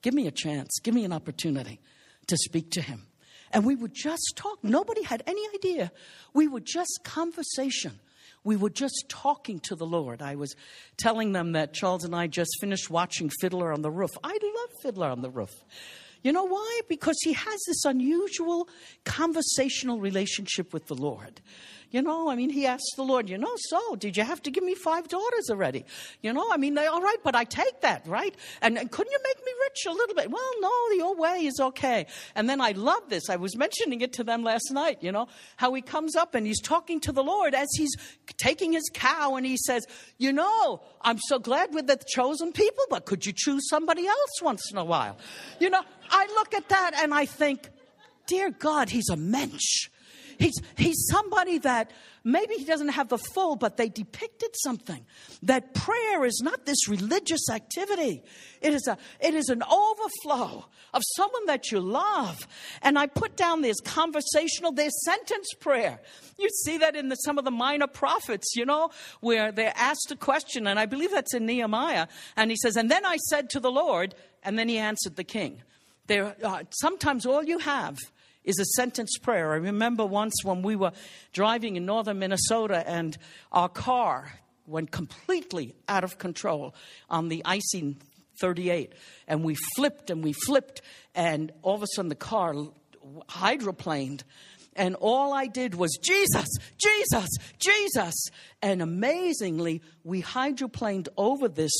Give 0.00 0.14
me 0.14 0.26
a 0.26 0.30
chance, 0.30 0.78
give 0.82 0.94
me 0.94 1.04
an 1.04 1.12
opportunity 1.12 1.80
to 2.28 2.36
speak 2.36 2.70
to 2.72 2.80
him. 2.80 3.06
And 3.52 3.64
we 3.64 3.74
would 3.74 3.94
just 3.94 4.34
talk. 4.36 4.58
Nobody 4.62 5.02
had 5.02 5.22
any 5.26 5.42
idea. 5.54 5.90
We 6.34 6.48
were 6.48 6.60
just 6.60 7.00
conversation. 7.04 7.98
We 8.44 8.56
were 8.56 8.70
just 8.70 9.06
talking 9.08 9.60
to 9.60 9.74
the 9.74 9.86
Lord. 9.86 10.22
I 10.22 10.36
was 10.36 10.54
telling 10.96 11.32
them 11.32 11.52
that 11.52 11.74
Charles 11.74 12.04
and 12.04 12.14
I 12.14 12.26
just 12.28 12.50
finished 12.60 12.88
watching 12.90 13.30
Fiddler 13.40 13.72
on 13.72 13.82
the 13.82 13.90
Roof. 13.90 14.10
I 14.22 14.32
love 14.32 14.70
Fiddler 14.82 15.08
on 15.08 15.22
the 15.22 15.30
Roof. 15.30 15.52
You 16.22 16.32
know 16.32 16.44
why? 16.44 16.80
Because 16.88 17.16
he 17.22 17.32
has 17.32 17.60
this 17.66 17.84
unusual 17.84 18.68
conversational 19.04 20.00
relationship 20.00 20.72
with 20.72 20.86
the 20.86 20.94
Lord. 20.94 21.40
You 21.90 22.02
know, 22.02 22.28
I 22.28 22.36
mean, 22.36 22.50
he 22.50 22.66
asked 22.66 22.92
the 22.96 23.02
Lord, 23.02 23.30
you 23.30 23.38
know, 23.38 23.52
so 23.56 23.96
did 23.96 24.14
you 24.16 24.22
have 24.22 24.42
to 24.42 24.50
give 24.50 24.62
me 24.62 24.74
five 24.74 25.08
daughters 25.08 25.48
already? 25.48 25.86
You 26.20 26.34
know, 26.34 26.46
I 26.52 26.58
mean, 26.58 26.74
they, 26.74 26.86
all 26.86 27.00
right, 27.00 27.16
but 27.24 27.34
I 27.34 27.44
take 27.44 27.80
that, 27.80 28.06
right? 28.06 28.34
And, 28.60 28.76
and 28.76 28.90
couldn't 28.90 29.10
you 29.10 29.18
make 29.24 29.44
me 29.44 29.52
rich 29.62 29.86
a 29.86 29.92
little 29.92 30.14
bit? 30.14 30.30
Well, 30.30 30.50
no, 30.60 30.90
your 30.96 31.16
way 31.16 31.46
is 31.46 31.58
okay. 31.58 32.06
And 32.34 32.46
then 32.48 32.60
I 32.60 32.72
love 32.72 33.08
this. 33.08 33.30
I 33.30 33.36
was 33.36 33.56
mentioning 33.56 34.02
it 34.02 34.12
to 34.14 34.24
them 34.24 34.44
last 34.44 34.70
night, 34.70 35.02
you 35.02 35.12
know, 35.12 35.28
how 35.56 35.72
he 35.72 35.80
comes 35.80 36.14
up 36.14 36.34
and 36.34 36.46
he's 36.46 36.60
talking 36.60 37.00
to 37.00 37.12
the 37.12 37.22
Lord 37.22 37.54
as 37.54 37.68
he's 37.74 37.94
taking 38.36 38.72
his 38.72 38.90
cow 38.92 39.36
and 39.36 39.46
he 39.46 39.56
says, 39.56 39.86
you 40.18 40.30
know, 40.30 40.82
I'm 41.00 41.18
so 41.18 41.38
glad 41.38 41.72
we're 41.72 41.82
the 41.82 41.98
chosen 42.06 42.52
people, 42.52 42.84
but 42.90 43.06
could 43.06 43.24
you 43.24 43.32
choose 43.34 43.66
somebody 43.66 44.06
else 44.06 44.42
once 44.42 44.70
in 44.70 44.76
a 44.76 44.84
while? 44.84 45.16
You 45.58 45.70
know, 45.70 45.80
I 46.10 46.26
look 46.34 46.52
at 46.52 46.68
that 46.68 46.92
and 46.98 47.14
I 47.14 47.24
think, 47.24 47.70
dear 48.26 48.50
God, 48.50 48.90
he's 48.90 49.08
a 49.08 49.16
mensch. 49.16 49.88
He's, 50.38 50.54
he's 50.76 51.06
somebody 51.10 51.58
that 51.58 51.90
maybe 52.22 52.54
he 52.54 52.64
doesn't 52.64 52.88
have 52.88 53.08
the 53.08 53.18
full, 53.18 53.56
but 53.56 53.76
they 53.76 53.88
depicted 53.88 54.50
something. 54.62 55.04
That 55.42 55.74
prayer 55.74 56.24
is 56.24 56.40
not 56.42 56.64
this 56.64 56.88
religious 56.88 57.50
activity. 57.50 58.22
It 58.60 58.72
is, 58.72 58.86
a, 58.86 58.96
it 59.20 59.34
is 59.34 59.48
an 59.48 59.62
overflow 59.62 60.66
of 60.94 61.02
someone 61.16 61.46
that 61.46 61.72
you 61.72 61.80
love. 61.80 62.46
And 62.82 62.98
I 62.98 63.06
put 63.06 63.36
down 63.36 63.62
this 63.62 63.80
conversational, 63.80 64.72
this 64.72 64.92
sentence 65.04 65.48
prayer. 65.58 66.00
You 66.38 66.48
see 66.64 66.78
that 66.78 66.94
in 66.94 67.08
the, 67.08 67.16
some 67.16 67.38
of 67.38 67.44
the 67.44 67.50
minor 67.50 67.88
prophets, 67.88 68.54
you 68.54 68.64
know, 68.64 68.90
where 69.20 69.50
they're 69.50 69.72
asked 69.74 70.10
a 70.12 70.16
question, 70.16 70.68
and 70.68 70.78
I 70.78 70.86
believe 70.86 71.10
that's 71.10 71.34
in 71.34 71.46
Nehemiah. 71.46 72.06
And 72.36 72.50
he 72.50 72.56
says, 72.56 72.76
And 72.76 72.90
then 72.90 73.04
I 73.04 73.16
said 73.16 73.50
to 73.50 73.60
the 73.60 73.72
Lord, 73.72 74.14
and 74.44 74.56
then 74.56 74.68
he 74.68 74.78
answered 74.78 75.16
the 75.16 75.24
king. 75.24 75.62
There, 76.06 76.36
uh, 76.42 76.62
sometimes 76.70 77.26
all 77.26 77.44
you 77.44 77.58
have 77.58 77.98
is 78.44 78.58
a 78.58 78.64
sentence 78.76 79.16
prayer. 79.18 79.52
I 79.52 79.56
remember 79.56 80.04
once 80.04 80.34
when 80.42 80.62
we 80.62 80.76
were 80.76 80.92
driving 81.32 81.76
in 81.76 81.86
northern 81.86 82.18
Minnesota 82.18 82.82
and 82.88 83.16
our 83.52 83.68
car 83.68 84.32
went 84.66 84.90
completely 84.90 85.74
out 85.88 86.04
of 86.04 86.18
control 86.18 86.74
on 87.08 87.28
the 87.28 87.42
icy 87.44 87.96
38 88.40 88.92
and 89.26 89.44
we 89.44 89.56
flipped 89.76 90.10
and 90.10 90.22
we 90.22 90.32
flipped 90.32 90.82
and 91.14 91.52
all 91.62 91.74
of 91.74 91.82
a 91.82 91.86
sudden 91.94 92.08
the 92.08 92.14
car 92.14 92.54
hydroplaned 93.28 94.22
and 94.78 94.94
all 94.94 95.34
I 95.34 95.48
did 95.48 95.74
was 95.74 95.98
Jesus, 96.00 96.46
Jesus, 96.80 97.28
Jesus. 97.58 98.14
And 98.62 98.80
amazingly, 98.80 99.82
we 100.04 100.22
hydroplaned 100.22 101.08
over 101.16 101.48
this 101.48 101.72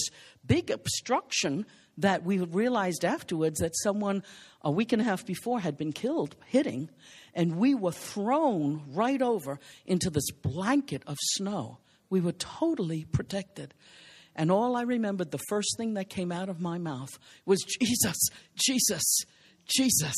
big 0.45 0.71
obstruction 0.71 1.65
that 1.99 2.25
we 2.25 2.39
realized 2.39 3.05
afterwards 3.05 3.61
that 3.61 3.77
someone 3.77 4.23
a 4.63 4.71
week 4.71 4.93
and 4.93 5.03
a 5.03 5.05
half 5.05 5.27
before 5.27 5.61
had 5.61 5.77
been 5.77 5.93
killed 5.93 6.37
hitting, 6.47 6.89
and 7.35 7.57
we 7.57 7.75
were 7.75 7.93
thrown 7.93 8.83
right 8.89 9.21
over 9.21 9.59
into 9.87 10.11
this 10.11 10.31
blanket 10.31 11.03
of 11.07 11.17
snow. 11.21 11.79
We 12.11 12.21
were 12.21 12.33
totally 12.33 13.05
protected. 13.05 13.75
And 14.35 14.51
all 14.51 14.77
I 14.77 14.83
remembered, 14.83 15.31
the 15.31 15.41
first 15.49 15.77
thing 15.77 15.95
that 15.95 16.09
came 16.09 16.31
out 16.31 16.49
of 16.49 16.61
my 16.61 16.79
mouth 16.79 17.11
was 17.45 17.63
Jesus, 17.63 18.17
Jesus, 18.55 19.25
Jesus. 19.67 20.15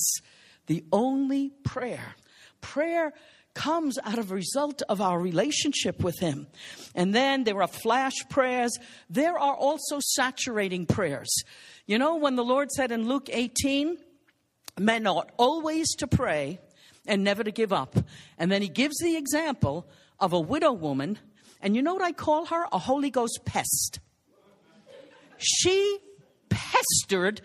The 0.66 0.84
only 0.92 1.50
prayer. 1.64 2.14
Prayer 2.60 3.12
comes 3.60 3.98
out 4.04 4.18
of 4.18 4.30
a 4.30 4.34
result 4.34 4.80
of 4.88 5.02
our 5.02 5.20
relationship 5.20 6.02
with 6.02 6.18
Him. 6.18 6.46
And 6.94 7.14
then 7.14 7.44
there 7.44 7.60
are 7.60 7.68
flash 7.68 8.14
prayers. 8.30 8.78
There 9.10 9.38
are 9.38 9.54
also 9.54 9.98
saturating 10.00 10.86
prayers. 10.86 11.28
You 11.86 11.98
know, 11.98 12.16
when 12.16 12.36
the 12.36 12.44
Lord 12.44 12.70
said 12.70 12.90
in 12.90 13.06
Luke 13.06 13.28
18, 13.30 13.98
men 14.78 15.06
ought 15.06 15.30
always 15.36 15.94
to 15.96 16.06
pray 16.06 16.58
and 17.06 17.22
never 17.22 17.44
to 17.44 17.50
give 17.50 17.72
up. 17.72 17.96
And 18.38 18.50
then 18.50 18.62
he 18.62 18.68
gives 18.68 18.96
the 18.98 19.16
example 19.16 19.86
of 20.18 20.32
a 20.32 20.40
widow 20.40 20.72
woman. 20.72 21.18
And 21.60 21.76
you 21.76 21.82
know 21.82 21.92
what 21.92 22.02
I 22.02 22.12
call 22.12 22.46
her? 22.46 22.66
A 22.72 22.78
Holy 22.78 23.10
Ghost 23.10 23.40
pest. 23.44 24.00
She 25.36 25.98
pestered 26.48 27.42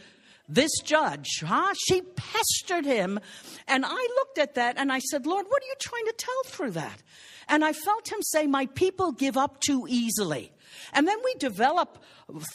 this 0.48 0.72
judge, 0.84 1.43
huh? 1.46 1.74
She 1.88 2.02
pestered 2.02 2.86
him. 2.86 3.20
And 3.68 3.86
I 3.86 4.08
looked 4.18 4.38
at 4.38 4.56
that 4.56 4.78
and 4.78 4.91
I 4.91 5.00
said, 5.00 5.26
Lord, 5.26 5.46
what 5.48 5.64
are 5.64 5.66
you 5.68 5.76
trying 5.80 6.06
to 6.06 6.14
tell 6.18 6.43
through 6.46 6.72
that? 6.72 7.02
And 7.48 7.64
I 7.64 7.74
felt 7.74 8.12
him 8.12 8.20
say, 8.22 8.48
My 8.48 8.66
people 8.68 9.12
give 9.12 9.38
up 9.38 9.60
too 9.60 9.86
easily. 9.88 10.52
And 10.93 11.07
then 11.07 11.17
we 11.23 11.34
develop 11.36 12.03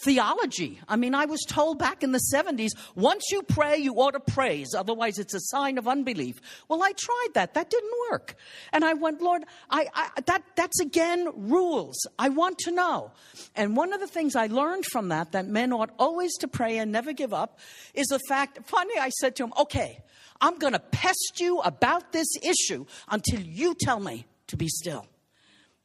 theology. 0.04 0.80
I 0.88 0.96
mean, 0.96 1.14
I 1.14 1.26
was 1.26 1.40
told 1.46 1.78
back 1.78 2.02
in 2.02 2.12
the 2.12 2.20
70s 2.34 2.70
once 2.94 3.24
you 3.30 3.42
pray, 3.42 3.76
you 3.76 3.94
ought 3.94 4.12
to 4.12 4.20
praise, 4.20 4.74
otherwise, 4.76 5.18
it's 5.18 5.34
a 5.34 5.40
sign 5.40 5.78
of 5.78 5.86
unbelief. 5.86 6.40
Well, 6.68 6.82
I 6.82 6.92
tried 6.92 7.28
that. 7.34 7.54
That 7.54 7.70
didn't 7.70 7.92
work. 8.10 8.36
And 8.72 8.84
I 8.84 8.94
went, 8.94 9.20
Lord, 9.20 9.44
I, 9.70 9.86
I, 9.94 10.08
that, 10.26 10.42
that's 10.56 10.80
again 10.80 11.28
rules. 11.34 12.06
I 12.18 12.28
want 12.28 12.58
to 12.60 12.70
know. 12.70 13.12
And 13.54 13.76
one 13.76 13.92
of 13.92 14.00
the 14.00 14.06
things 14.06 14.36
I 14.36 14.46
learned 14.46 14.86
from 14.86 15.08
that, 15.08 15.32
that 15.32 15.46
men 15.46 15.72
ought 15.72 15.90
always 15.98 16.36
to 16.38 16.48
pray 16.48 16.78
and 16.78 16.90
never 16.92 17.12
give 17.12 17.32
up, 17.32 17.58
is 17.94 18.06
the 18.08 18.20
fact, 18.28 18.60
finally, 18.64 18.98
I 18.98 19.10
said 19.10 19.36
to 19.36 19.44
him, 19.44 19.52
okay, 19.58 20.02
I'm 20.40 20.58
going 20.58 20.72
to 20.72 20.80
pest 20.80 21.34
you 21.38 21.60
about 21.60 22.12
this 22.12 22.28
issue 22.42 22.86
until 23.08 23.40
you 23.40 23.74
tell 23.78 24.00
me 24.00 24.26
to 24.48 24.56
be 24.56 24.68
still. 24.68 25.06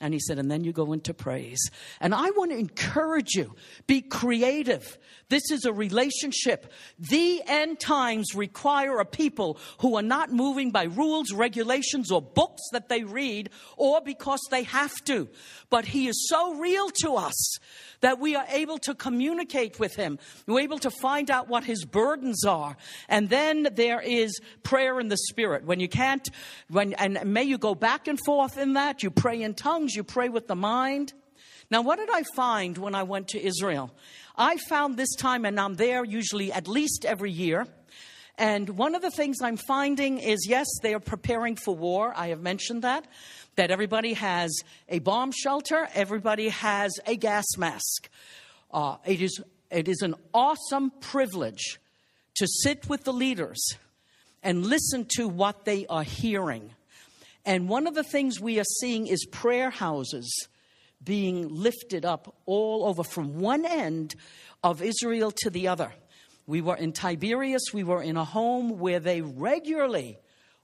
And 0.05 0.13
he 0.13 0.19
said, 0.19 0.37
and 0.37 0.51
then 0.51 0.63
you 0.63 0.71
go 0.71 0.93
into 0.93 1.15
praise. 1.15 1.71
And 1.99 2.13
I 2.13 2.29
want 2.29 2.51
to 2.51 2.57
encourage 2.57 3.33
you 3.33 3.55
be 3.87 4.01
creative. 4.01 4.99
This 5.29 5.49
is 5.49 5.65
a 5.65 5.73
relationship. 5.73 6.71
The 6.99 7.41
end 7.47 7.79
times 7.79 8.35
require 8.35 8.99
a 8.99 9.05
people 9.05 9.57
who 9.79 9.95
are 9.95 10.03
not 10.03 10.31
moving 10.31 10.69
by 10.69 10.83
rules, 10.83 11.33
regulations, 11.33 12.11
or 12.11 12.21
books 12.21 12.61
that 12.71 12.87
they 12.87 13.03
read, 13.03 13.49
or 13.77 13.99
because 13.99 14.41
they 14.51 14.61
have 14.61 14.93
to. 15.05 15.27
But 15.71 15.85
he 15.85 16.07
is 16.07 16.27
so 16.29 16.53
real 16.53 16.91
to 17.01 17.15
us 17.15 17.57
that 18.01 18.19
we 18.19 18.35
are 18.35 18.45
able 18.49 18.77
to 18.77 18.93
communicate 18.93 19.79
with 19.79 19.95
him. 19.95 20.19
We're 20.45 20.59
able 20.59 20.77
to 20.79 20.91
find 20.91 21.31
out 21.31 21.47
what 21.47 21.63
his 21.63 21.83
burdens 21.85 22.45
are. 22.45 22.77
And 23.09 23.29
then 23.29 23.69
there 23.73 24.01
is 24.01 24.39
prayer 24.61 24.99
in 24.99 25.07
the 25.07 25.17
spirit. 25.17 25.65
When 25.65 25.79
you 25.79 25.87
can't, 25.87 26.29
when, 26.69 26.93
and 26.93 27.19
may 27.25 27.43
you 27.43 27.57
go 27.57 27.73
back 27.73 28.07
and 28.07 28.19
forth 28.23 28.59
in 28.59 28.73
that. 28.73 29.01
You 29.01 29.09
pray 29.09 29.41
in 29.41 29.55
tongues, 29.55 29.94
you 29.95 30.03
pray 30.03 30.29
with 30.29 30.47
the 30.47 30.55
mind. 30.55 31.13
Now, 31.71 31.81
what 31.81 31.97
did 31.97 32.09
I 32.11 32.23
find 32.35 32.77
when 32.77 32.95
I 32.95 33.03
went 33.03 33.29
to 33.29 33.43
Israel? 33.43 33.91
I 34.37 34.57
found 34.57 34.97
this 34.97 35.15
time, 35.15 35.45
and 35.45 35.59
I'm 35.59 35.75
there 35.75 36.03
usually 36.03 36.51
at 36.51 36.67
least 36.67 37.05
every 37.05 37.31
year. 37.31 37.67
And 38.37 38.69
one 38.71 38.95
of 38.95 39.01
the 39.01 39.11
things 39.11 39.37
I'm 39.41 39.57
finding 39.57 40.17
is 40.17 40.45
yes, 40.47 40.67
they 40.81 40.93
are 40.93 40.99
preparing 40.99 41.55
for 41.55 41.75
war. 41.75 42.13
I 42.15 42.27
have 42.27 42.41
mentioned 42.41 42.81
that 42.81 43.05
that 43.55 43.71
everybody 43.71 44.13
has 44.13 44.51
a 44.89 44.99
bomb 44.99 45.31
shelter, 45.31 45.87
everybody 45.93 46.49
has 46.49 46.91
a 47.05 47.15
gas 47.15 47.45
mask. 47.57 48.09
Uh, 48.71 48.97
it, 49.05 49.21
is, 49.21 49.41
it 49.71 49.87
is 49.87 50.01
an 50.01 50.15
awesome 50.33 50.91
privilege 50.99 51.79
to 52.35 52.47
sit 52.47 52.89
with 52.89 53.03
the 53.05 53.13
leaders 53.13 53.65
and 54.43 54.65
listen 54.65 55.05
to 55.15 55.27
what 55.27 55.65
they 55.65 55.85
are 55.87 56.03
hearing. 56.03 56.71
And 57.45 57.69
one 57.69 57.85
of 57.85 57.93
the 57.93 58.03
things 58.03 58.39
we 58.39 58.59
are 58.59 58.71
seeing 58.79 59.07
is 59.07 59.25
prayer 59.25 59.69
houses 59.69 60.47
being 61.03 61.47
lifted 61.49 62.03
up 62.03 62.35
all 62.45 62.85
over 62.85 63.03
from 63.03 63.39
one 63.39 63.65
end 63.65 64.15
of 64.63 64.81
Israel 64.81 65.31
to 65.31 65.49
the 65.49 65.67
other. 65.67 65.93
We 66.47 66.61
were 66.61 66.75
in 66.75 66.91
Tiberias, 66.91 67.71
we 67.73 67.83
were 67.83 68.01
in 68.01 68.17
a 68.17 68.25
home 68.25 68.79
where 68.79 68.99
they 68.99 69.21
regularly 69.21 70.17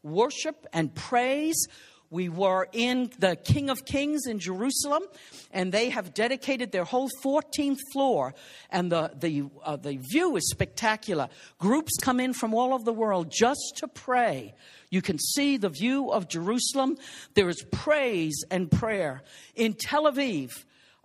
worship 0.03 0.65
and 0.73 0.93
praise 0.93 1.67
we 2.12 2.28
were 2.28 2.68
in 2.74 3.09
the 3.20 3.38
King 3.38 3.70
of 3.70 3.86
Kings 3.86 4.28
in 4.28 4.38
Jerusalem, 4.38 5.03
and 5.51 5.72
they 5.72 5.89
have 5.89 6.14
dedicated 6.14 6.72
their 6.72 6.84
whole 6.84 7.09
14th 7.24 7.80
floor, 7.93 8.36
and 8.70 8.91
the, 8.91 9.12
the, 9.18 9.45
uh, 9.64 9.78
the 9.78 9.97
view 9.97 10.36
is 10.36 10.47
spectacular. 10.51 11.30
Groups 11.57 11.97
come 12.01 12.20
in 12.20 12.34
from 12.34 12.53
all 12.53 12.74
over 12.74 12.84
the 12.84 12.93
world 12.93 13.32
just 13.32 13.78
to 13.78 13.88
pray. 13.88 14.53
You 14.89 15.01
can 15.01 15.18
see 15.18 15.55
the 15.55 15.70
view 15.70 16.12
of 16.12 16.28
Jerusalem. 16.28 16.97
There 17.34 17.47
is 17.47 17.64
praise 17.72 18.43
and 18.51 18.70
prayer. 18.70 19.24
In 19.55 19.74
Tel 19.74 20.03
Aviv, 20.03 20.51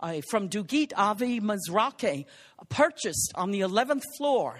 uh, 0.01 0.21
from 0.29 0.49
Dugit 0.49 0.91
Avi 0.95 1.39
Mizrahi, 1.39 2.25
purchased 2.67 3.31
on 3.35 3.51
the 3.51 3.61
11th 3.61 4.03
floor 4.17 4.59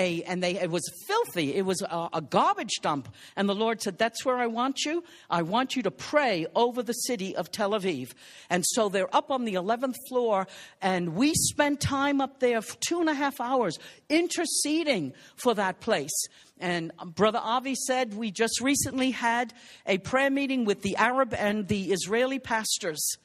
a, 0.00 0.22
and 0.22 0.42
they, 0.42 0.58
it 0.58 0.70
was 0.70 0.82
filthy. 1.06 1.54
It 1.54 1.66
was 1.66 1.82
a, 1.82 2.08
a, 2.14 2.22
garbage 2.22 2.80
dump. 2.80 3.08
And 3.36 3.48
the 3.48 3.54
Lord 3.54 3.82
said, 3.82 3.98
That's 3.98 4.24
where 4.24 4.36
I 4.36 4.46
want 4.46 4.84
you. 4.84 5.04
I 5.28 5.42
want 5.42 5.76
you 5.76 5.82
to 5.82 5.90
pray 5.90 6.46
over 6.54 6.82
the 6.82 6.92
city 6.92 7.36
of 7.36 7.52
Tel 7.52 7.72
Aviv. 7.72 8.12
And 8.48 8.64
so 8.66 8.88
they're 8.88 9.14
up 9.14 9.30
on 9.30 9.44
the 9.44 9.54
11th 9.54 9.96
floor, 10.08 10.46
and 10.80 11.14
we 11.14 11.34
spent 11.34 11.80
time 11.80 12.20
up 12.20 12.40
there 12.40 12.62
for 12.62 12.76
two 12.78 13.00
and 13.00 13.08
a 13.08 13.14
half 13.14 13.40
hours 13.40 13.78
interceding 14.08 15.12
for 15.36 15.54
that 15.54 15.80
place. 15.80 16.26
And 16.58 16.92
um, 16.98 17.10
Brother 17.10 17.40
Avi 17.42 17.74
said, 17.74 18.14
We 18.14 18.30
just 18.30 18.60
recently 18.60 19.10
had 19.10 19.52
a 19.86 19.98
prayer 19.98 20.30
meeting 20.30 20.64
with 20.64 20.82
the 20.82 20.96
Arab 20.96 21.34
and 21.34 21.68
the 21.68 21.92
Israeli 21.92 22.38
pastors. 22.38 23.16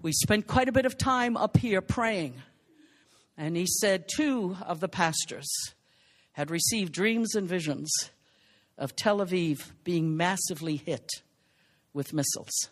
We 0.00 0.12
spent 0.12 0.48
quite 0.48 0.68
a 0.68 0.72
bit 0.72 0.86
of 0.86 0.98
time 0.98 1.36
up 1.36 1.56
here 1.56 1.80
praying. 1.80 2.34
And 3.36 3.56
he 3.56 3.66
said, 3.66 4.08
Two 4.14 4.56
of 4.64 4.80
the 4.80 4.88
pastors 4.88 5.48
had 6.32 6.50
received 6.50 6.92
dreams 6.92 7.34
and 7.34 7.48
visions 7.48 7.90
of 8.78 8.96
Tel 8.96 9.18
Aviv 9.18 9.70
being 9.84 10.16
massively 10.16 10.76
hit 10.76 11.08
with 11.92 12.12
missiles. 12.12 12.68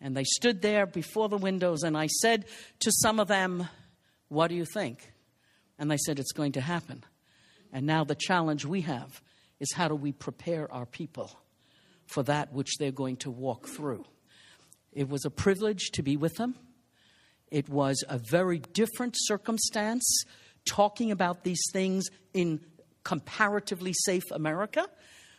And 0.00 0.16
they 0.16 0.24
stood 0.24 0.62
there 0.62 0.86
before 0.86 1.28
the 1.28 1.38
windows, 1.38 1.82
and 1.82 1.96
I 1.96 2.06
said 2.08 2.46
to 2.80 2.90
some 2.90 3.20
of 3.20 3.28
them, 3.28 3.68
What 4.28 4.48
do 4.48 4.54
you 4.54 4.64
think? 4.64 5.12
And 5.78 5.90
they 5.90 5.98
said, 5.98 6.18
It's 6.18 6.32
going 6.32 6.52
to 6.52 6.60
happen. 6.60 7.04
And 7.72 7.86
now 7.86 8.04
the 8.04 8.14
challenge 8.14 8.64
we 8.64 8.82
have 8.82 9.22
is 9.60 9.72
how 9.72 9.88
do 9.88 9.94
we 9.94 10.12
prepare 10.12 10.70
our 10.72 10.84
people 10.84 11.38
for 12.06 12.22
that 12.24 12.52
which 12.52 12.76
they're 12.78 12.90
going 12.90 13.16
to 13.18 13.30
walk 13.30 13.68
through? 13.68 14.04
It 14.92 15.08
was 15.08 15.24
a 15.24 15.30
privilege 15.30 15.90
to 15.92 16.02
be 16.02 16.16
with 16.16 16.34
them. 16.34 16.56
It 17.52 17.68
was 17.68 18.02
a 18.08 18.16
very 18.16 18.60
different 18.72 19.14
circumstance 19.16 20.24
talking 20.64 21.10
about 21.10 21.44
these 21.44 21.62
things 21.70 22.08
in 22.32 22.60
comparatively 23.04 23.92
safe 23.92 24.24
America 24.30 24.86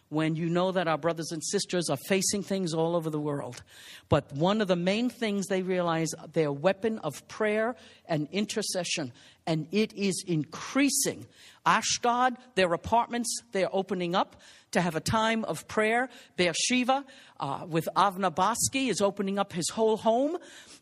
when 0.09 0.36
you 0.36 0.47
know 0.47 0.72
that 0.72 0.88
our 0.88 0.97
brothers 0.97 1.32
and 1.32 1.43
sisters 1.43 1.89
are 1.89 1.97
facing 2.07 2.43
things 2.43 2.72
all 2.72 2.95
over 2.95 3.09
the 3.09 3.20
world. 3.20 3.64
But 4.09 4.32
one 4.32 4.61
of 4.61 4.68
the 4.68 4.76
main 4.76 5.09
things 5.09 5.47
they 5.47 5.64
realize 5.64 6.09
their 6.34 6.51
weapon 6.51 6.99
of 6.99 7.28
prayer 7.28 7.76
and 8.05 8.28
intercession, 8.32 9.11
and 9.46 9.68
it 9.72 9.94
is 9.94 10.24
increasing. 10.28 11.26
Ashdod, 11.66 12.38
their 12.56 12.74
apartments, 12.74 13.41
they're 13.52 13.74
opening 13.74 14.16
up 14.16 14.41
to 14.72 14.82
have 14.82 14.96
a 14.96 15.00
time 15.00 15.46
of 15.46 15.68
prayer. 15.68 16.10
Beersheba, 16.36 17.06
uh, 17.39 17.66
with 17.68 17.88
Avner 17.96 18.34
Boskey, 18.34 18.89
is 18.89 19.02
opening 19.02 19.39
up 19.39 19.54
his 19.54 19.70
whole 19.70 19.98
home, 19.98 20.38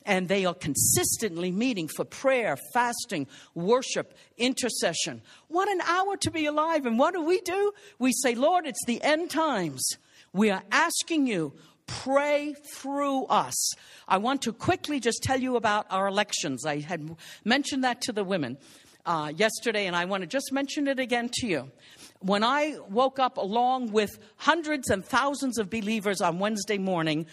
and 0.06 0.28
they 0.28 0.46
are 0.46 0.54
consistently 0.54 1.52
meeting 1.52 1.88
for 1.88 2.06
prayer, 2.06 2.58
fasting, 2.74 3.28
worship, 3.54 4.18
intercession. 4.38 5.22
What 5.50 5.70
an 5.70 5.82
hour 5.82 6.18
to 6.18 6.32
be 6.32 6.46
alive. 6.46 6.86
And 6.86 6.98
what 6.98 7.14
do 7.14 7.22
we 7.22 7.42
do? 7.42 7.74
We 8.00 8.12
say, 8.14 8.34
Lord, 8.34 8.66
it's 8.66 8.86
the 8.86 9.02
end 9.04 9.30
times. 9.30 9.98
We 10.34 10.50
are 10.50 10.64
asking 10.72 11.28
you, 11.28 11.54
pray 11.88 12.54
through 12.74 13.26
us. 13.26 13.74
I 14.08 14.18
want 14.18 14.42
to 14.44 14.54
quickly 14.54 15.00
just 15.00 15.24
tell 15.24 15.40
you 15.40 15.56
about 15.56 15.88
our 15.90 16.08
elections. 16.08 16.66
I 16.66 16.80
had 16.80 17.16
mentioned 17.44 17.84
that 17.84 18.02
to 18.02 18.12
the 18.12 18.24
women 18.24 18.58
uh, 19.06 19.32
yesterday, 19.36 19.88
and 19.88 19.96
I 19.96 20.06
want 20.06 20.22
to 20.22 20.28
just 20.28 20.52
mention 20.52 20.88
it 20.88 21.00
again 21.00 21.30
to 21.34 21.48
you. 21.48 21.72
When 22.20 22.44
I 22.44 22.78
woke 22.90 23.20
up 23.20 23.38
along 23.38 23.92
with 23.92 24.20
hundreds 24.38 24.90
and 24.90 25.04
thousands 25.04 25.58
of 25.58 25.70
believers 25.70 26.22
on 26.22 26.40
Wednesday 26.40 26.78
morning, 26.78 27.26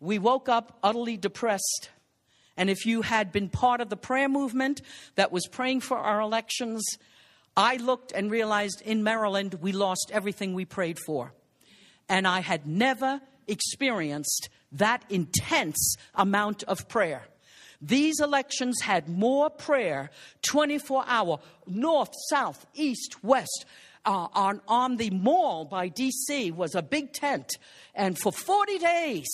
we 0.00 0.18
woke 0.18 0.48
up 0.48 0.78
utterly 0.82 1.16
depressed. 1.16 1.90
And 2.56 2.70
if 2.70 2.86
you 2.86 3.02
had 3.02 3.32
been 3.32 3.48
part 3.48 3.80
of 3.80 3.90
the 3.90 3.96
prayer 3.96 4.28
movement 4.28 4.82
that 5.16 5.32
was 5.32 5.46
praying 5.46 5.80
for 5.80 5.98
our 5.98 6.20
elections, 6.20 6.82
I 7.56 7.76
looked 7.76 8.12
and 8.12 8.30
realized 8.30 8.82
in 8.82 9.02
Maryland 9.02 9.54
we 9.54 9.72
lost 9.72 10.10
everything 10.12 10.54
we 10.54 10.64
prayed 10.64 10.98
for. 11.06 11.32
And 12.08 12.26
I 12.26 12.40
had 12.40 12.66
never 12.66 13.20
experienced 13.46 14.48
that 14.72 15.04
intense 15.08 15.96
amount 16.14 16.62
of 16.64 16.88
prayer. 16.88 17.22
These 17.80 18.20
elections 18.20 18.80
had 18.82 19.08
more 19.08 19.50
prayer 19.50 20.10
24 20.42 21.04
hour, 21.06 21.38
north, 21.66 22.10
south, 22.30 22.66
east, 22.74 23.22
west. 23.22 23.66
Uh, 24.04 24.28
on, 24.34 24.60
on 24.68 24.98
the 24.98 25.10
mall 25.10 25.64
by 25.64 25.90
DC 25.90 26.54
was 26.54 26.76
a 26.76 26.82
big 26.82 27.12
tent. 27.12 27.58
And 27.92 28.16
for 28.16 28.30
40 28.30 28.78
days, 28.78 29.26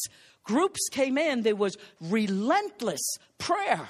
groups 0.44 0.88
came 0.90 1.18
in. 1.18 1.42
There 1.42 1.54
was 1.54 1.76
relentless 2.00 3.02
prayer. 3.36 3.86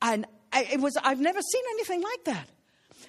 And 0.00 0.26
I, 0.52 0.68
it 0.72 0.80
was, 0.80 0.96
I've 1.02 1.20
never 1.20 1.40
seen 1.40 1.62
anything 1.72 2.02
like 2.02 2.24
that. 2.26 2.48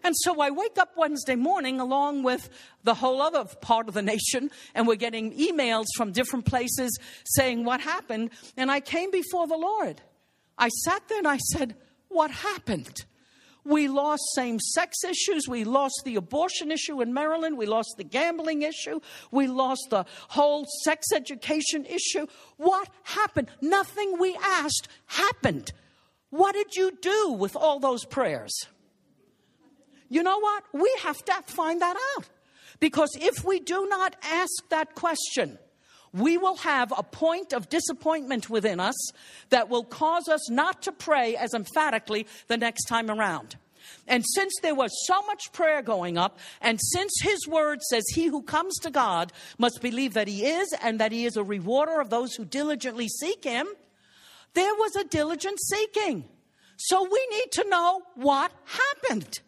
And 0.03 0.15
so 0.17 0.41
I 0.41 0.49
wake 0.49 0.77
up 0.77 0.91
Wednesday 0.97 1.35
morning 1.35 1.79
along 1.79 2.23
with 2.23 2.49
the 2.83 2.95
whole 2.95 3.21
other 3.21 3.45
part 3.61 3.87
of 3.87 3.93
the 3.93 4.01
nation, 4.01 4.51
and 4.73 4.87
we're 4.87 4.95
getting 4.95 5.37
emails 5.37 5.85
from 5.95 6.11
different 6.11 6.45
places 6.45 6.97
saying 7.25 7.63
what 7.63 7.81
happened. 7.81 8.31
And 8.57 8.71
I 8.71 8.79
came 8.79 9.11
before 9.11 9.47
the 9.47 9.57
Lord. 9.57 10.01
I 10.57 10.69
sat 10.69 11.07
there 11.07 11.19
and 11.19 11.27
I 11.27 11.37
said, 11.37 11.75
What 12.09 12.31
happened? 12.31 13.05
We 13.63 13.87
lost 13.87 14.23
same 14.33 14.59
sex 14.59 15.03
issues. 15.03 15.47
We 15.47 15.63
lost 15.63 16.01
the 16.03 16.15
abortion 16.15 16.71
issue 16.71 17.01
in 17.01 17.13
Maryland. 17.13 17.57
We 17.57 17.67
lost 17.67 17.93
the 17.97 18.03
gambling 18.03 18.63
issue. 18.63 18.99
We 19.29 19.47
lost 19.47 19.87
the 19.91 20.05
whole 20.29 20.65
sex 20.83 21.11
education 21.13 21.85
issue. 21.85 22.25
What 22.57 22.89
happened? 23.03 23.49
Nothing 23.61 24.17
we 24.19 24.35
asked 24.43 24.87
happened. 25.05 25.73
What 26.31 26.53
did 26.53 26.75
you 26.75 26.97
do 27.01 27.33
with 27.33 27.55
all 27.55 27.79
those 27.79 28.03
prayers? 28.05 28.51
You 30.11 30.23
know 30.23 30.39
what? 30.39 30.65
We 30.73 30.93
have 31.03 31.17
to 31.23 31.41
find 31.47 31.81
that 31.81 31.95
out. 32.17 32.27
Because 32.81 33.11
if 33.15 33.45
we 33.45 33.61
do 33.61 33.87
not 33.87 34.17
ask 34.21 34.51
that 34.67 34.93
question, 34.93 35.57
we 36.11 36.37
will 36.37 36.57
have 36.57 36.91
a 36.95 37.01
point 37.01 37.53
of 37.53 37.69
disappointment 37.69 38.49
within 38.49 38.81
us 38.81 39.11
that 39.51 39.69
will 39.69 39.85
cause 39.85 40.27
us 40.27 40.49
not 40.49 40.81
to 40.81 40.91
pray 40.91 41.37
as 41.37 41.53
emphatically 41.53 42.27
the 42.47 42.57
next 42.57 42.85
time 42.89 43.09
around. 43.09 43.55
And 44.05 44.25
since 44.35 44.51
there 44.61 44.75
was 44.75 44.91
so 45.07 45.21
much 45.27 45.53
prayer 45.53 45.81
going 45.81 46.17
up, 46.17 46.39
and 46.59 46.77
since 46.91 47.13
his 47.21 47.47
word 47.47 47.81
says, 47.83 48.03
He 48.13 48.25
who 48.25 48.41
comes 48.41 48.77
to 48.79 48.91
God 48.91 49.31
must 49.57 49.81
believe 49.81 50.13
that 50.15 50.27
he 50.27 50.45
is, 50.45 50.75
and 50.83 50.99
that 50.99 51.13
he 51.13 51.25
is 51.25 51.37
a 51.37 51.43
rewarder 51.43 52.01
of 52.01 52.09
those 52.09 52.35
who 52.35 52.43
diligently 52.43 53.07
seek 53.07 53.45
him, 53.45 53.67
there 54.55 54.75
was 54.75 54.97
a 54.97 55.05
diligent 55.05 55.57
seeking. 55.69 56.25
So 56.75 57.07
we 57.09 57.27
need 57.31 57.51
to 57.53 57.69
know 57.69 58.01
what 58.15 58.51
happened. 58.65 59.39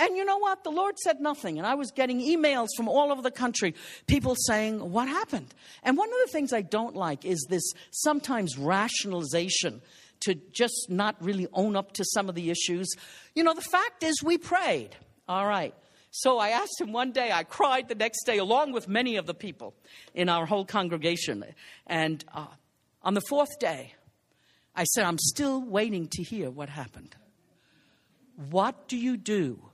And 0.00 0.16
you 0.16 0.24
know 0.24 0.38
what? 0.38 0.64
The 0.64 0.70
Lord 0.70 0.98
said 0.98 1.20
nothing. 1.20 1.58
And 1.58 1.66
I 1.66 1.74
was 1.74 1.90
getting 1.90 2.20
emails 2.20 2.68
from 2.74 2.88
all 2.88 3.12
over 3.12 3.20
the 3.20 3.30
country, 3.30 3.74
people 4.06 4.34
saying, 4.34 4.78
What 4.78 5.08
happened? 5.08 5.52
And 5.82 5.98
one 5.98 6.08
of 6.08 6.16
the 6.24 6.32
things 6.32 6.54
I 6.54 6.62
don't 6.62 6.96
like 6.96 7.26
is 7.26 7.46
this 7.50 7.62
sometimes 7.90 8.56
rationalization 8.56 9.82
to 10.20 10.34
just 10.52 10.86
not 10.88 11.16
really 11.22 11.46
own 11.52 11.76
up 11.76 11.92
to 11.92 12.04
some 12.14 12.30
of 12.30 12.34
the 12.34 12.50
issues. 12.50 12.88
You 13.34 13.44
know, 13.44 13.52
the 13.52 13.60
fact 13.60 14.02
is, 14.02 14.22
we 14.22 14.38
prayed. 14.38 14.96
All 15.28 15.46
right. 15.46 15.74
So 16.10 16.38
I 16.38 16.48
asked 16.48 16.80
him 16.80 16.92
one 16.92 17.12
day, 17.12 17.30
I 17.30 17.44
cried 17.44 17.88
the 17.88 17.94
next 17.94 18.24
day, 18.24 18.38
along 18.38 18.72
with 18.72 18.88
many 18.88 19.16
of 19.16 19.26
the 19.26 19.34
people 19.34 19.74
in 20.14 20.30
our 20.30 20.46
whole 20.46 20.64
congregation. 20.64 21.44
And 21.86 22.24
uh, 22.34 22.46
on 23.02 23.12
the 23.12 23.20
fourth 23.20 23.58
day, 23.58 23.94
I 24.74 24.84
said, 24.84 25.04
I'm 25.04 25.18
still 25.18 25.60
waiting 25.60 26.08
to 26.12 26.22
hear 26.22 26.50
what 26.50 26.70
happened. 26.70 27.14
What 28.50 28.88
do 28.88 28.96
you 28.96 29.18
do 29.18 29.69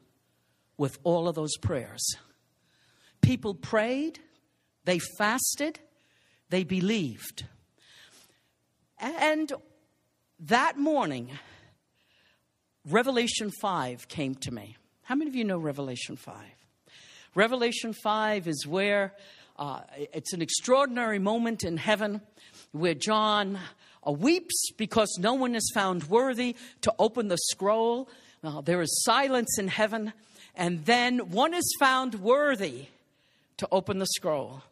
with 0.78 0.98
all 1.04 1.28
of 1.28 1.34
those 1.34 1.56
prayers. 1.56 2.04
People 3.20 3.54
prayed, 3.54 4.18
they 4.84 4.98
fasted, 5.18 5.80
they 6.50 6.64
believed. 6.64 7.44
And 8.98 9.52
that 10.40 10.78
morning, 10.78 11.30
Revelation 12.88 13.50
5 13.60 14.08
came 14.08 14.34
to 14.36 14.50
me. 14.50 14.76
How 15.02 15.14
many 15.14 15.28
of 15.28 15.34
you 15.34 15.44
know 15.44 15.58
Revelation 15.58 16.16
5? 16.16 16.34
Revelation 17.34 17.92
5 17.92 18.48
is 18.48 18.66
where 18.66 19.12
uh, 19.58 19.80
it's 20.12 20.32
an 20.32 20.42
extraordinary 20.42 21.18
moment 21.18 21.64
in 21.64 21.76
heaven 21.76 22.20
where 22.72 22.94
John 22.94 23.58
uh, 24.06 24.12
weeps 24.12 24.70
because 24.76 25.16
no 25.18 25.34
one 25.34 25.54
is 25.54 25.70
found 25.74 26.04
worthy 26.04 26.56
to 26.82 26.94
open 26.98 27.28
the 27.28 27.38
scroll. 27.50 28.08
Uh, 28.44 28.60
there 28.60 28.80
is 28.80 29.02
silence 29.04 29.58
in 29.58 29.68
heaven 29.68 30.12
and 30.56 30.84
then 30.86 31.30
one 31.30 31.54
is 31.54 31.76
found 31.78 32.16
worthy 32.16 32.86
to 33.58 33.68
open 33.70 33.98
the 33.98 34.06
scroll. 34.06 34.62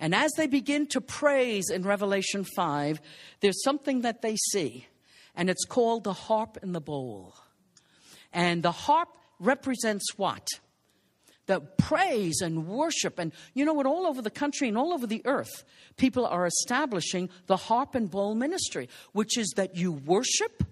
And 0.00 0.14
as 0.14 0.32
they 0.36 0.46
begin 0.46 0.86
to 0.88 1.00
praise 1.00 1.70
in 1.70 1.82
Revelation 1.82 2.44
5, 2.44 3.00
there's 3.40 3.62
something 3.62 4.02
that 4.02 4.22
they 4.22 4.36
see, 4.36 4.86
and 5.34 5.50
it's 5.50 5.64
called 5.64 6.04
the 6.04 6.12
harp 6.12 6.58
and 6.62 6.74
the 6.74 6.80
bowl. 6.80 7.34
And 8.32 8.62
the 8.62 8.72
harp 8.72 9.08
represents 9.40 10.16
what? 10.16 10.46
The 11.46 11.60
praise 11.60 12.40
and 12.40 12.68
worship. 12.68 13.18
And 13.18 13.32
you 13.54 13.64
know 13.64 13.72
what? 13.72 13.86
All 13.86 14.06
over 14.06 14.22
the 14.22 14.30
country 14.30 14.68
and 14.68 14.76
all 14.76 14.92
over 14.92 15.06
the 15.06 15.22
earth, 15.24 15.64
people 15.96 16.26
are 16.26 16.46
establishing 16.46 17.28
the 17.46 17.56
harp 17.56 17.94
and 17.94 18.10
bowl 18.10 18.34
ministry, 18.34 18.88
which 19.12 19.36
is 19.36 19.52
that 19.56 19.76
you 19.76 19.92
worship, 19.92 20.62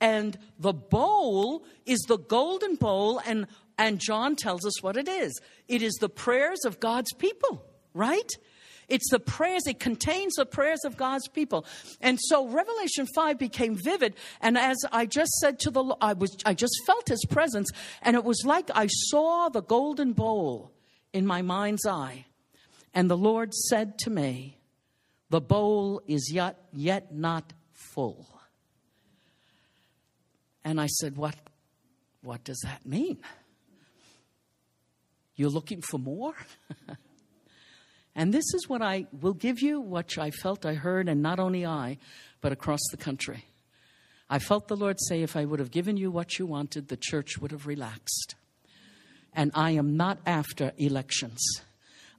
and 0.00 0.38
the 0.58 0.72
bowl 0.72 1.64
is 1.84 2.00
the 2.08 2.16
golden 2.16 2.76
bowl, 2.76 3.20
and 3.26 3.46
and 3.80 3.98
John 3.98 4.36
tells 4.36 4.66
us 4.66 4.82
what 4.82 4.96
it 4.98 5.08
is 5.08 5.40
it 5.66 5.82
is 5.82 5.94
the 5.94 6.08
prayers 6.08 6.60
of 6.66 6.78
God's 6.80 7.12
people, 7.14 7.64
right? 7.94 8.30
It's 8.88 9.08
the 9.10 9.20
prayers, 9.20 9.66
it 9.66 9.80
contains 9.80 10.34
the 10.34 10.44
prayers 10.44 10.80
of 10.84 10.96
God's 10.96 11.28
people. 11.28 11.64
And 12.00 12.18
so 12.20 12.46
Revelation 12.48 13.06
5 13.14 13.38
became 13.38 13.76
vivid. 13.76 14.16
And 14.40 14.58
as 14.58 14.76
I 14.90 15.06
just 15.06 15.30
said 15.38 15.60
to 15.60 15.70
the 15.70 15.96
I 16.00 16.12
was 16.12 16.36
I 16.44 16.54
just 16.54 16.74
felt 16.86 17.08
his 17.08 17.24
presence, 17.30 17.70
and 18.02 18.16
it 18.16 18.24
was 18.24 18.42
like 18.44 18.70
I 18.74 18.88
saw 18.88 19.48
the 19.48 19.62
golden 19.62 20.12
bowl 20.12 20.72
in 21.12 21.26
my 21.26 21.40
mind's 21.40 21.86
eye. 21.86 22.26
And 22.92 23.08
the 23.08 23.16
Lord 23.16 23.54
said 23.54 23.98
to 24.00 24.10
me, 24.10 24.58
The 25.30 25.40
bowl 25.40 26.02
is 26.06 26.30
yet 26.32 26.58
yet 26.72 27.14
not 27.14 27.52
full. 27.72 28.26
And 30.64 30.80
I 30.80 30.86
said, 30.86 31.16
What 31.16 31.36
what 32.22 32.44
does 32.44 32.60
that 32.64 32.84
mean? 32.84 33.18
You're 35.40 35.48
looking 35.48 35.80
for 35.80 35.96
more? 35.96 36.34
and 38.14 38.34
this 38.34 38.44
is 38.52 38.68
what 38.68 38.82
I 38.82 39.06
will 39.22 39.32
give 39.32 39.62
you, 39.62 39.80
what 39.80 40.18
I 40.18 40.30
felt 40.30 40.66
I 40.66 40.74
heard, 40.74 41.08
and 41.08 41.22
not 41.22 41.40
only 41.40 41.64
I, 41.64 41.96
but 42.42 42.52
across 42.52 42.80
the 42.90 42.98
country. 42.98 43.46
I 44.28 44.38
felt 44.38 44.68
the 44.68 44.76
Lord 44.76 44.98
say, 45.00 45.22
if 45.22 45.36
I 45.36 45.46
would 45.46 45.58
have 45.58 45.70
given 45.70 45.96
you 45.96 46.10
what 46.10 46.38
you 46.38 46.44
wanted, 46.44 46.88
the 46.88 46.98
church 46.98 47.38
would 47.38 47.52
have 47.52 47.66
relaxed. 47.66 48.34
And 49.32 49.50
I 49.54 49.70
am 49.70 49.96
not 49.96 50.18
after 50.26 50.72
elections. 50.76 51.40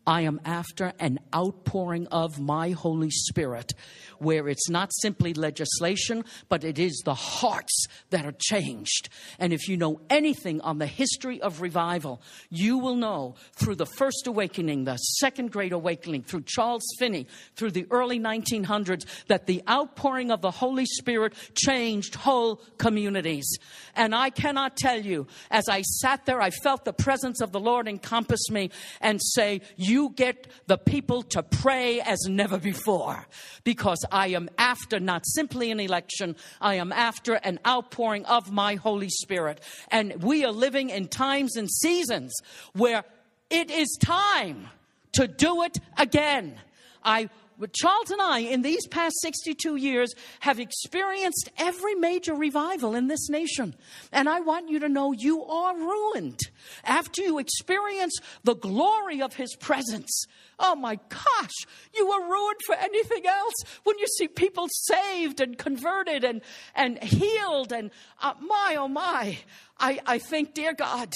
I 0.06 0.22
am 0.22 0.41
after 0.45 0.93
an 0.99 1.20
outpouring 1.34 2.08
of 2.08 2.39
my 2.39 2.72
Holy 2.72 3.12
Spirit, 3.12 3.74
where 4.18 4.47
it's 4.47 4.70
not 4.70 4.91
simply 5.02 5.34
legislation, 5.34 6.26
but 6.49 6.64
it 6.64 6.80
is 6.80 7.02
the 7.06 7.14
hearts 7.14 7.86
that 8.10 8.26
are 8.26 8.36
changed. 8.38 9.10
And 9.38 9.54
if 9.54 9.68
you 9.68 9.78
know 9.78 10.02
anything 10.10 10.60
on 10.62 10.80
the 10.80 10.88
history 10.88 11.41
of 11.41 11.62
revival, 11.62 12.22
you 12.49 12.78
will 12.78 12.95
know 12.95 13.36
through 13.54 13.76
the 13.76 13.86
First 13.86 14.26
Awakening, 14.26 14.86
the 14.86 14.97
Second 14.97 15.52
Great 15.52 15.72
Awakening, 15.72 16.24
through 16.24 16.43
Charles 16.45 16.84
Finney, 16.97 17.28
through 17.56 17.72
the 17.72 17.86
early 17.91 18.20
1900s, 18.20 19.06
that 19.28 19.45
the 19.45 19.62
outpouring 19.70 20.32
of 20.32 20.41
the 20.41 20.52
Holy 20.52 20.86
Spirit 20.86 21.34
changed 21.56 22.16
whole 22.16 22.56
communities. 22.78 23.47
And 23.95 24.16
I 24.16 24.32
cannot 24.32 24.78
tell 24.78 24.99
you, 24.99 25.28
as 25.52 25.70
I 25.70 25.82
sat 25.82 26.26
there, 26.26 26.41
I 26.41 26.49
felt 26.49 26.86
the 26.86 26.93
presence 26.93 27.41
of 27.41 27.52
the 27.52 27.60
Lord 27.60 27.88
encompass 27.88 28.49
me 28.49 28.72
and 28.99 29.22
say, 29.22 29.62
you 29.78 29.91
get 30.16 30.48
the 30.68 30.78
people 30.78 31.24
to 31.24 31.44
pray 31.44 32.02
as 32.02 32.20
never 32.28 32.58
before 32.58 33.28
because 33.64 34.04
I 34.12 34.28
am 34.28 34.50
after 34.58 35.00
not 35.00 35.26
simply 35.26 35.72
an 35.72 35.80
election, 35.80 36.36
I 36.60 36.76
am 36.76 36.92
after 36.92 37.34
an 37.34 37.60
outpouring 37.66 38.26
of 38.26 38.52
my 38.52 38.76
Holy 38.76 39.10
Spirit. 39.10 39.62
And 39.89 40.24
we 40.24 40.46
are 40.46 40.52
living 40.52 40.89
in 40.89 41.08
times 41.08 41.56
and 41.56 41.70
seasons 41.70 42.34
where 42.74 43.04
it 43.50 43.70
is 43.70 43.98
time 44.00 44.68
to 45.14 45.28
do 45.28 45.64
it 45.64 45.78
again. 45.98 46.60
I 47.04 47.30
but 47.60 47.74
Charles 47.74 48.10
and 48.10 48.22
I, 48.22 48.39
in 48.39 48.64
these 48.64 48.88
past 48.88 49.16
62 49.22 49.76
years, 49.76 50.14
have 50.39 50.60
experienced 50.60 51.49
every 51.58 51.93
major 51.93 52.34
revival 52.34 52.95
in 52.95 53.08
this 53.08 53.30
nation. 53.30 53.76
And 54.12 54.28
I 54.28 54.39
want 54.39 54.70
you 54.70 54.80
to 54.80 54.89
know 54.89 55.12
you 55.12 55.43
are 55.43 55.78
ruined 55.78 56.39
after 56.84 57.22
you 57.22 57.38
experience 57.38 58.18
the 58.43 58.56
glory 58.56 59.22
of 59.22 59.36
His 59.36 59.56
presence. 59.56 60.26
Oh 60.60 60.76
my 60.76 60.97
gosh, 61.10 61.54
you 61.95 62.10
are 62.12 62.30
ruined 62.30 62.60
for 62.66 62.76
anything 62.76 63.28
else 63.28 63.54
when 63.84 63.97
you 63.99 64.08
see 64.18 64.28
people 64.28 64.68
saved 64.70 65.39
and 65.39 65.58
converted 65.58 66.24
and, 66.24 66.41
and 66.76 67.02
healed. 67.04 67.72
And 67.72 67.91
uh, 68.22 68.34
my, 68.39 68.76
oh 68.80 68.88
my, 68.88 69.38
I, 69.80 69.99
I 70.06 70.18
think, 70.18 70.54
dear 70.54 70.74
God, 70.74 71.14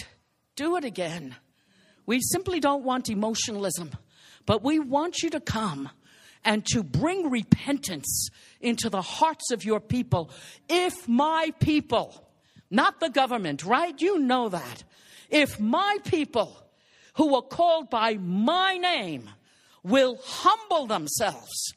do 0.56 0.76
it 0.76 0.86
again. 0.86 1.36
We 2.06 2.22
simply 2.22 2.60
don't 2.60 2.84
want 2.84 3.10
emotionalism, 3.10 3.92
but 4.46 4.64
we 4.64 4.80
want 4.80 5.24
you 5.24 5.32
to 5.32 5.40
come 5.40 5.90
and 6.46 6.66
to 6.68 6.84
bring 6.84 7.30
repentance 7.30 8.30
into 8.62 8.90
the 8.90 9.02
hearts 9.02 9.52
of 9.52 9.66
your 9.66 9.80
people. 9.80 10.30
If 10.70 11.08
my 11.08 11.52
people, 11.60 12.24
not 12.70 13.00
the 13.00 13.10
government, 13.10 13.66
right? 13.66 14.00
You 14.00 14.20
know 14.20 14.50
that. 14.50 14.84
If 15.30 15.60
my 15.60 15.98
people 16.06 16.56
who 17.16 17.36
are 17.36 17.42
called 17.42 17.90
by 17.90 18.14
my 18.16 18.78
name 18.78 19.30
will 19.84 20.20
humble 20.24 20.86
themselves, 20.86 21.74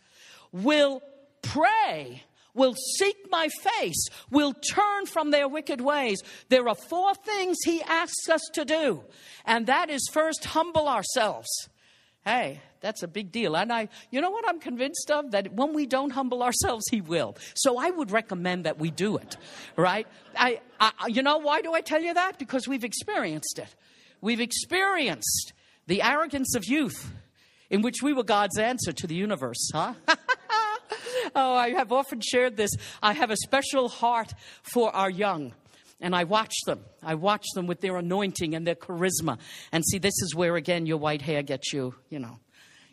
will 0.53 1.03
pray, 1.43 2.23
will 2.55 2.75
seek 2.99 3.17
my 3.31 3.49
face, 3.63 4.09
will 4.31 4.53
turn 4.53 5.07
from 5.07 5.31
their 5.31 5.49
wicked 5.49 5.81
ways. 5.81 6.23
There 6.49 6.69
are 6.69 6.75
four 6.75 7.15
things 7.15 7.57
he 7.65 7.83
asks 7.83 8.29
us 8.29 8.43
to 8.55 8.65
do, 8.65 9.05
and 9.47 9.67
that 9.67 9.89
is 9.89 10.09
first 10.13 10.45
humble 10.45 10.89
ourselves. 10.89 11.49
Hey, 12.29 12.61
that's 12.83 13.03
a 13.03 13.09
big 13.09 13.33
deal. 13.33 13.57
And 13.57 13.73
I, 13.73 13.89
you 14.11 14.21
know 14.21 14.31
what 14.31 14.47
I'm 14.47 14.61
convinced 14.61 15.11
of? 15.11 15.31
That 15.31 15.55
when 15.55 15.73
we 15.73 15.87
don't 15.87 16.11
humble 16.11 16.43
ourselves, 16.43 16.85
He 16.91 17.01
will. 17.01 17.39
So 17.55 17.79
I 17.79 17.89
would 17.89 18.11
recommend 18.11 18.67
that 18.67 18.79
we 18.79 18.91
do 18.91 19.17
it, 19.17 19.39
right? 19.77 20.07
I, 20.37 20.61
I, 20.79 21.07
you 21.07 21.23
know, 21.23 21.39
why 21.39 21.63
do 21.63 21.73
I 21.73 21.81
tell 21.81 22.03
you 22.03 22.13
that? 22.13 22.39
Because 22.39 22.69
we've 22.69 22.85
experienced 22.85 23.59
it. 23.59 23.75
We've 24.21 24.41
experienced 24.41 25.55
the 25.87 26.03
arrogance 26.03 26.55
of 26.55 26.67
youth 26.67 27.11
in 27.71 27.81
which 27.81 28.03
we 28.03 28.13
were 28.13 28.25
God's 28.25 28.59
answer 28.59 28.93
to 28.93 29.07
the 29.07 29.15
universe, 29.15 29.71
huh? 29.73 29.95
oh, 31.35 31.55
I 31.55 31.71
have 31.71 31.93
often 31.93 32.21
shared 32.21 32.59
this. 32.59 32.73
I 33.03 33.15
have 33.15 33.31
a 33.31 33.37
special 33.37 33.89
heart 33.89 34.35
for 34.63 34.95
our 34.95 35.09
young. 35.09 35.55
And 36.01 36.15
I 36.15 36.25
watch 36.25 36.55
them. 36.65 36.85
I 37.03 37.17
watch 37.17 37.45
them 37.55 37.67
with 37.67 37.81
their 37.81 37.97
anointing 37.97 38.55
and 38.55 38.67
their 38.67 38.77
charisma. 38.77 39.39
And 39.73 39.85
see, 39.85 39.99
this 39.99 40.15
is 40.23 40.35
where, 40.35 40.57
again, 40.57 40.87
your 40.87 40.99
white 40.99 41.23
hair 41.23 41.43
gets 41.43 41.73
you, 41.73 41.95
you 42.09 42.19
know, 42.19 42.39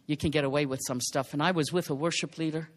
you 0.08 0.18
can 0.18 0.32
get 0.32 0.44
away 0.44 0.66
with 0.66 0.82
some 0.86 1.00
stuff. 1.00 1.34
And 1.34 1.44
I 1.44 1.52
was 1.52 1.72
with 1.72 1.90
a 1.90 1.96
worship 1.96 2.38
leader 2.38 2.70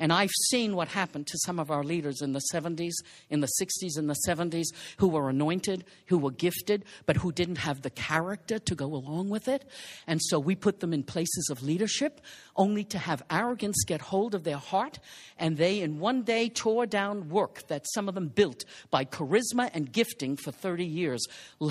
and 0.00 0.14
I've 0.14 0.30
seen 0.48 0.74
what 0.74 0.88
happened 0.88 1.26
to 1.26 1.38
some 1.44 1.60
of 1.60 1.70
our 1.70 1.84
leaders 1.84 2.22
in 2.22 2.32
the 2.32 2.40
70s, 2.52 2.94
in 3.28 3.40
the 3.40 3.50
60s, 3.60 3.98
in 3.98 4.06
the 4.06 4.16
70s, 4.26 4.68
who 4.96 5.08
were 5.08 5.28
anointed, 5.28 5.84
who 6.06 6.16
were 6.16 6.30
gifted, 6.30 6.86
but 7.04 7.18
who 7.18 7.30
didn't 7.30 7.58
have 7.58 7.82
the 7.82 7.90
character 7.90 8.58
to 8.58 8.74
go 8.74 8.86
along 8.86 9.28
with 9.28 9.46
it. 9.46 9.66
And 10.06 10.18
so 10.22 10.38
we 10.40 10.54
put 10.56 10.80
them 10.80 10.94
in 10.94 11.02
places 11.02 11.50
of 11.50 11.62
leadership 11.62 12.22
only 12.56 12.82
to 12.84 12.98
have 12.98 13.22
arrogance 13.30 13.84
get 13.86 14.00
hold 14.00 14.34
of 14.34 14.42
their 14.42 14.56
heart. 14.56 14.98
And 15.38 15.58
they, 15.58 15.82
in 15.82 15.98
one 15.98 16.22
day, 16.22 16.48
tore 16.48 16.86
down 16.86 17.28
work 17.28 17.68
that 17.68 17.84
some 17.92 18.08
of 18.08 18.14
them 18.14 18.28
built 18.28 18.64
by 18.90 19.04
charisma 19.04 19.70
and 19.74 19.92
gifting 19.92 20.36
for 20.38 20.50
30 20.50 20.86
years. 20.86 21.26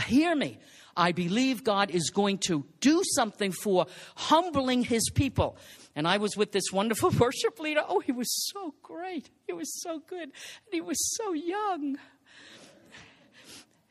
Hear 0.05 0.35
me. 0.35 0.59
I 0.95 1.13
believe 1.13 1.63
God 1.63 1.91
is 1.91 2.09
going 2.09 2.39
to 2.39 2.65
do 2.81 3.01
something 3.15 3.53
for 3.53 3.87
humbling 4.15 4.83
his 4.83 5.09
people. 5.09 5.57
And 5.95 6.07
I 6.07 6.17
was 6.17 6.37
with 6.37 6.51
this 6.51 6.71
wonderful 6.71 7.09
worship 7.19 7.59
leader. 7.59 7.83
Oh, 7.87 7.99
he 7.99 8.11
was 8.11 8.29
so 8.51 8.73
great. 8.83 9.29
He 9.47 9.53
was 9.53 9.81
so 9.81 9.99
good. 9.99 10.23
And 10.23 10.71
he 10.71 10.81
was 10.81 10.97
so 11.17 11.33
young. 11.33 11.97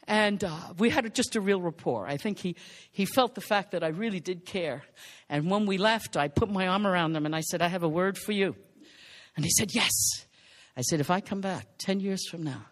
And 0.08 0.42
uh, 0.42 0.56
we 0.78 0.88
had 0.88 1.14
just 1.14 1.36
a 1.36 1.40
real 1.40 1.60
rapport. 1.60 2.06
I 2.06 2.16
think 2.16 2.38
he, 2.38 2.56
he 2.90 3.04
felt 3.04 3.34
the 3.34 3.42
fact 3.42 3.72
that 3.72 3.84
I 3.84 3.88
really 3.88 4.20
did 4.20 4.46
care. 4.46 4.82
And 5.28 5.50
when 5.50 5.66
we 5.66 5.76
left, 5.76 6.16
I 6.16 6.28
put 6.28 6.50
my 6.50 6.66
arm 6.66 6.86
around 6.86 7.14
him 7.14 7.26
and 7.26 7.36
I 7.36 7.42
said, 7.42 7.60
I 7.60 7.68
have 7.68 7.82
a 7.82 7.88
word 7.88 8.16
for 8.16 8.32
you. 8.32 8.56
And 9.36 9.44
he 9.44 9.50
said, 9.50 9.74
Yes. 9.74 9.92
I 10.78 10.80
said, 10.80 11.00
If 11.00 11.10
I 11.10 11.20
come 11.20 11.42
back 11.42 11.66
10 11.76 12.00
years 12.00 12.26
from 12.26 12.42
now 12.42 12.62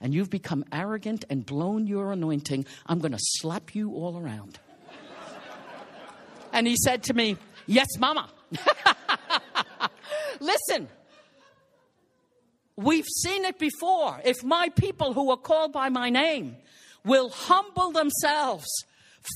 and 0.00 0.14
you've 0.14 0.30
become 0.30 0.64
arrogant 0.70 1.24
and 1.28 1.44
blown 1.44 1.88
your 1.88 2.12
anointing, 2.12 2.66
I'm 2.86 3.00
going 3.00 3.12
to 3.12 3.18
slap 3.20 3.74
you 3.74 3.90
all 3.90 4.16
around. 4.16 4.60
and 6.52 6.68
he 6.68 6.76
said 6.76 7.02
to 7.04 7.14
me, 7.14 7.36
Yes, 7.66 7.88
Mama. 7.98 8.30
Listen, 10.40 10.88
we've 12.76 13.06
seen 13.06 13.44
it 13.44 13.58
before. 13.58 14.20
If 14.24 14.44
my 14.44 14.68
people 14.70 15.12
who 15.12 15.30
are 15.30 15.36
called 15.36 15.72
by 15.72 15.88
my 15.88 16.10
name 16.10 16.56
will 17.04 17.30
humble 17.30 17.92
themselves, 17.92 18.66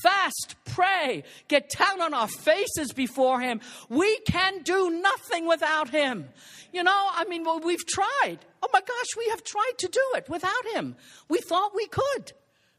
fast, 0.01 0.55
pray, 0.65 1.23
get 1.47 1.69
down 1.77 2.01
on 2.01 2.13
our 2.13 2.27
faces 2.27 2.93
before 2.93 3.39
Him, 3.41 3.61
we 3.89 4.19
can 4.19 4.61
do 4.63 4.89
nothing 4.89 5.47
without 5.47 5.89
Him. 5.89 6.29
You 6.71 6.83
know, 6.83 7.07
I 7.13 7.25
mean, 7.25 7.43
well, 7.43 7.59
we've 7.59 7.85
tried. 7.85 8.39
Oh 8.63 8.69
my 8.71 8.81
gosh, 8.81 9.17
we 9.17 9.27
have 9.29 9.43
tried 9.43 9.73
to 9.79 9.87
do 9.87 10.03
it 10.15 10.29
without 10.29 10.65
Him. 10.73 10.95
We 11.29 11.39
thought 11.39 11.75
we 11.75 11.87
could, 11.87 12.33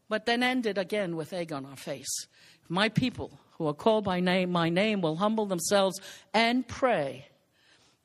but 0.09 0.26
then 0.26 0.43
ended 0.43 0.78
again 0.78 1.16
with 1.16 1.33
egg 1.33 1.53
on 1.53 1.66
our 1.66 1.76
face. 1.76 2.26
My 2.68 2.89
people 2.89 3.39
who 3.62 3.68
are 3.68 3.74
called 3.74 4.04
by 4.04 4.20
name, 4.20 4.50
my 4.50 4.68
name 4.68 5.00
will 5.00 5.16
humble 5.16 5.46
themselves 5.46 6.00
and 6.34 6.66
pray. 6.66 7.26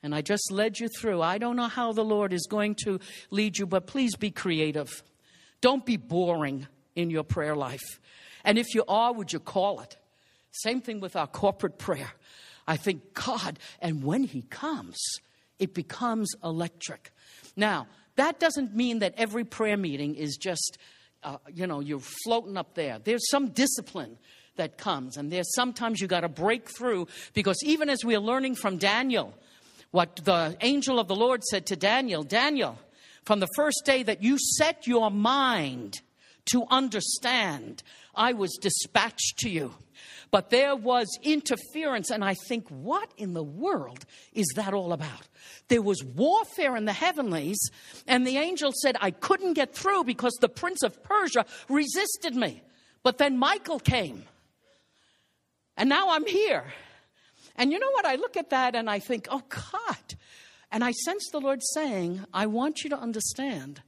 And 0.02 0.14
I 0.14 0.20
just 0.20 0.52
led 0.52 0.78
you 0.78 0.88
through. 0.88 1.22
I 1.22 1.38
don't 1.38 1.56
know 1.56 1.68
how 1.68 1.92
the 1.92 2.04
Lord 2.04 2.32
is 2.32 2.46
going 2.46 2.76
to 2.84 3.00
lead 3.30 3.58
you, 3.58 3.66
but 3.66 3.86
please 3.86 4.14
be 4.14 4.30
creative. 4.30 5.02
Don't 5.60 5.84
be 5.84 5.96
boring 5.96 6.68
in 6.94 7.10
your 7.10 7.24
prayer 7.24 7.56
life. 7.56 8.00
And 8.44 8.58
if 8.58 8.74
you 8.74 8.84
are, 8.86 9.12
would 9.12 9.32
you 9.32 9.40
call 9.40 9.80
it? 9.80 9.96
Same 10.52 10.80
thing 10.80 11.00
with 11.00 11.16
our 11.16 11.26
corporate 11.26 11.78
prayer. 11.78 12.12
I 12.66 12.76
think 12.76 13.14
God, 13.14 13.58
and 13.80 14.04
when 14.04 14.22
He 14.22 14.42
comes, 14.42 14.96
it 15.58 15.74
becomes 15.74 16.32
electric. 16.44 17.10
Now, 17.56 17.88
that 18.16 18.38
doesn't 18.38 18.74
mean 18.76 19.00
that 19.00 19.14
every 19.16 19.44
prayer 19.44 19.76
meeting 19.76 20.14
is 20.14 20.36
just, 20.36 20.78
uh, 21.24 21.38
you 21.52 21.66
know, 21.66 21.80
you're 21.80 22.00
floating 22.24 22.56
up 22.56 22.74
there. 22.74 22.98
There's 23.02 23.28
some 23.30 23.48
discipline 23.48 24.18
that 24.58 24.78
comes. 24.78 25.16
And 25.16 25.32
there's 25.32 25.52
sometimes 25.54 26.00
you 26.00 26.06
got 26.06 26.20
to 26.20 26.28
break 26.28 26.68
through 26.68 27.08
because 27.32 27.56
even 27.64 27.88
as 27.88 28.04
we 28.04 28.14
are 28.14 28.20
learning 28.20 28.54
from 28.54 28.76
Daniel, 28.76 29.34
what 29.90 30.16
the 30.16 30.56
angel 30.60 31.00
of 31.00 31.08
the 31.08 31.16
Lord 31.16 31.42
said 31.42 31.66
to 31.66 31.76
Daniel 31.76 32.22
Daniel, 32.22 32.78
from 33.24 33.40
the 33.40 33.48
first 33.56 33.82
day 33.84 34.02
that 34.02 34.22
you 34.22 34.38
set 34.38 34.86
your 34.86 35.10
mind 35.10 36.00
to 36.52 36.64
understand, 36.70 37.82
I 38.14 38.32
was 38.32 38.56
dispatched 38.60 39.38
to 39.38 39.50
you. 39.50 39.74
But 40.30 40.50
there 40.50 40.76
was 40.76 41.06
interference, 41.22 42.10
and 42.10 42.22
I 42.22 42.34
think, 42.48 42.68
what 42.68 43.10
in 43.16 43.32
the 43.32 43.42
world 43.42 44.04
is 44.32 44.46
that 44.56 44.74
all 44.74 44.92
about? 44.92 45.26
There 45.68 45.82
was 45.82 46.04
warfare 46.04 46.76
in 46.76 46.84
the 46.84 46.92
heavenlies, 46.92 47.58
and 48.06 48.26
the 48.26 48.36
angel 48.36 48.72
said, 48.82 48.96
I 49.00 49.10
couldn't 49.10 49.54
get 49.54 49.74
through 49.74 50.04
because 50.04 50.34
the 50.40 50.48
prince 50.48 50.82
of 50.82 51.02
Persia 51.02 51.46
resisted 51.68 52.36
me. 52.36 52.62
But 53.02 53.18
then 53.18 53.38
Michael 53.38 53.78
came 53.78 54.24
And 55.78 55.88
now 55.88 56.10
I'm 56.10 56.26
here. 56.26 56.64
And 57.54 57.72
you 57.72 57.78
know 57.78 57.90
what? 57.92 58.04
I 58.04 58.16
look 58.16 58.36
at 58.36 58.50
that 58.50 58.74
and 58.74 58.90
I 58.90 58.98
think, 58.98 59.28
oh 59.30 59.42
God. 59.48 59.96
And 60.70 60.84
I 60.84 60.90
sense 60.90 61.30
the 61.30 61.40
Lord 61.40 61.60
saying, 61.72 62.24
I 62.34 62.46
want 62.46 62.82
you 62.84 62.90
to 62.90 62.98
understand 62.98 63.80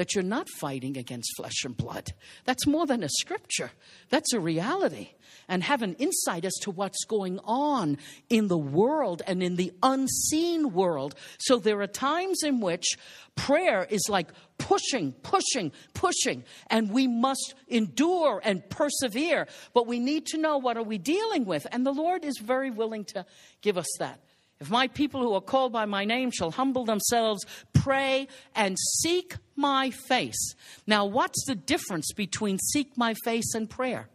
that 0.00 0.14
you're 0.14 0.24
not 0.24 0.48
fighting 0.48 0.96
against 0.96 1.36
flesh 1.36 1.62
and 1.62 1.76
blood. 1.76 2.14
That's 2.46 2.66
more 2.66 2.86
than 2.86 3.02
a 3.02 3.08
scripture, 3.10 3.70
that's 4.08 4.32
a 4.32 4.40
reality. 4.40 5.10
And 5.46 5.62
have 5.62 5.82
an 5.82 5.94
insight 5.94 6.46
as 6.46 6.54
to 6.62 6.70
what's 6.70 7.04
going 7.04 7.38
on 7.44 7.98
in 8.30 8.48
the 8.48 8.56
world 8.56 9.20
and 9.26 9.42
in 9.42 9.56
the 9.56 9.72
unseen 9.82 10.72
world. 10.72 11.16
So 11.38 11.58
there 11.58 11.82
are 11.82 11.86
times 11.86 12.42
in 12.42 12.60
which 12.60 12.96
prayer 13.34 13.86
is 13.90 14.06
like 14.08 14.28
pushing, 14.58 15.12
pushing, 15.12 15.72
pushing, 15.92 16.44
and 16.68 16.90
we 16.90 17.06
must 17.06 17.54
endure 17.68 18.40
and 18.42 18.68
persevere. 18.70 19.48
But 19.74 19.86
we 19.86 19.98
need 19.98 20.24
to 20.26 20.38
know 20.38 20.56
what 20.56 20.78
are 20.78 20.82
we 20.82 20.96
dealing 20.96 21.44
with, 21.44 21.66
and 21.72 21.84
the 21.84 21.92
Lord 21.92 22.24
is 22.24 22.38
very 22.38 22.70
willing 22.70 23.04
to 23.06 23.26
give 23.60 23.76
us 23.76 23.88
that. 23.98 24.20
If 24.60 24.70
my 24.70 24.88
people 24.88 25.22
who 25.22 25.32
are 25.32 25.40
called 25.40 25.72
by 25.72 25.86
my 25.86 26.04
name 26.04 26.30
shall 26.30 26.50
humble 26.50 26.84
themselves, 26.84 27.46
pray, 27.72 28.28
and 28.54 28.76
seek 28.98 29.36
my 29.56 29.90
face. 29.90 30.54
Now, 30.86 31.06
what's 31.06 31.46
the 31.46 31.54
difference 31.54 32.12
between 32.12 32.58
seek 32.58 32.96
my 32.96 33.14
face 33.24 33.54
and 33.54 33.70
prayer? 33.70 34.10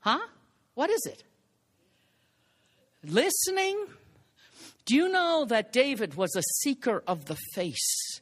Huh? 0.00 0.20
What 0.74 0.90
is 0.90 1.04
it? 1.06 1.24
Listening. 3.02 3.86
Do 4.86 4.94
you 4.94 5.08
know 5.08 5.44
that 5.48 5.72
David 5.72 6.14
was 6.14 6.36
a 6.36 6.42
seeker 6.60 7.02
of 7.06 7.24
the 7.24 7.36
face? 7.54 8.20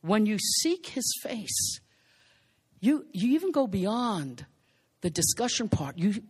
When 0.00 0.26
you 0.26 0.38
seek 0.38 0.86
his 0.88 1.10
face, 1.22 1.80
you, 2.80 3.06
you 3.12 3.34
even 3.34 3.52
go 3.52 3.68
beyond 3.68 4.46
the 5.00 5.10
discussion 5.10 5.68
part. 5.68 5.96
You, 5.96 6.22